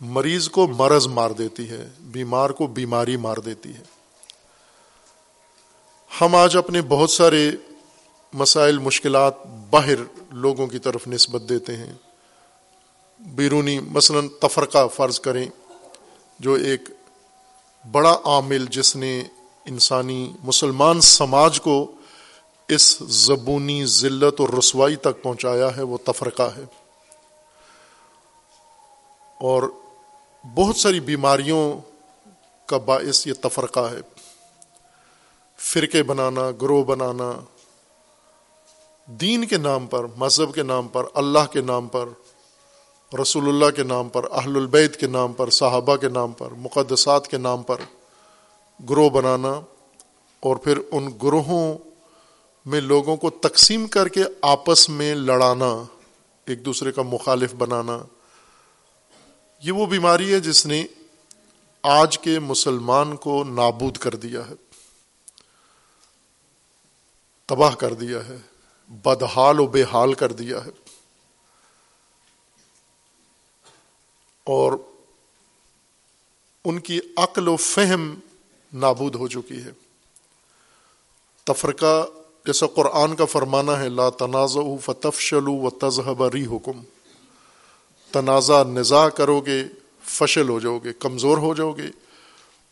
مریض 0.00 0.48
کو 0.48 0.66
مرض 0.66 1.06
مار 1.06 1.30
دیتی 1.30 1.70
ہے، 1.70 1.88
بیمار 2.00 2.50
کو 2.50 2.66
بیماری 2.66 3.16
مار 3.16 3.36
دیتی 3.36 3.74
ہے۔ 3.74 3.82
ہم 6.20 6.34
آج 6.34 6.56
اپنے 6.56 6.82
بہت 6.82 7.10
سارے 7.10 7.50
مسائل، 8.32 8.78
مشکلات 8.78 9.34
باہر 9.70 10.18
لوگوں 10.30 10.66
کی 10.66 10.78
طرف 10.78 11.08
نسبت 11.08 11.42
دیتے 11.48 11.76
ہیں۔ 11.76 11.92
بیرونی 13.20 13.80
مثلا 13.80 14.46
تفرقہ 14.46 14.88
فرض 14.88 15.20
کریں 15.20 15.48
جو 16.38 16.54
ایک 16.54 16.80
بڑا 17.92 18.18
عامل 18.24 18.66
جس 18.66 18.96
نے 18.96 19.22
انسانی 19.64 20.32
مسلمان 20.44 21.00
سماج 21.00 21.60
کو 21.60 21.92
اس 22.68 22.98
زبونی 22.98 23.86
ذلت 23.86 24.40
اور 24.40 24.48
رسوائی 24.48 24.96
تک 24.96 25.22
پہنچایا 25.22 25.76
ہے، 25.76 25.82
وہ 25.82 25.98
تفرقہ 26.04 26.42
ہے۔ 26.42 26.64
اور 29.40 29.62
بہت 30.54 30.76
ساری 30.76 31.00
بیماریوں 31.00 31.80
کا 32.66 32.78
باعث 32.78 33.26
یہ 33.26 33.32
تفرقہ 33.42 33.80
ہے۔ 33.80 34.00
فرقے 35.58 36.02
بنانا، 36.02 36.50
گروہ 36.62 36.84
بنانا، 36.84 37.32
دین 39.06 39.46
کے 39.46 39.56
نام 39.56 39.86
پر، 39.86 40.06
مذہب 40.16 40.54
کے 40.54 40.62
نام 40.62 40.88
پر، 40.88 41.04
اللہ 41.14 41.52
کے 41.52 41.60
نام 41.60 41.88
پر 41.88 42.04
رسول 43.22 43.48
اللہ 43.48 43.70
کے 43.76 43.82
نام 43.82 44.08
پر، 44.08 44.32
اہل 44.32 44.56
البید 44.56 44.96
کے 44.96 45.06
نام 45.06 45.32
پر، 45.32 45.50
صحابہ 45.50 45.96
کے 45.96 46.08
نام 46.08 46.32
پر، 46.32 46.50
مقدسات 46.50 47.28
کے 47.28 47.38
نام 47.38 47.62
پر 47.62 47.76
گروہ 48.90 49.10
بنانا 49.10 49.60
اور 50.40 50.56
پھر 50.56 50.78
ان 50.90 51.08
گروہوں 51.22 51.78
میں 52.66 52.80
لوگوں 52.80 53.16
کو 53.16 53.30
تقسیم 53.30 53.86
کر 53.86 54.08
کے 54.08 54.24
آپس 54.42 54.88
میں 54.88 55.14
لڑانا، 55.14 55.84
ایک 56.46 56.64
دوسرے 56.64 56.92
کا 56.92 57.02
مخالف 57.02 57.54
بنانا۔ 57.54 57.98
یہ 59.62 59.72
وہ 59.72 59.86
بیماری 59.86 60.34
ہے 60.34 60.40
جس 60.40 60.66
نے 60.66 60.86
آج 61.82 62.18
کے 62.18 62.38
مسلمان 62.38 63.16
کو 63.16 63.44
نابود 63.44 63.96
کر 63.96 64.14
دیا 64.14 64.40
ہے، 64.48 64.54
تباہ 67.46 67.74
کر 67.74 67.94
دیا 67.94 68.18
ہے، 68.28 68.36
بدحال 68.88 69.60
و 69.60 69.66
بے 69.66 69.82
حال 69.82 70.12
کر 70.12 70.32
دیا 70.32 70.64
ہے۔ 70.64 70.87
اور 74.48 74.72
ان 76.64 76.78
کی 76.78 76.98
عقل 77.16 77.48
و 77.48 77.56
فہم 77.56 78.14
نابود 78.72 79.14
ہو 79.14 79.28
چکی 79.28 79.62
ہے۔ 79.62 79.70
تفرقہ 81.44 82.06
جیسا 82.46 82.66
قرآن 82.66 83.16
کا 83.16 83.24
فرمانا 83.24 83.78
ہے، 83.80 83.88
لا 83.88 84.08
تنازع 84.10 84.62
فتفشلو 84.84 85.54
و 85.54 85.70
تذہب 85.70 86.22
ری 86.24 86.46
حکم 86.46 86.82
تنازع 88.12 88.62
نزا 88.62 89.08
کرو 89.08 89.40
گے 89.40 89.62
فشل 90.04 90.48
ہو 90.48 90.60
جاؤ 90.60 90.78
گے 90.78 90.92
کمزور 90.92 91.38
ہو 91.38 91.54
جاؤ 91.54 91.72
گے 91.72 91.90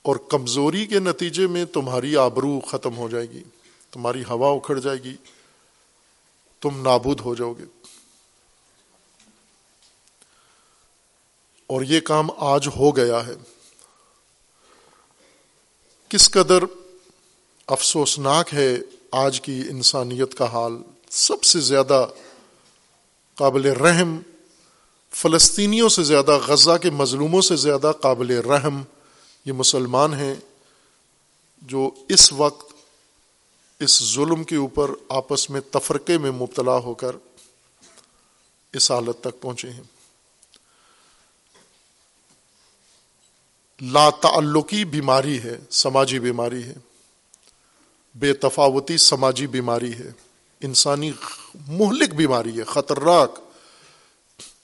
اور 0.05 0.17
کمزوری 0.29 0.87
کے 0.87 0.99
نتیجے 0.99 1.47
میں 1.47 1.65
تمہاری 1.65 2.17
آبرو 2.17 2.61
ختم 2.61 2.97
ہو 2.97 3.09
جائے 3.09 3.31
گی، 3.31 3.43
تمہاری 3.93 4.23
ہوا 4.31 4.51
اکھڑ 4.51 4.79
جائے 4.79 4.99
گی، 5.05 5.15
تم 6.61 6.81
نابود 6.83 7.21
ہو 7.21 7.35
جاؤ 7.35 7.53
گے 7.53 7.65
اور 11.67 11.83
یہ 11.83 12.01
کام 12.01 12.31
آج 12.37 12.69
ہو 12.77 12.97
گیا 12.97 13.27
ہے۔ 13.27 13.35
کس 16.09 16.31
قدر 16.31 16.65
افسوسناک 17.67 18.55
ہے 18.55 18.77
آج 19.11 19.41
کی 19.41 19.63
انسانیت 19.71 20.35
کا 20.35 20.53
حال۔ 20.53 20.73
سب 21.11 21.45
سے 21.45 21.61
زیادہ 21.61 22.07
قابل 23.35 23.67
رحم 23.67 24.19
فلسطینیوں 25.11 25.89
سے 25.89 26.03
زیادہ، 26.03 26.39
غزہ 26.47 26.77
کے 26.83 26.91
مظلوموں 26.91 27.41
سے 27.41 27.57
زیادہ 27.57 27.93
قابل 28.01 28.31
رحم 28.31 28.83
یہ 29.45 29.53
مسلمان 29.53 30.15
ہیں 30.15 30.35
جو 31.63 31.91
اس 32.09 32.33
وقت 32.33 32.73
اس 33.81 34.15
ظلم 34.15 34.45
کے 34.45 34.57
اوپر 34.57 34.91
آپس 35.09 35.51
میں 35.51 35.61
تفرقے 35.61 36.19
میں 36.19 36.31
مبتلا 36.31 36.77
ہو 36.77 36.95
کر 36.95 37.17
اس 38.73 38.91
حالت 38.91 39.21
تک 39.21 39.41
پہنچے 39.41 39.71
ہیں۔ 39.71 39.96
لا 43.81 44.11
تعلقی 44.11 44.85
بیماری 44.85 45.39
ہے، 45.39 45.59
سماجی 45.71 46.19
بیماری 46.19 46.63
ہے۔ 46.63 46.75
بے 48.15 48.33
تفاوتی 48.33 48.97
سماجی 48.97 49.47
بیماری 49.47 49.95
ہے۔ 49.95 50.13
انسانی 50.61 51.13
مہلک 51.69 52.15
بیماری 52.15 52.59
ہے، 52.59 52.65
خطرناک۔ 52.65 53.39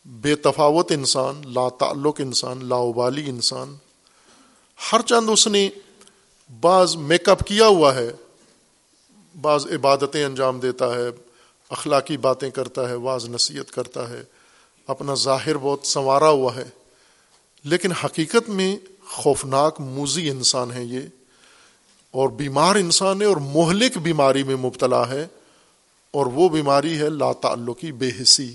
بے 0.04 0.34
تفاوت 0.34 0.92
انسان، 0.92 1.42
لا 1.44 1.68
تعلق 1.68 2.14
انسان 2.18 2.64
لاوبالی 2.64 3.30
انسان۔ 3.30 3.76
ہر 4.92 5.02
چند 5.02 5.28
اس 5.32 5.46
نے 5.46 5.70
بعض 6.60 6.96
میک 6.96 7.28
اپ 7.28 7.46
کیا 7.46 7.66
ہوا 7.66 7.94
ہے، 7.94 8.12
بعض 9.40 9.66
عبادتیں 9.66 10.24
انجام 10.24 10.60
دیتا 10.60 10.94
ہے، 10.94 11.08
اخلاقی 11.70 12.16
باتیں 12.16 12.50
کرتا 12.50 12.88
ہے، 12.88 12.98
بعض 12.98 13.28
نصیحت 13.28 13.70
کرتا 13.70 14.10
ہے۔ 14.10 14.22
اپنا 14.86 15.14
ظاہر 15.14 15.56
بہت 15.56 15.86
سنوارا 15.86 16.28
ہوا 16.28 16.56
ہے۔ 16.56 16.64
لیکن 17.64 17.92
حقیقت 17.92 18.48
میں 18.48 18.76
خوفناک 19.12 19.80
موزی 19.80 20.28
انسان 20.30 20.72
ہے 20.72 20.84
یہ، 20.84 21.06
اور 22.14 22.28
بیمار 22.36 22.76
انسان 22.76 23.20
ہے 23.22 23.26
اور 23.26 23.36
مہلک 23.48 23.96
بیماری 24.02 24.42
میں 24.44 24.56
مبتلا 24.58 25.08
ہے، 25.08 25.26
اور 26.14 26.26
وہ 26.34 26.48
بیماری 26.48 26.98
ہے 26.98 27.08
لا 27.10 27.32
تعلقی، 27.42 27.92
بے 27.94 28.10
حسی۔ 28.20 28.52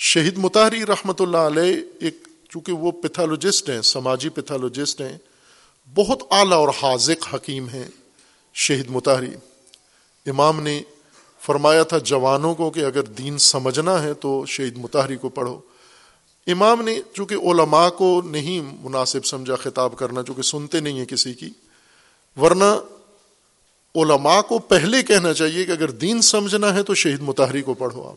شہید 0.00 0.38
متحری 0.38 0.84
رحمۃ 0.86 1.20
اللہ 1.20 1.44
علیہ 1.46 1.76
ایک، 2.00 2.16
چونکہ 2.50 2.72
وہ 2.72 2.90
پیتھالوجسٹ 3.02 3.70
ہیں، 3.70 3.80
سماجی 3.84 4.28
پیتھالوجسٹ 4.30 5.00
ہیں، 5.00 5.16
بہت 5.96 6.22
اعلیٰ 6.30 6.58
اور 6.58 6.68
حاضق 6.82 7.34
حکیم 7.34 7.68
ہیں 7.68 7.84
شہید 8.54 8.90
متحری 8.90 9.34
امام 10.26 10.60
نے 10.60 10.80
فرمایا 11.40 11.82
تھا 11.82 11.98
جوانوں 12.04 12.54
کو 12.54 12.70
کہ 12.70 12.84
اگر 12.84 13.02
دین 13.18 13.38
سمجھنا 13.38 14.02
ہے 14.02 14.12
تو 14.14 14.30
شہید 14.48 14.76
متحری 14.78 15.16
کو 15.16 15.28
پڑھو۔ 15.28 15.58
امام 16.46 16.82
نے 16.82 17.00
چونکہ 17.12 17.34
علماء 17.34 17.88
کو 17.88 18.22
نہیں 18.24 18.60
مناسب 18.60 19.26
سمجھا 19.26 19.56
خطاب 19.56 19.96
کرنا، 19.98 20.22
چونکہ 20.22 20.42
سنتے 20.42 20.80
نہیں 20.80 20.98
ہیں 20.98 21.06
کسی 21.06 21.34
کی، 21.34 21.50
ورنہ 22.36 22.80
علماء 23.94 24.40
کو 24.40 24.58
پہلے 24.58 25.02
کہنا 25.02 25.34
چاہیے 25.34 25.64
کہ 25.64 25.70
اگر 25.70 25.90
دین 25.90 26.20
سمجھنا 26.20 26.74
ہے 26.74 26.82
تو 26.82 26.94
شہید 26.94 27.20
متحری 27.20 27.62
کو 27.62 27.74
پڑھو 27.74 28.08
آپ۔ 28.08 28.16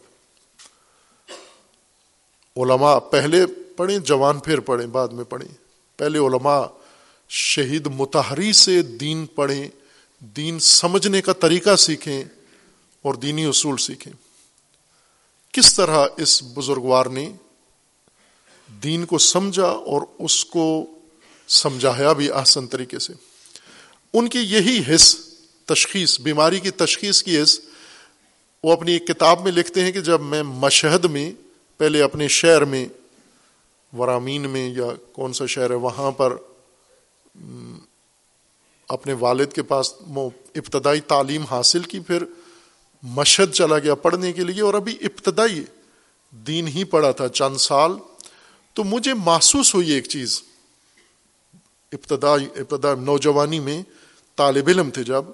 علماء 2.57 2.99
پہلے 2.99 3.45
پڑھیں، 3.77 3.99
جوان 3.99 4.39
پھر 4.39 4.59
پڑھیں، 4.59 4.88
بعد 4.88 5.07
میں 5.07 5.23
پڑھیں۔ 5.23 5.55
پہلے 5.97 6.19
علماء 6.19 6.61
شہید 7.30 7.88
متحری 7.88 8.53
سے 8.53 8.82
دین 8.82 9.25
پڑھیں، 9.25 9.67
دین 10.19 10.59
سمجھنے 10.59 11.21
کا 11.21 11.34
طریقہ 11.34 11.75
سیکھیں 11.75 12.23
اور 13.01 13.13
دینی 13.13 13.45
اصول 13.45 13.77
سیکھیں۔ 13.77 14.13
کس 15.53 15.75
طرح 15.75 16.07
اس 16.17 16.43
بزرگوار 16.43 17.05
نے 17.05 17.34
دین 18.84 19.05
کو 19.05 19.17
سمجھا 19.17 19.67
اور 19.67 20.01
اس 20.20 20.45
کو 20.45 20.86
سمجھایا 21.47 22.13
بھی 22.13 22.32
آسن 22.32 22.67
طریقے 22.67 22.99
سے۔ 22.99 23.13
ان 24.13 24.28
کی 24.30 24.39
یہی 24.39 24.95
حص 24.95 25.15
تشخیص، 25.65 26.20
بیماری 26.20 26.59
کی 26.59 26.72
تشخیص 26.72 27.24
کی 27.24 27.41
حص 27.41 27.59
وہ 28.63 28.74
اپنی 28.74 28.91
ایک 28.91 29.07
کتاب 29.07 29.43
میں 29.43 29.51
لکھتے 29.51 29.82
ہیں 29.82 29.91
کہ 29.91 30.01
جب 30.01 30.22
میں 30.22 30.43
مشہد 30.43 31.05
میں، 31.05 31.32
پہلے 31.78 32.01
اپنے 32.01 32.28
شہر 32.28 32.65
میں، 32.65 32.86
ورامین 33.97 34.49
میں 34.49 34.70
یا 34.70 34.88
کون 35.11 35.34
سا 35.34 35.45
شہر 35.45 35.70
ہے، 35.70 35.76
وہاں 35.76 36.11
پر 36.11 36.36
اپنے 38.88 39.13
والد 39.13 39.53
کے 39.53 39.63
پاس 39.63 39.93
ابتدائی 40.55 41.01
تعلیم 41.01 41.43
حاصل 41.43 41.82
کی، 41.82 41.99
پھر 41.99 42.24
مشہد 43.03 43.53
چلا 43.53 43.80
گیا 43.80 43.95
پڑھنے 43.95 44.34
کے 44.34 44.43
لیے 44.43 44.61
اور 44.61 44.74
ابھی 44.74 44.97
ابتدائی 45.01 45.63
دین 46.32 46.67
ہی 46.67 46.84
پڑھا 46.84 47.11
تھا۔ 47.11 47.28
چند 47.28 47.57
سال 47.57 47.91
تو 48.80 48.84
مجھے 48.84 49.13
محسوس 49.13 49.75
ہوئی 49.75 49.91
ایک 49.91 50.05
چیز۔ 50.05 50.43
ابتدائی 51.91 52.47
ابتدا 52.55 52.95
نوجوانی 52.95 53.59
میں 53.59 53.84
طالب 54.36 54.67
علم 54.67 54.89
تھے 54.89 55.03
جب، 55.03 55.25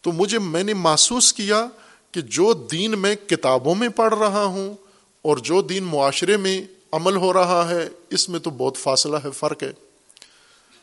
تو 0.00 0.12
مجھے 0.12 0.38
میں 0.38 0.62
نے 0.62 0.74
محسوس 0.74 1.32
کیا 1.32 1.66
کہ 2.12 2.20
جو 2.20 2.52
دین 2.52 2.98
میں 2.98 3.14
کتابوں 3.14 3.74
میں 3.74 3.88
پڑھ 3.88 4.14
رہا 4.14 4.44
ہوں 4.44 4.74
اور 5.22 5.36
جو 5.36 5.62
دین 5.62 5.84
معاشرے 5.84 6.36
میں 6.36 6.62
عمل 6.92 7.16
ہو 7.16 7.32
رہا 7.32 7.70
ہے، 7.70 7.88
اس 8.10 8.28
میں 8.28 8.40
تو 8.40 8.50
بہت 8.50 8.76
فاصلہ 8.76 9.16
ہے، 9.24 9.30
فرق 9.30 9.62
ہے۔ 9.62 9.72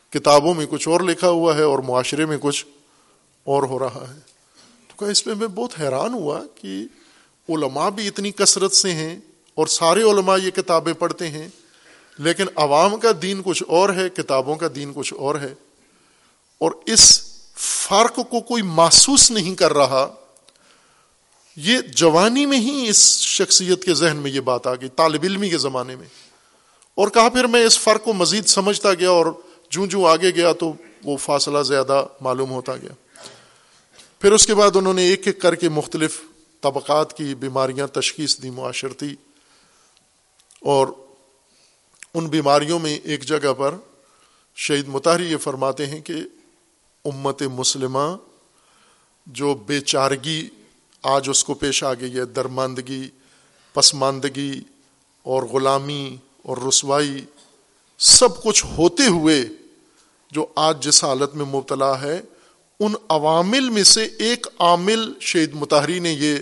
کتابوں 0.09 0.53
میں 0.53 0.65
کچھ 0.69 0.89
اور 0.89 1.01
لکھا 1.01 1.29
ہوا 1.29 1.55
ہے 1.55 1.63
اور 1.63 1.79
معاشرے 1.79 2.25
میں 2.25 2.37
کچھ 2.41 2.65
اور 3.43 3.63
ہو 3.63 3.79
رہا 3.79 4.13
ہے۔ 4.13 4.19
تو 4.97 5.05
اس 5.05 5.27
میں 5.27 5.35
میں 5.35 5.47
بہت 5.47 5.79
حیران 5.79 6.13
ہوا 6.13 6.41
کہ 6.55 6.83
علماء 7.49 7.89
بھی 7.89 8.07
اتنی 8.07 8.31
کثرت 8.31 8.71
سے 8.71 8.91
ہیں 8.91 9.19
اور 9.55 9.67
سارے 9.67 10.01
علماء 10.01 10.37
یہ 10.37 10.51
کتابیں 10.51 10.93
پڑھتے 10.93 11.27
ہیں۔ 11.27 11.49
لیکن 12.21 12.45
عوام 12.55 12.99
کا 12.99 13.09
دین 13.21 13.41
کچھ 13.45 13.63
اور 13.67 13.89
ہے، 13.89 14.09
کتابوں 14.09 14.55
کا 14.55 14.67
دین 14.75 14.91
کچھ 14.95 15.13
اور 15.13 15.35
ہے۔ 15.35 15.53
اور 16.57 16.71
اس 16.85 17.21
فرق 17.55 18.15
کو 18.15 18.39
کوئی 18.39 18.63
محسوس 18.63 19.31
نہیں 19.31 19.55
کر 19.55 19.73
رہا۔ 19.73 20.13
یہ 21.55 21.79
جوانی 21.79 22.45
میں 22.45 22.59
ہی 22.59 22.89
اس 22.89 23.19
شخصیت 23.19 23.83
کے 23.83 23.93
ذہن 23.93 24.17
میں 24.17 24.31
یہ 24.31 24.39
بات 24.39 24.67
آ 24.67 24.73
گئی، 24.73 24.89
طالب 24.89 25.19
علمی 25.23 25.49
کے 25.49 25.57
زمانے 25.57 25.95
میں۔ 25.95 26.07
اور 26.95 27.07
کہا 27.07 27.29
پھر 27.29 27.43
میں 27.43 27.65
اس 27.65 27.79
فرق 27.79 28.03
کو 28.03 28.13
مزید 28.13 28.45
سمجھتا 28.45 28.93
گیا 28.93 29.09
اور 29.09 29.25
جوں 29.69 29.87
جوں 29.87 30.05
آگے 30.05 30.31
گیا 30.31 30.53
تو 30.53 30.73
وہ 31.03 31.17
فاصلہ 31.17 31.63
زیادہ 31.63 32.07
معلوم 32.21 32.51
ہوتا 32.51 32.75
گیا۔ 32.75 32.93
پھر 34.19 34.31
اس 34.31 34.47
کے 34.47 34.55
بعد 34.55 34.75
انہوں 34.75 34.93
نے 34.93 35.03
ایک 35.03 35.21
ایک 35.25 35.41
کر 35.41 35.55
کے 35.55 35.69
مختلف 35.69 36.21
طبقات 36.61 37.17
کی 37.17 37.35
بیماریاں 37.35 37.87
تشخیص 37.87 38.41
دی، 38.41 38.49
معاشرتی۔ 38.49 39.15
اور 40.61 40.87
ان 42.15 42.27
بیماریوں 42.27 42.79
میں 42.79 42.97
ایک 43.03 43.23
جگہ 43.23 43.53
پر 43.57 43.75
شہید 44.55 44.87
متحری 44.87 45.31
یہ 45.31 45.37
فرماتے 45.37 45.85
ہیں 45.85 46.01
کہ 46.01 46.13
امت 47.05 47.41
مسلمہ 47.41 48.15
جو 49.27 49.53
بے 49.67 49.79
چارگی 49.81 50.49
آج 51.03 51.29
اس 51.29 51.43
کو 51.43 51.53
پیش 51.53 51.83
آ 51.83 51.93
گئی 51.93 52.15
ہے، 52.15 52.25
درماندگی، 52.25 53.09
پسماندگی 53.73 54.61
اور 55.25 55.43
غلامی 55.43 56.17
اور 56.43 56.57
رسوائی، 56.67 57.25
سب 57.99 58.43
کچھ 58.43 58.65
ہوتے 58.65 59.05
ہوئے 59.05 59.43
جو 60.31 60.45
آج 60.55 60.83
جس 60.83 61.03
حالت 61.03 61.35
میں 61.35 61.45
مبتلا 61.45 62.01
ہے، 62.01 62.21
ان 62.79 62.93
عوامل 63.09 63.69
میں 63.69 63.83
سے 63.83 64.03
ایک 64.03 64.47
عامل 64.59 65.11
شہید 65.19 65.53
متحری 65.53 65.99
نے 65.99 66.11
یہ 66.11 66.37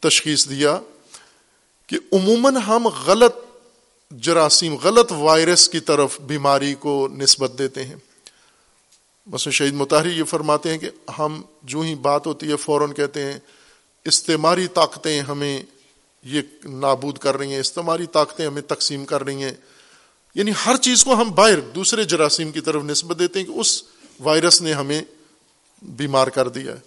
تشخیص 0.00 0.48
دیا 0.48 0.78
کہ 1.86 1.98
عموماً 2.12 2.56
ہم 2.56 2.88
غلط 3.06 3.36
جراثیم 4.20 4.74
غلط 4.74 5.12
وائرس 5.12 5.68
کی 5.68 5.80
طرف 5.80 6.20
بیماری 6.20 6.74
کو 6.74 7.08
نسبت 7.18 7.52
دیتے 7.58 7.84
ہیں۔ 7.84 7.94
بس 9.30 9.48
شہید 9.48 9.74
متحری 9.74 10.18
یہ 10.18 10.24
فرماتے 10.24 10.70
ہیں 10.70 10.78
کہ 10.78 10.90
ہم 11.18 11.42
جو 11.62 11.80
ہی 11.80 11.94
بات 11.94 12.26
ہوتی 12.26 12.50
ہے 12.50 12.56
فوراً 12.56 12.92
کہتے 12.92 13.22
ہیں، 13.22 13.38
استعماری 14.04 14.68
طاقتیں 14.68 15.20
ہمیں 15.20 15.62
یہ 16.22 16.42
نابود 16.64 17.18
کر 17.18 17.36
رہی 17.36 17.52
ہیں، 17.52 17.60
استعماری 17.60 18.06
طاقتیں 18.06 18.46
ہمیں 18.46 18.62
تقسیم 18.62 19.04
کر 19.04 19.24
رہی 19.24 19.42
ہیں۔ 19.42 19.52
یعنی 20.34 20.52
ہر 20.66 20.76
چیز 20.76 21.04
کو 21.04 21.14
ہم 21.14 21.30
باہر 21.30 21.60
دوسرے 21.60 22.04
جراثیم 22.04 22.52
کی 22.52 22.60
طرف 22.60 22.82
نسبت 22.82 23.18
دیتے 23.18 23.38
ہیں 23.38 23.46
کہ 23.46 23.52
اس 23.52 23.82
وائرس 24.20 24.62
نے 24.62 24.72
ہمیں 24.72 25.02
بیمار 25.82 26.26
کر 26.26 26.48
دیا۔ 26.48 26.72
ہے 26.72 26.80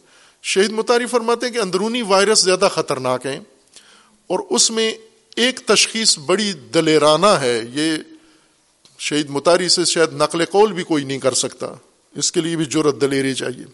شہید 0.43 0.71
متحری 0.71 1.05
فرماتے 1.05 1.45
ہیں 1.45 1.53
کہ 1.53 1.59
اندرونی 1.59 2.01
وائرس 2.01 2.39
زیادہ 2.39 2.67
خطرناک 2.71 3.25
ہیں 3.25 3.39
اور 4.27 4.39
اس 4.49 4.71
میں 4.71 4.93
ایک 5.35 5.59
تشخیص 5.65 6.17
بڑی 6.17 6.53
دلیرانہ 6.53 7.25
ہے، 7.25 7.61
یہ 7.73 7.97
شہید 8.99 9.29
متاری 9.29 9.69
سے 9.69 9.85
شاید 9.85 10.13
نقل 10.13 10.45
قول 10.45 10.73
بھی 10.73 10.83
کوئی 10.83 11.03
نہیں 11.03 11.19
کر 11.19 11.33
سکتا۔ 11.33 11.67
اس 12.15 12.31
کے 12.31 12.41
لیے 12.41 12.55
بھی 12.55 12.65
جرت 12.65 13.01
دلیری 13.01 13.33
چاہیے۔ 13.33 13.65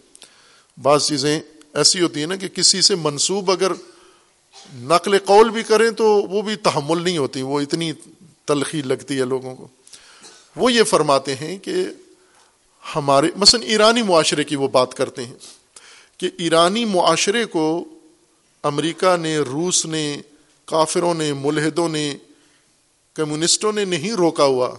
بعض 0.82 1.06
چیزیں 1.06 1.40
ایسی 1.74 2.00
ہوتی 2.00 2.20
ہیں 2.20 2.26
نا 2.26 2.36
کہ 2.36 2.48
کسی 2.48 2.82
سے 2.82 2.94
منسوب 2.94 3.50
اگر 3.50 3.72
نقل 4.74 5.18
قول 5.18 5.50
بھی 5.50 5.62
کریں 5.62 5.90
تو 5.90 6.04
وہ 6.04 6.42
بھی 6.42 6.56
تحمل 6.56 7.02
نہیں 7.02 7.18
ہوتی، 7.18 7.42
وہ 7.42 7.60
اتنی 7.60 7.92
تلخی 8.44 8.82
لگتی 8.82 9.18
ہے 9.18 9.24
لوگوں 9.24 9.56
کو۔ 9.56 9.68
وہ 10.56 10.72
یہ 10.72 10.82
فرماتے 10.82 11.34
ہیں 11.34 11.58
کہ 11.58 11.74
ہمارے، 12.96 13.26
مثلا 13.36 13.64
ایرانی 13.64 14.02
معاشرے 14.02 14.44
کی 14.44 14.56
وہ 14.56 14.68
بات 14.68 14.94
کرتے 14.94 15.26
ہیں 15.26 15.34
کہ 16.16 16.30
ایرانی 16.38 16.84
معاشرے 16.84 17.44
کو 17.44 17.84
امریکہ 18.62 19.16
نے، 19.16 19.38
روس 19.38 19.86
نے 19.86 20.16
کافروں 20.72 21.14
نے، 21.14 21.32
ملحدوں 21.32 21.88
نے، 21.88 22.16
کمیونسٹوں 23.14 23.72
نے 23.72 23.84
نہیں 23.84 24.12
روکا 24.12 24.44
ہوا۔ 24.44 24.74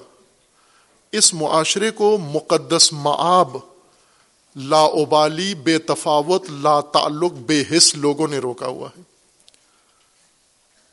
اس 1.12 1.34
معاشرے 1.34 1.92
کو 1.92 2.18
مقدس 2.18 2.94
معاب، 2.94 3.58
لا 4.56 4.84
ابالی، 4.84 5.56
بے 5.56 5.78
تفاوت، 5.78 6.50
لا 6.50 6.82
تعلق، 6.82 7.32
بے 7.32 7.64
حص 7.72 7.96
لوگوں 7.96 8.28
نے 8.28 8.38
روکا 8.38 8.68
ہوا 8.68 8.90
ہے۔ 8.98 9.02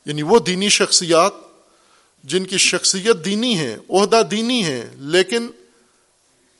یعنی 0.05 0.21
وہ 0.21 0.39
دینی 0.39 0.69
شخصیات 0.69 1.33
جن 2.23 2.45
کی 2.45 2.57
شخصیت 2.57 3.25
دینی 3.25 3.59
ہے، 3.59 3.77
عہدہ 3.89 4.21
دینی 4.31 4.65
ہے، 4.65 4.89
لیکن 4.97 5.47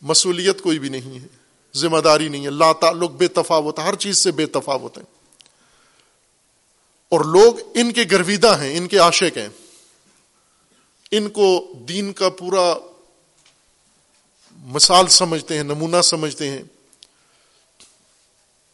مصولیت 0.01 0.61
کوئی 0.61 0.79
بھی 0.79 0.89
نہیں 0.89 1.19
ہے، 1.19 1.27
ذمہ 1.75 1.99
داری 1.99 2.27
نہیں 2.27 2.45
ہے۔ 2.45 2.49
لا 2.49 2.71
تعلق، 2.71 3.11
بے 3.11 3.27
تفاوت، 3.27 3.79
ہر 3.79 3.95
چیز 3.95 4.17
سے 4.17 4.31
بے 4.31 4.45
تفاوت 4.45 4.97
ہے۔ 4.97 5.20
اور 7.11 7.19
لوگ 7.19 7.53
ان 7.75 7.91
کے 7.91 8.03
گرویدہ 8.11 8.61
ہیں، 8.61 8.77
ان 8.77 8.87
کے 8.87 8.97
عاشق 8.97 9.37
ہیں۔ 9.37 9.49
ان 11.11 11.29
کو 11.29 11.73
دین 11.89 12.13
کا 12.13 12.29
پورا 12.29 12.73
مثال 14.57 15.07
سمجھتے 15.07 15.55
ہیں، 15.55 15.63
نمونہ 15.63 16.01
سمجھتے 16.03 16.49
ہیں۔ 16.49 16.63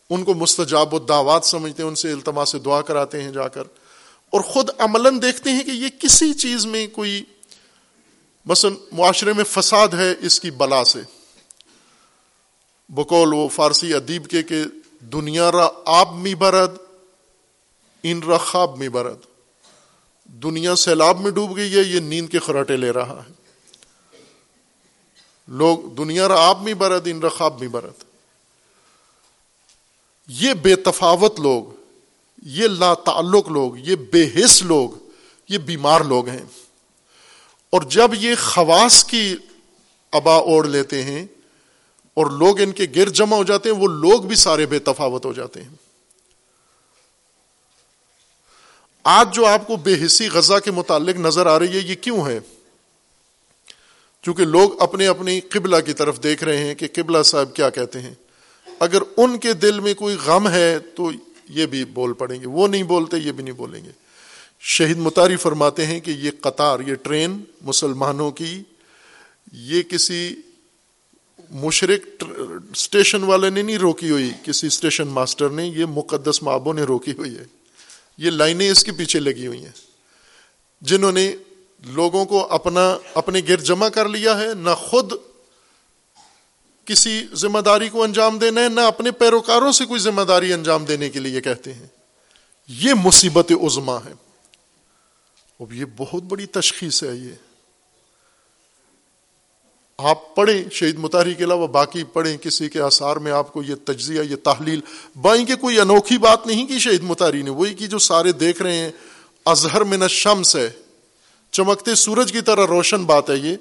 ان 0.10 0.24
کو 0.24 0.34
مستجاب 0.34 0.94
و 0.94 1.00
دعوات 1.00 1.46
سمجھتے 1.46 1.84
ہیں، 1.84 1.90
ان 1.90 1.96
سے 1.96 2.12
التما 2.12 2.46
سے 2.46 2.60
دعا 2.60 2.82
کراتے 2.82 3.24
ہیں 3.24 3.32
جا 3.32 3.48
کر۔ 3.48 3.64
اور 4.30 4.42
خود 4.42 4.70
عملاً 4.78 5.22
دیکھتے 5.22 5.52
ہیں 5.52 5.64
کہ 5.64 5.72
یہ 5.72 5.88
کسی 6.00 6.34
چیز 6.34 6.66
میں 6.66 6.88
کوئی، 6.88 7.24
مثلا 8.46 8.86
معاشرے 8.92 9.34
میں 9.34 9.44
فساد 9.44 9.88
ہے 9.88 10.14
اس 10.20 10.40
کی 10.40 10.52
بلا 10.52 10.84
سے۔ 10.84 11.02
بقول 12.90 13.34
وہ 13.34 13.48
فارسی 13.48 13.94
ادیب 13.94 14.28
کے 14.28 14.44
کہ 14.44 14.64
دنیا 15.00 15.52
را 15.52 15.70
آب 15.86 16.16
می 16.16 16.36
برد 16.36 16.87
ان 18.04 18.24
رخاب 18.24 18.78
میں 18.78 18.90
برد۔ 18.90 19.18
دنیا 20.26 20.76
سیلاب 20.76 21.22
میں 21.22 21.32
ڈوب 21.32 21.56
گئی 21.56 21.76
ہے، 21.76 21.82
یہ 21.82 22.00
نیند 22.00 22.30
کے 22.30 22.40
خراٹے 22.40 22.78
لے 22.78 22.92
رہا 22.92 23.24
ہے۔ 23.28 23.32
لوگ 25.48 25.78
دنیا 25.78 26.28
را 26.28 26.48
آپ 26.48 26.62
میں 26.62 26.74
برت 26.74 27.04
ان 27.06 27.20
رخاب 27.20 27.60
میں 27.60 27.68
برت 27.68 28.04
یہ 30.28 30.54
بے 30.54 30.76
تفاوت 30.76 31.40
لوگ، 31.40 31.64
یہ 32.44 32.68
لا 32.68 32.94
تعلق 32.94 33.50
لوگ، 33.50 33.78
یہ 33.78 33.96
بے 33.96 34.30
حص 34.36 34.62
لوگ، 34.62 34.90
یہ 35.50 35.58
بیمار 35.58 36.02
لوگ 36.02 36.28
ہیں۔ 36.28 36.46
اور 37.70 37.82
جب 37.82 38.12
یہ 38.14 38.36
خواص 38.40 39.04
کی 39.04 39.36
ابا 40.12 40.36
اوڑھ 40.36 40.68
لیتے 40.68 41.04
ہیں 41.04 41.26
اور 42.14 42.26
لوگ 42.26 42.62
ان 42.62 42.72
کے 42.72 42.86
گر 42.96 43.10
جمع 43.10 43.38
ہو 43.38 43.44
جاتے 43.44 43.70
ہیں، 43.70 43.78
وہ 43.78 43.88
لوگ 43.88 44.22
بھی 44.22 44.36
سارے 44.36 44.66
بے 44.66 44.80
تفاوت 44.80 45.26
ہو 45.26 45.34
جاتے 45.34 45.64
ہیں۔ 45.64 45.87
آج 49.10 49.34
جو 49.34 49.46
آپ 49.46 49.68
کو 49.68 49.76
بے 49.76 50.06
حصی 50.06 50.28
غزہ 50.28 50.54
کے 50.66 50.72
متعلق 50.72 51.16
نظر 51.16 51.46
آ 51.46 51.60
رہی 51.60 51.68
ہے، 51.68 51.80
یہ 51.80 51.96
کیوں 51.96 52.28
ہے؟ 52.28 52.40
کیونکہ 54.22 54.46
لوگ 54.46 54.82
اپنے 54.82 55.08
اپنی 55.08 55.40
قبلہ 55.40 55.76
کی 55.86 55.94
طرف 55.94 56.24
دیکھ 56.24 56.44
رہے 56.44 56.58
ہیں 56.58 56.76
کہ 56.76 56.88
قبلہ 56.94 57.24
صاحب 57.24 57.56
کیا 57.56 57.70
کہتے 57.70 58.02
ہیں۔ 58.02 58.14
اگر 58.80 59.02
ان 59.18 59.38
کے 59.38 59.54
دل 59.54 59.80
میں 59.80 59.94
کوئی 59.94 60.16
غم 60.26 60.50
ہے 60.50 60.80
تو 60.80 61.12
یہ 61.50 61.66
بھی 61.66 61.86
بول 61.86 62.14
پڑیں 62.14 62.42
گے۔ 62.42 62.48
وہ 62.48 62.68
نہیں 62.68 62.84
بولتے، 62.84 63.18
یہ 63.18 63.32
بھی 63.32 63.44
نہیں 63.44 63.54
بولیں 63.54 63.86
گے۔ 63.86 63.90
شہید 64.60 64.98
متاری 64.98 65.36
فرماتے 65.36 65.86
ہیں 65.86 66.00
کہ 66.00 66.12
یہ 66.12 66.32
قطار، 66.42 66.80
یہ 66.80 66.96
ٹرین 66.96 67.44
مسلمانوں 67.62 68.32
کی، 68.32 68.64
یہ 69.54 69.82
کسی 69.82 70.36
مشرق 71.52 72.24
اسٹیشن 72.72 73.24
والے 73.24 73.50
نے 73.50 73.62
نہیں 73.62 73.78
روکی 73.78 74.10
ہوئی، 74.10 74.32
کسی 74.44 74.68
اسٹیشن 74.68 75.08
ماسٹر 75.08 75.50
نے، 75.50 75.68
یہ 75.68 75.86
مقدس 75.86 76.44
مابوں 76.44 76.74
نے 76.74 76.84
روکی 76.84 77.12
ہوئی 77.12 77.38
ہے۔ 77.38 77.57
یہ 78.18 78.30
لائنیں 78.30 78.70
اس 78.70 78.84
کے 78.84 78.92
پیچھے 78.92 79.20
لگی 79.20 79.48
ہوئی 79.48 79.66
ہیں۔ 79.66 79.72
جنہوں 80.82 81.12
نے 81.12 81.36
لوگوں 81.86 82.26
کو 82.26 82.48
اپنا، 82.52 82.98
اپنے 83.14 83.42
گر 83.50 83.58
جمع 83.58 83.90
کر 83.90 84.10
لیا 84.10 84.40
ہے، 84.40 84.54
نہ 84.54 84.70
خود 84.70 85.14
کسی 86.86 87.28
ذمہ 87.34 87.60
داری 87.60 87.90
کو 87.90 88.04
انجام 88.04 88.40
دینا 88.40 88.64
ہے، 88.64 88.70
نہ 88.70 88.82
اپنے 88.82 89.12
پیروکاروں 89.12 89.72
سے 89.72 89.86
کوئی 89.86 90.02
ذمہ 90.02 90.22
داری 90.22 90.54
انجام 90.54 90.86
دینے 90.86 91.10
کے 91.10 91.20
لیے 91.20 91.42
کہتے 91.42 91.74
ہیں۔ 91.74 91.88
یہ 92.68 92.94
مصیبت 92.94 93.52
عظما 93.52 93.98
ہے۔ 93.98 94.14
اب 95.60 95.74
یہ 95.74 95.86
بہت 95.98 96.24
بڑی 96.24 96.46
تشخیص 96.46 97.04
ہے 97.04 97.16
یہ۔ 97.16 97.47
آپ 99.98 100.36
پڑھیں 100.36 100.70
شہید 100.70 100.96
متحری 100.98 101.34
کے 101.34 101.44
علاوہ 101.44 101.68
باقی 101.68 102.04
پڑھیں 102.04 102.38
کسی 102.38 102.70
کے 102.70 102.82
آثار 102.82 103.16
میں 103.16 103.32
آپ 103.32 103.54
کو 103.54 103.64
یہ 103.64 103.76
تجزیہ، 103.86 104.22
یہ 104.22 104.36
تحلیل، 104.36 104.80
بائیں 105.22 105.46
کہ 105.46 105.56
کوئی 105.56 105.80
انوکھی 105.80 106.18
بات 106.18 106.48
نہیں 106.48 106.68
کی 106.68 106.80
شہید 106.80 107.04
متحری 107.04 107.42
نے، 107.42 107.50
وہی 107.50 107.74
کی 107.74 107.88
جو 107.88 108.00
سارے 108.00 108.32
دیکھ 108.32 108.62
رہے 108.62 108.78
ہیں۔ 108.78 108.92
اظہر 109.46 109.82
من 109.82 110.02
الشمس 110.02 110.56
ہے، 110.56 110.70
چمکتے 111.52 111.96
سورج 111.96 112.32
کی 112.32 112.42
طرح 112.42 112.68
روشن 112.68 113.04
بات 113.04 113.30
ہے 113.30 113.36
یہ۔ 113.36 113.56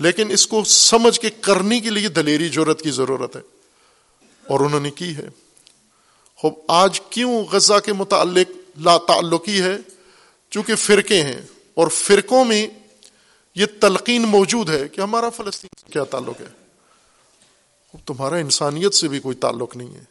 لیکن 0.00 0.30
اس 0.30 0.46
کو 0.46 0.64
سمجھ 0.64 1.20
کے 1.20 1.30
کرنے 1.30 1.80
کے 1.80 1.90
لیے 1.90 2.08
دلیری 2.08 2.48
جرت 2.48 2.82
کی 2.82 2.90
ضرورت 2.90 3.36
ہے۔ 3.36 3.40
اور 4.48 4.60
انہوں 4.60 4.80
نے 4.80 4.90
کی 4.90 5.16
ہے۔ 5.16 5.28
خوب، 6.36 6.54
آج 6.68 7.00
کیوں 7.00 7.44
غزہ 7.44 7.78
کے 7.84 7.92
متعلق 7.92 8.78
لا 8.80 8.98
تعلقی 8.98 9.62
ہے؟ 9.62 9.76
چونکہ 10.50 10.74
فرقے 10.74 11.22
ہیں۔ 11.22 11.42
اور 11.74 11.88
فرقوں 11.88 12.44
میں 12.44 12.66
یہ 13.54 13.66
تلقین 13.80 14.22
موجود 14.22 14.70
ہے 14.70 14.88
کہ 14.88 15.00
ہمارا 15.00 15.30
فلسطین 15.30 15.70
سے 15.80 15.92
کیا 15.92 16.04
تعلق 16.04 16.40
ہے؟ 16.40 16.60
تمہارا 18.06 18.36
انسانیت 18.36 18.94
سے 18.94 19.08
بھی 19.08 19.20
کوئی 19.20 19.36
تعلق 19.36 19.76
نہیں 19.76 19.94
ہے۔ 19.94 20.04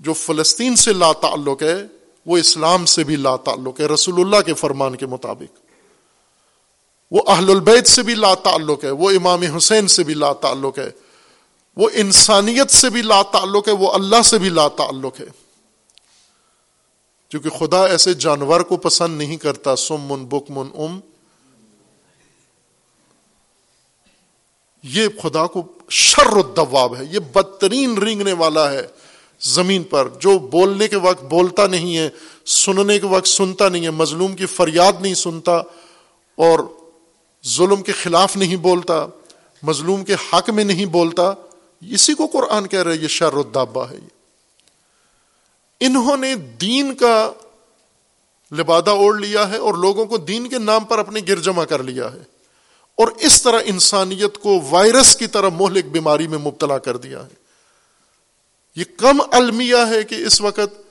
جو 0.00 0.12
فلسطین 0.12 0.76
سے 0.76 0.92
لا 0.92 1.12
تعلق 1.12 1.62
ہے، 1.62 1.86
وہ 2.26 2.36
اسلام 2.36 2.84
سے 2.84 3.04
بھی 3.04 3.16
لا 3.16 3.36
تعلق 3.36 3.80
ہے، 3.80 3.86
رسول 3.86 4.20
اللہ 4.20 4.40
کے 4.46 4.54
فرمان 4.54 4.96
کے 4.96 5.06
مطابق۔ 5.06 5.58
وہ 7.10 7.22
اہل 7.26 7.50
البید 7.50 7.86
سے 7.86 8.02
بھی 8.02 8.14
لا 8.14 8.34
تعلق 8.34 8.84
ہے، 8.84 8.90
وہ 8.90 9.10
امام 9.10 9.42
حسین 9.42 9.88
سے 9.88 10.04
بھی 10.04 10.14
لا 10.14 10.32
تعلق 10.32 10.78
ہے۔ 10.78 10.90
وہ 11.76 11.90
انسانیت 11.94 12.70
سے 12.70 12.90
بھی 12.90 13.02
لا 13.02 13.22
تعلق 13.22 13.68
ہے، 13.68 13.72
وہ 13.72 13.92
اللہ 13.92 14.22
سے 14.24 14.38
بھی 14.38 14.48
لا 14.48 14.68
تعلق 14.68 15.20
ہے۔ 15.20 15.26
کیونکہ 17.28 17.50
خدا 17.50 17.86
ایسے 17.86 18.14
جانور 18.14 18.60
کو 18.60 18.76
پسند 18.76 19.18
نہیں 19.18 19.36
کرتا 19.36 19.76
سم 19.76 20.00
من 20.00 20.24
بک 20.24 20.50
من 20.50 20.66
ام 20.74 21.00
یہ 24.82 25.08
خدا 25.22 25.46
کو 25.46 25.62
شر 25.88 26.36
الدواب 26.36 26.96
ہے، 26.96 27.04
یہ 27.04 27.18
بدترین 27.18 27.98
رینگنے 27.98 28.32
والا 28.32 28.72
ہے 28.72 28.86
زمین 29.40 29.82
پر، 29.82 30.08
جو 30.20 30.38
بولنے 30.38 30.88
کے 30.88 30.96
وقت 30.96 31.24
بولتا 31.24 31.66
نہیں 31.66 31.96
ہے، 31.96 32.08
سننے 32.46 32.98
کے 32.98 33.06
وقت 33.06 33.26
سنتا 33.26 33.68
نہیں 33.68 33.84
ہے، 33.84 33.90
مظلوم 33.90 34.36
کی 34.36 34.46
فریاد 34.46 34.92
نہیں 35.00 35.14
سنتا 35.14 35.56
اور 36.36 36.58
ظلم 37.46 37.82
کے 37.82 37.92
خلاف 37.92 38.36
نہیں 38.36 38.56
بولتا، 38.56 39.06
مظلوم 39.62 40.04
کے 40.04 40.14
حق 40.14 40.50
میں 40.50 40.64
نہیں 40.64 40.86
بولتا، 40.86 41.32
اسی 41.80 42.14
کو 42.14 42.26
قرآن 42.26 42.66
کہہ 42.66 42.82
رہے 42.82 42.96
یہ 42.96 43.08
شر 43.08 43.32
الدابا 43.32 43.90
ہے۔ 43.90 43.94
یہ 43.94 44.00
انہوں 45.80 46.16
نے 46.16 46.34
دین 46.34 46.94
کا 46.94 47.32
لبادہ 48.52 48.90
اوڑھ 48.90 49.20
لیا 49.20 49.48
ہے 49.48 49.56
اور 49.56 49.74
لوگوں 49.74 50.06
کو 50.06 50.16
دین 50.16 50.48
کے 50.48 50.58
نام 50.58 50.84
پر 50.84 50.98
اپنے 50.98 51.20
گر 51.28 51.38
جمع 51.38 51.64
کر 51.64 51.82
لیا 51.82 52.12
ہے۔ 52.12 52.39
اور 53.00 53.08
اس 53.08 53.42
طرح 53.42 53.60
انسانیت 53.64 54.38
کو 54.38 54.60
وائرس 54.70 55.16
کی 55.16 55.26
طرح 55.26 55.48
مہلک 55.48 55.84
بیماری 55.84 56.28
میں 56.28 56.38
مبتلا 56.38 56.78
کر 56.78 56.96
دیا 56.96 57.22
ہے۔ 57.22 57.34
یہ 58.76 58.84
کم 58.96 59.22
المیہ 59.32 59.76
ہے 59.88 60.02
کہ 60.02 60.14
اس 60.14 60.40
وقت 60.40 60.82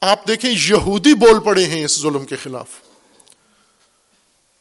آپ 0.00 0.28
دیکھیں 0.28 0.50
یہودی 0.50 1.14
بول 1.14 1.40
پڑے 1.40 1.64
ہیں 1.64 1.84
اس 1.84 2.00
ظلم 2.00 2.24
کے 2.24 2.36
خلاف۔ 2.36 2.68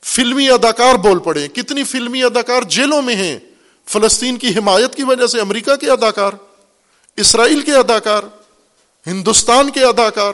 فلمی 0.03 0.49
اداکار 0.49 0.95
بول 0.95 1.19
پڑے 1.19 1.47
کتنی 1.47 1.83
فلمی 1.83 2.23
اداکار 2.23 2.61
جیلوں 2.61 3.01
میں 3.01 3.15
ہیں۔ 3.15 3.39
فلسطین 3.85 4.37
کی 4.37 4.47
حمایت 4.47 4.95
کی 4.95 5.03
وجہ 5.03 5.27
سے 5.27 5.39
امریکہ 5.39 5.75
کے 5.75 5.91
اداکار، 5.91 6.31
اسرائیل 7.15 7.61
کے 7.61 7.73
اداکار، 7.75 8.23
ہندوستان 9.07 9.69
کے 9.69 9.85
اداکار 9.85 10.33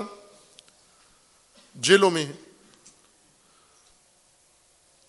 جیلوں 1.75 2.11
میں 2.11 2.25
ہیں۔ 2.25 2.47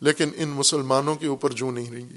لیکن 0.00 0.28
ان 0.36 0.48
مسلمانوں 0.48 1.14
کے 1.14 1.26
اوپر 1.26 1.50
جو 1.50 1.70
نہیں 1.70 1.90
رہیں 1.90 2.08
گی۔ 2.10 2.16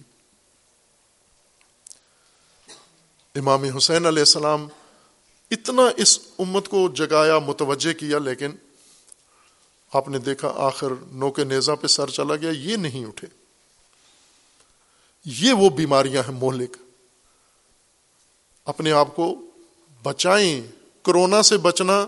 امام 3.36 3.64
حسین 3.64 4.06
علیہ 4.06 4.20
السلام 4.20 4.68
اتنا 5.52 5.84
اس 5.98 6.20
امت 6.40 6.68
کو 6.68 6.90
جگایا، 6.90 7.40
متوجہ 7.40 8.00
کیا، 8.00 8.20
لیکن 8.20 8.52
آپ 9.94 10.08
نے 10.10 10.20
دیکھا 10.20 10.54
آخر 10.56 10.88
نو 11.12 11.32
کے 11.32 11.44
نیزا 11.44 11.76
پہ 11.76 11.88
سر 11.88 12.10
چلا 12.10 12.36
گیا، 12.36 12.50
یہ 12.50 12.76
نہیں 12.76 13.06
اٹھے۔ 13.06 13.28
یہ 15.26 15.54
وہ 15.54 15.70
بیماریاں 15.70 16.24
ہیں 16.30 16.36
مہلک۔ 16.36 16.78
اپنے 18.66 18.92
آپ 18.92 19.16
کو 19.16 19.36
بچائیں۔ 20.04 20.62
کرونا 21.04 21.42
سے 21.42 21.58
بچنا 21.58 22.08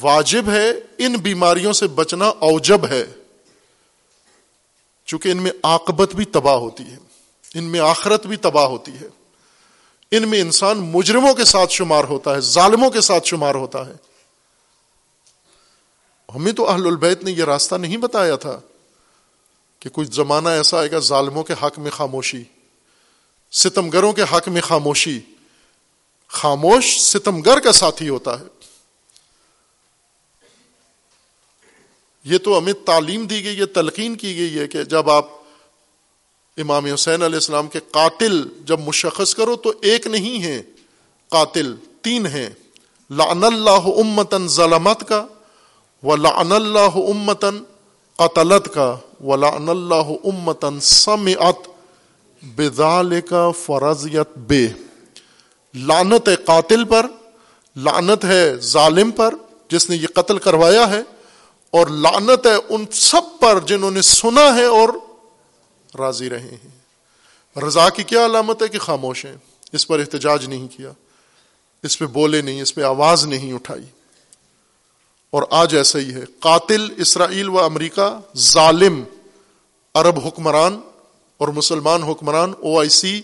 واجب 0.00 0.50
ہے، 0.50 0.70
ان 0.98 1.12
بیماریوں 1.12 1.72
سے 1.72 1.86
بچنا 1.86 2.28
اوجب 2.28 2.86
ہے۔ 2.86 3.06
چونکہ 5.10 5.28
ان 5.28 5.42
میں 5.42 5.50
آکبت 5.62 6.14
بھی 6.14 6.24
تباہ 6.24 6.54
ہوتی 6.54 6.84
ہے، 6.84 6.96
ان 7.54 7.64
میں 7.64 7.80
آخرت 7.80 8.26
بھی 8.26 8.36
تباہ 8.36 8.64
ہوتی 8.64 8.92
ہے۔ 8.92 9.08
ان 10.10 10.28
میں 10.28 10.40
انسان 10.40 10.78
مجرموں 10.78 11.34
کے 11.34 11.44
ساتھ 11.44 11.72
شمار 11.72 12.04
ہوتا 12.04 12.34
ہے، 12.34 12.40
ظالموں 12.40 12.90
کے 12.90 13.00
ساتھ 13.00 13.26
شمار 13.26 13.54
ہوتا 13.54 13.86
ہے۔ 13.86 13.92
ہمیں 16.34 16.52
تو 16.52 16.70
اہل 16.70 16.86
البیت 16.86 17.24
نے 17.24 17.30
یہ 17.30 17.44
راستہ 17.44 17.74
نہیں 17.74 17.96
بتایا 17.96 18.36
تھا 18.36 18.60
کہ 19.78 19.90
کچھ 19.92 20.08
زمانہ 20.12 20.48
ایسا 20.48 20.78
آئے 20.78 20.90
گا 20.90 20.98
ظالموں 20.98 21.44
کے 21.44 21.52
حق 21.52 21.78
میں 21.78 21.90
خاموشی، 21.90 22.44
ستمگروں 23.52 24.12
کے 24.12 24.22
حق 24.22 24.48
میں 24.48 24.60
خاموشی۔ 24.60 25.20
خاموش 26.28 27.00
ستمگر 27.00 27.60
کا 27.60 27.72
ساتھی 27.72 28.08
ہوتا 28.08 28.40
ہے۔ 28.40 28.44
یہ 32.24 32.38
تو 32.38 32.58
ہمیں 32.58 32.72
تعلیم 32.72 33.26
دی 33.26 33.44
گئی 33.44 33.60
ہے، 33.60 33.66
تلقین 33.66 34.14
کی 34.16 34.36
گئی 34.36 34.58
ہے 34.58 34.68
کہ 34.68 34.82
جب 34.82 35.10
آپ 35.10 35.26
امام 36.56 36.84
حسین 36.84 37.22
علیہ 37.22 37.34
السلام 37.34 37.68
کے 37.68 37.80
قاتل 37.90 38.42
جب 38.64 38.80
مشخص 38.80 39.34
کرو 39.34 39.56
تو 39.56 39.72
ایک 39.80 40.06
نہیں 40.06 40.42
ہے 40.42 40.62
قاتل 41.28 41.74
تین 42.02 42.26
ہیں۔ 42.26 42.50
لعن 43.10 43.44
اللہ 43.44 43.86
امتن 43.96 44.48
ظلمت 44.48 45.08
کا 45.08 45.26
و 46.02 46.16
لعن 46.16 46.52
اللہ 46.52 46.96
امتن 46.96 47.62
قتلت 48.16 48.74
کا 48.74 48.96
و 49.24 49.36
لعن 49.36 49.68
اللہ 49.68 50.10
امتن 50.24 50.80
سمعت 50.80 51.68
بدال 52.42 53.20
کا 53.20 53.50
فرضیت 53.50 54.38
بے۔ 54.38 54.68
لانت 55.74 56.28
ہے 56.28 56.36
قاتل 56.36 56.84
پر 56.84 57.06
لانت 57.76 58.24
ہے 58.24 58.56
ظالم 58.56 59.10
پر، 59.10 59.34
جس 59.68 59.90
نے 59.90 59.96
یہ 59.96 60.06
قتل 60.06 60.38
کروایا 60.38 60.90
ہے۔ 60.90 61.02
اور 61.70 61.86
لانت 61.86 62.46
ہے 62.46 62.54
ان 62.68 62.84
سب 62.92 63.40
پر 63.40 63.60
جنہوں 63.60 63.90
نے 63.90 64.02
سنا 64.02 64.56
ہے 64.56 64.64
اور 64.64 64.88
راضی 65.98 66.30
رہے 66.30 66.40
ہیں۔ 66.40 66.80
رضا 67.60 67.88
کی 67.88 68.02
کیا 68.02 68.26
علامت 68.26 68.62
ہے 68.62 68.68
کہ 68.68 68.78
خاموش 68.78 69.24
ہیں؟ 69.24 69.36
اس 69.72 69.86
پر 69.86 69.98
احتجاج 69.98 70.46
نہیں 70.46 70.68
کیا۔ 70.68 70.92
اس 71.82 71.98
پہ 71.98 72.06
بولے 72.06 72.42
نہیں، 72.42 72.62
اس 72.62 72.74
پہ 72.74 72.82
آواز 72.82 73.26
نہیں 73.26 73.52
اٹھائی۔ 73.52 73.84
اور 75.30 75.42
آج 75.50 75.76
ایسا 75.76 75.98
ہی 75.98 76.14
ہے۔ 76.14 76.24
قاتل 76.40 76.88
اسرائیل 76.96 77.48
و 77.48 77.60
امریکہ، 77.60 78.20
ظالم، 78.36 79.04
عرب 79.94 80.26
حکمران 80.26 80.80
اور 81.38 81.48
مسلمان 81.48 82.02
حکمران 82.02 82.52
او 82.58 82.80
آئی 82.80 82.88
سی 82.88 83.22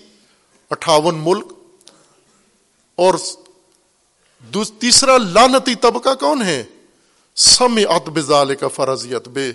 اٹھاون 0.70 1.14
ملک۔ 1.18 1.52
اور 2.97 3.14
تیسرا 4.78 5.18
لانتی 5.18 5.74
طبقہ 5.74 6.14
کون 6.20 6.43
ہے؟ 6.43 6.64
سم 7.36 7.78
اتب 7.88 8.20
ظال 8.20 8.54
کا 8.54 8.68
فرضیت 8.68 9.28
بے۔ 9.28 9.52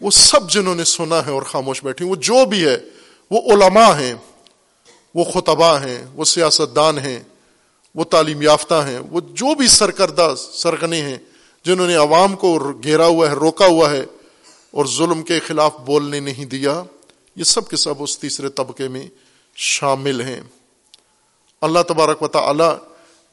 وہ 0.00 0.10
سب 0.10 0.50
جنہوں 0.50 0.74
نے 0.74 0.84
سنا 0.84 1.26
ہے 1.26 1.30
اور 1.30 1.42
خاموش 1.42 1.84
بیٹھی 1.84 2.04
وہ 2.04 2.16
جو 2.16 2.44
بھی 2.44 2.64
ہے، 2.64 2.76
وہ 3.30 3.52
علماء 3.52 3.98
ہیں، 3.98 4.14
وہ 5.14 5.24
خطبہ 5.24 5.78
ہیں، 5.84 6.04
وہ 6.14 6.24
سیاستدان 6.24 6.98
ہیں، 6.98 7.22
وہ 7.94 8.04
تعلیم 8.04 8.42
یافتہ 8.42 8.74
ہیں، 8.74 8.98
وہ 9.10 9.20
جو 9.20 9.54
بھی 9.54 9.68
سرکردہ 9.68 10.34
سرگنے 10.52 11.02
ہیں، 11.02 11.18
جنہوں 11.64 11.86
نے 11.86 11.94
عوام 11.94 12.36
کو 12.36 12.72
گھیرا 12.82 13.06
ہوا 13.06 13.28
ہے، 13.28 13.34
روکا 13.34 13.66
ہوا 13.66 13.90
ہے، 13.90 14.04
اور 14.70 14.86
ظلم 14.86 15.22
کے 15.22 15.40
خلاف 15.40 15.76
بولنے 15.76 16.20
نہیں 16.20 16.44
دیا، 16.44 16.82
یہ 17.36 17.44
سب 17.44 17.68
کے 17.68 17.76
سب 17.76 17.94
اس 17.98 18.18
تیسرے 18.18 18.48
طبقے 18.48 18.88
میں 18.88 19.06
شامل 19.56 20.20
ہیں۔ 20.20 20.40
اللہ 21.60 21.82
تبارک 21.88 22.22
و 22.22 22.28
تعالی 22.28 22.70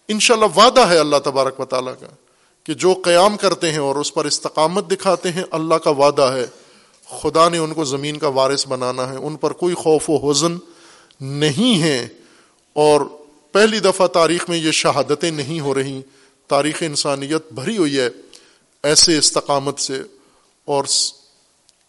ان 0.08 0.20
شاء 0.20 0.36
اللہ 0.36 0.58
وعدہ 0.58 0.88
ہے 0.88 0.98
اللہ 0.98 1.18
تبارک 1.24 1.60
و 1.60 1.66
تعالیٰ 1.66 1.94
کا۔ 2.00 2.27
کہ 2.68 2.74
جو 2.74 2.94
قیام 2.94 3.38
کرتے 3.38 3.72
ہیں 3.72 3.80
اور 3.80 3.96
اس 3.96 4.14
پر 4.14 4.26
استقامت 4.26 4.92
دکھاتے 4.92 5.32
ہیں، 5.32 5.44
اللہ 5.52 5.76
کا 5.76 5.90
وعدہ 5.90 6.22
ہے۔ 6.22 6.48
خدا 7.10 7.50
نے 7.50 7.58
ان 7.58 7.74
کو 7.74 7.84
زمین 7.84 8.18
کا 8.18 8.28
وارث 8.28 8.68
بنانا 8.68 9.10
ہے۔ 9.10 9.18
ان 9.18 9.36
پر 9.36 9.54
کوئی 9.54 9.76
خوف 9.76 10.10
و 10.10 10.32
حزن 10.32 10.58
نہیں 11.22 11.82
ہے۔ 11.82 12.08
اور 12.74 13.02
پہلی 13.52 13.80
دفعہ 13.80 14.08
تاریخ 14.08 14.50
میں 14.50 14.58
یہ 14.58 14.72
شہادتیں 14.72 15.32
نہیں 15.32 15.60
ہو 15.60 15.76
رہی۔ 15.76 16.02
تاریخ 16.48 16.78
انسانیت 16.82 17.52
بھری 17.52 17.78
ہوئی 17.78 18.00
ہے 18.00 18.10
ایسے 18.84 19.18
استقامت 19.18 19.80
سے۔ 19.80 20.02
اور 20.66 20.84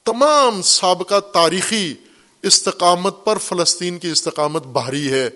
تمام 0.05 0.62
سابقہ 0.62 1.20
تاریخی 1.20 1.94
استقامت 2.42 3.24
پر 3.24 3.38
فلسطین 3.38 3.98
کی 3.98 4.10
استقامت 4.10 4.66
بھاری 4.66 5.12
ہے۔ 5.12 5.30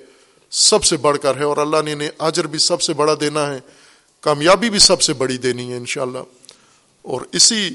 سب 0.51 0.85
سے 0.85 0.97
بڑھ 0.97 1.19
کر 1.19 1.36
ہے۔ 1.36 1.44
اور 1.44 1.56
اللہ 1.56 1.82
نے 1.85 1.93
انہیں 1.93 2.10
اجر 2.19 2.47
بھی 2.47 2.59
سب 2.59 2.82
سے 2.82 2.93
بڑا 2.93 3.14
دینا 3.20 3.55
ہے۔ 3.55 3.60
کامیابی 4.23 4.70
بھی 4.70 4.78
سب 4.78 5.03
سے 5.03 5.12
بڑی 5.12 5.36
دینی 5.36 5.73
ہے 5.73 5.77
انشاءاللہ۔ 5.77 6.19
اور 7.03 7.20
اسی 7.32 7.70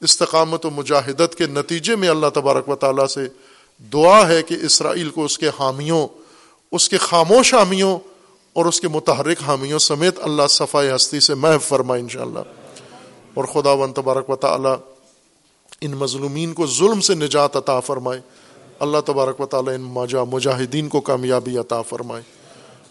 استقامت 0.00 0.66
و 0.66 0.70
مجاہدت 0.70 1.34
کے 1.34 1.46
نتیجے 1.46 1.96
میں 1.96 2.08
اللہ 2.08 2.26
تبارک 2.34 2.68
و 2.68 2.76
تعالیٰ 2.76 3.06
سے 3.06 3.28
دعا 3.92 4.28
ہے 4.28 4.42
کہ 4.42 4.56
اسرائیل 4.62 5.10
کو 5.10 5.24
اس 5.24 5.38
کے 5.38 5.48
حامیوں، 5.48 6.08
اس 6.72 6.88
کے 6.88 6.98
خاموش 6.98 7.54
حامیوں 7.54 7.98
اور 8.52 8.64
اس 8.64 8.80
کے 8.80 8.88
متحرک 8.88 9.36
حامیوں 9.46 9.78
سمیت 9.78 10.18
اللہ 10.22 10.42
صفائی 10.48 10.90
ہستی 10.96 11.20
سے 11.20 11.34
محف 11.34 11.68
فرمائے 11.68 12.02
انشاءاللہ۔ 12.02 12.38
اور 13.34 13.44
خدا 13.44 13.72
و 13.72 13.86
تبارک 13.86 14.30
و 14.30 14.36
تعالیٰ 14.36 14.76
ان 15.80 15.90
مظلومین 15.90 16.52
کو 16.52 16.66
ظلم 16.66 17.00
سے 17.00 17.14
نجات 17.14 17.56
عطا 17.56 17.80
فرمائے۔ 17.80 18.20
اللہ 18.78 18.98
تبارک 19.06 19.40
و 19.40 19.46
تعالیٰ 19.46 19.74
ان 19.74 19.80
ماجا 19.80 20.24
مجاہدین 20.24 20.88
کو 20.88 21.00
کامیابی 21.00 21.58
عطا 21.58 21.82
فرمائے۔ 21.82 22.37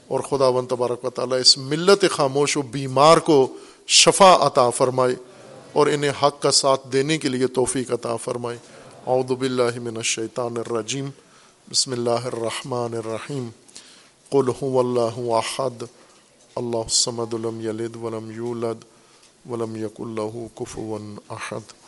اور 0.08 0.20
خدا 0.20 0.48
و 0.48 0.62
تبارک 0.62 1.06
و 1.06 1.10
تعالیٰ 1.10 1.40
اس 1.40 1.58
ملت 1.58 2.06
خاموش 2.12 2.58
و 2.58 2.62
بیمار 2.62 3.18
کو 3.18 3.48
شفا 3.88 4.38
عطا 4.48 4.70
فرمائے 4.70 5.16
اور 5.74 5.88
انہیں 5.88 6.12
حق 6.24 6.42
کا 6.42 6.52
ساتھ 6.52 6.88
دینے 6.92 7.18
کے 7.18 7.30
لیے 7.30 7.48
توفیق 7.48 7.92
عطا 7.92 8.16
فرمائے۔ 8.16 8.58
اعوذ 9.08 9.32
باللہ 9.32 9.80
من 9.80 9.98
الشیطان 9.98 10.58
الرجیم۔ 10.58 11.10
بسم 11.72 11.92
اللہ 11.92 12.10
الرحمن 12.10 12.94
الرحیم۔ 12.94 13.50
قل 14.30 14.50
هو 14.64 14.80
اللہ 14.80 15.34
احد۔ 15.34 15.84
اللہ 16.56 16.78
الصمد 16.78 17.34
لم 17.34 17.62
یلد 17.62 17.96
ولم 17.96 18.32
یولد 18.32 18.84
ولم 19.50 19.76
یکن 19.76 20.16
له 20.16 20.46
کفوا 20.56 21.00
احد۔ 21.30 21.87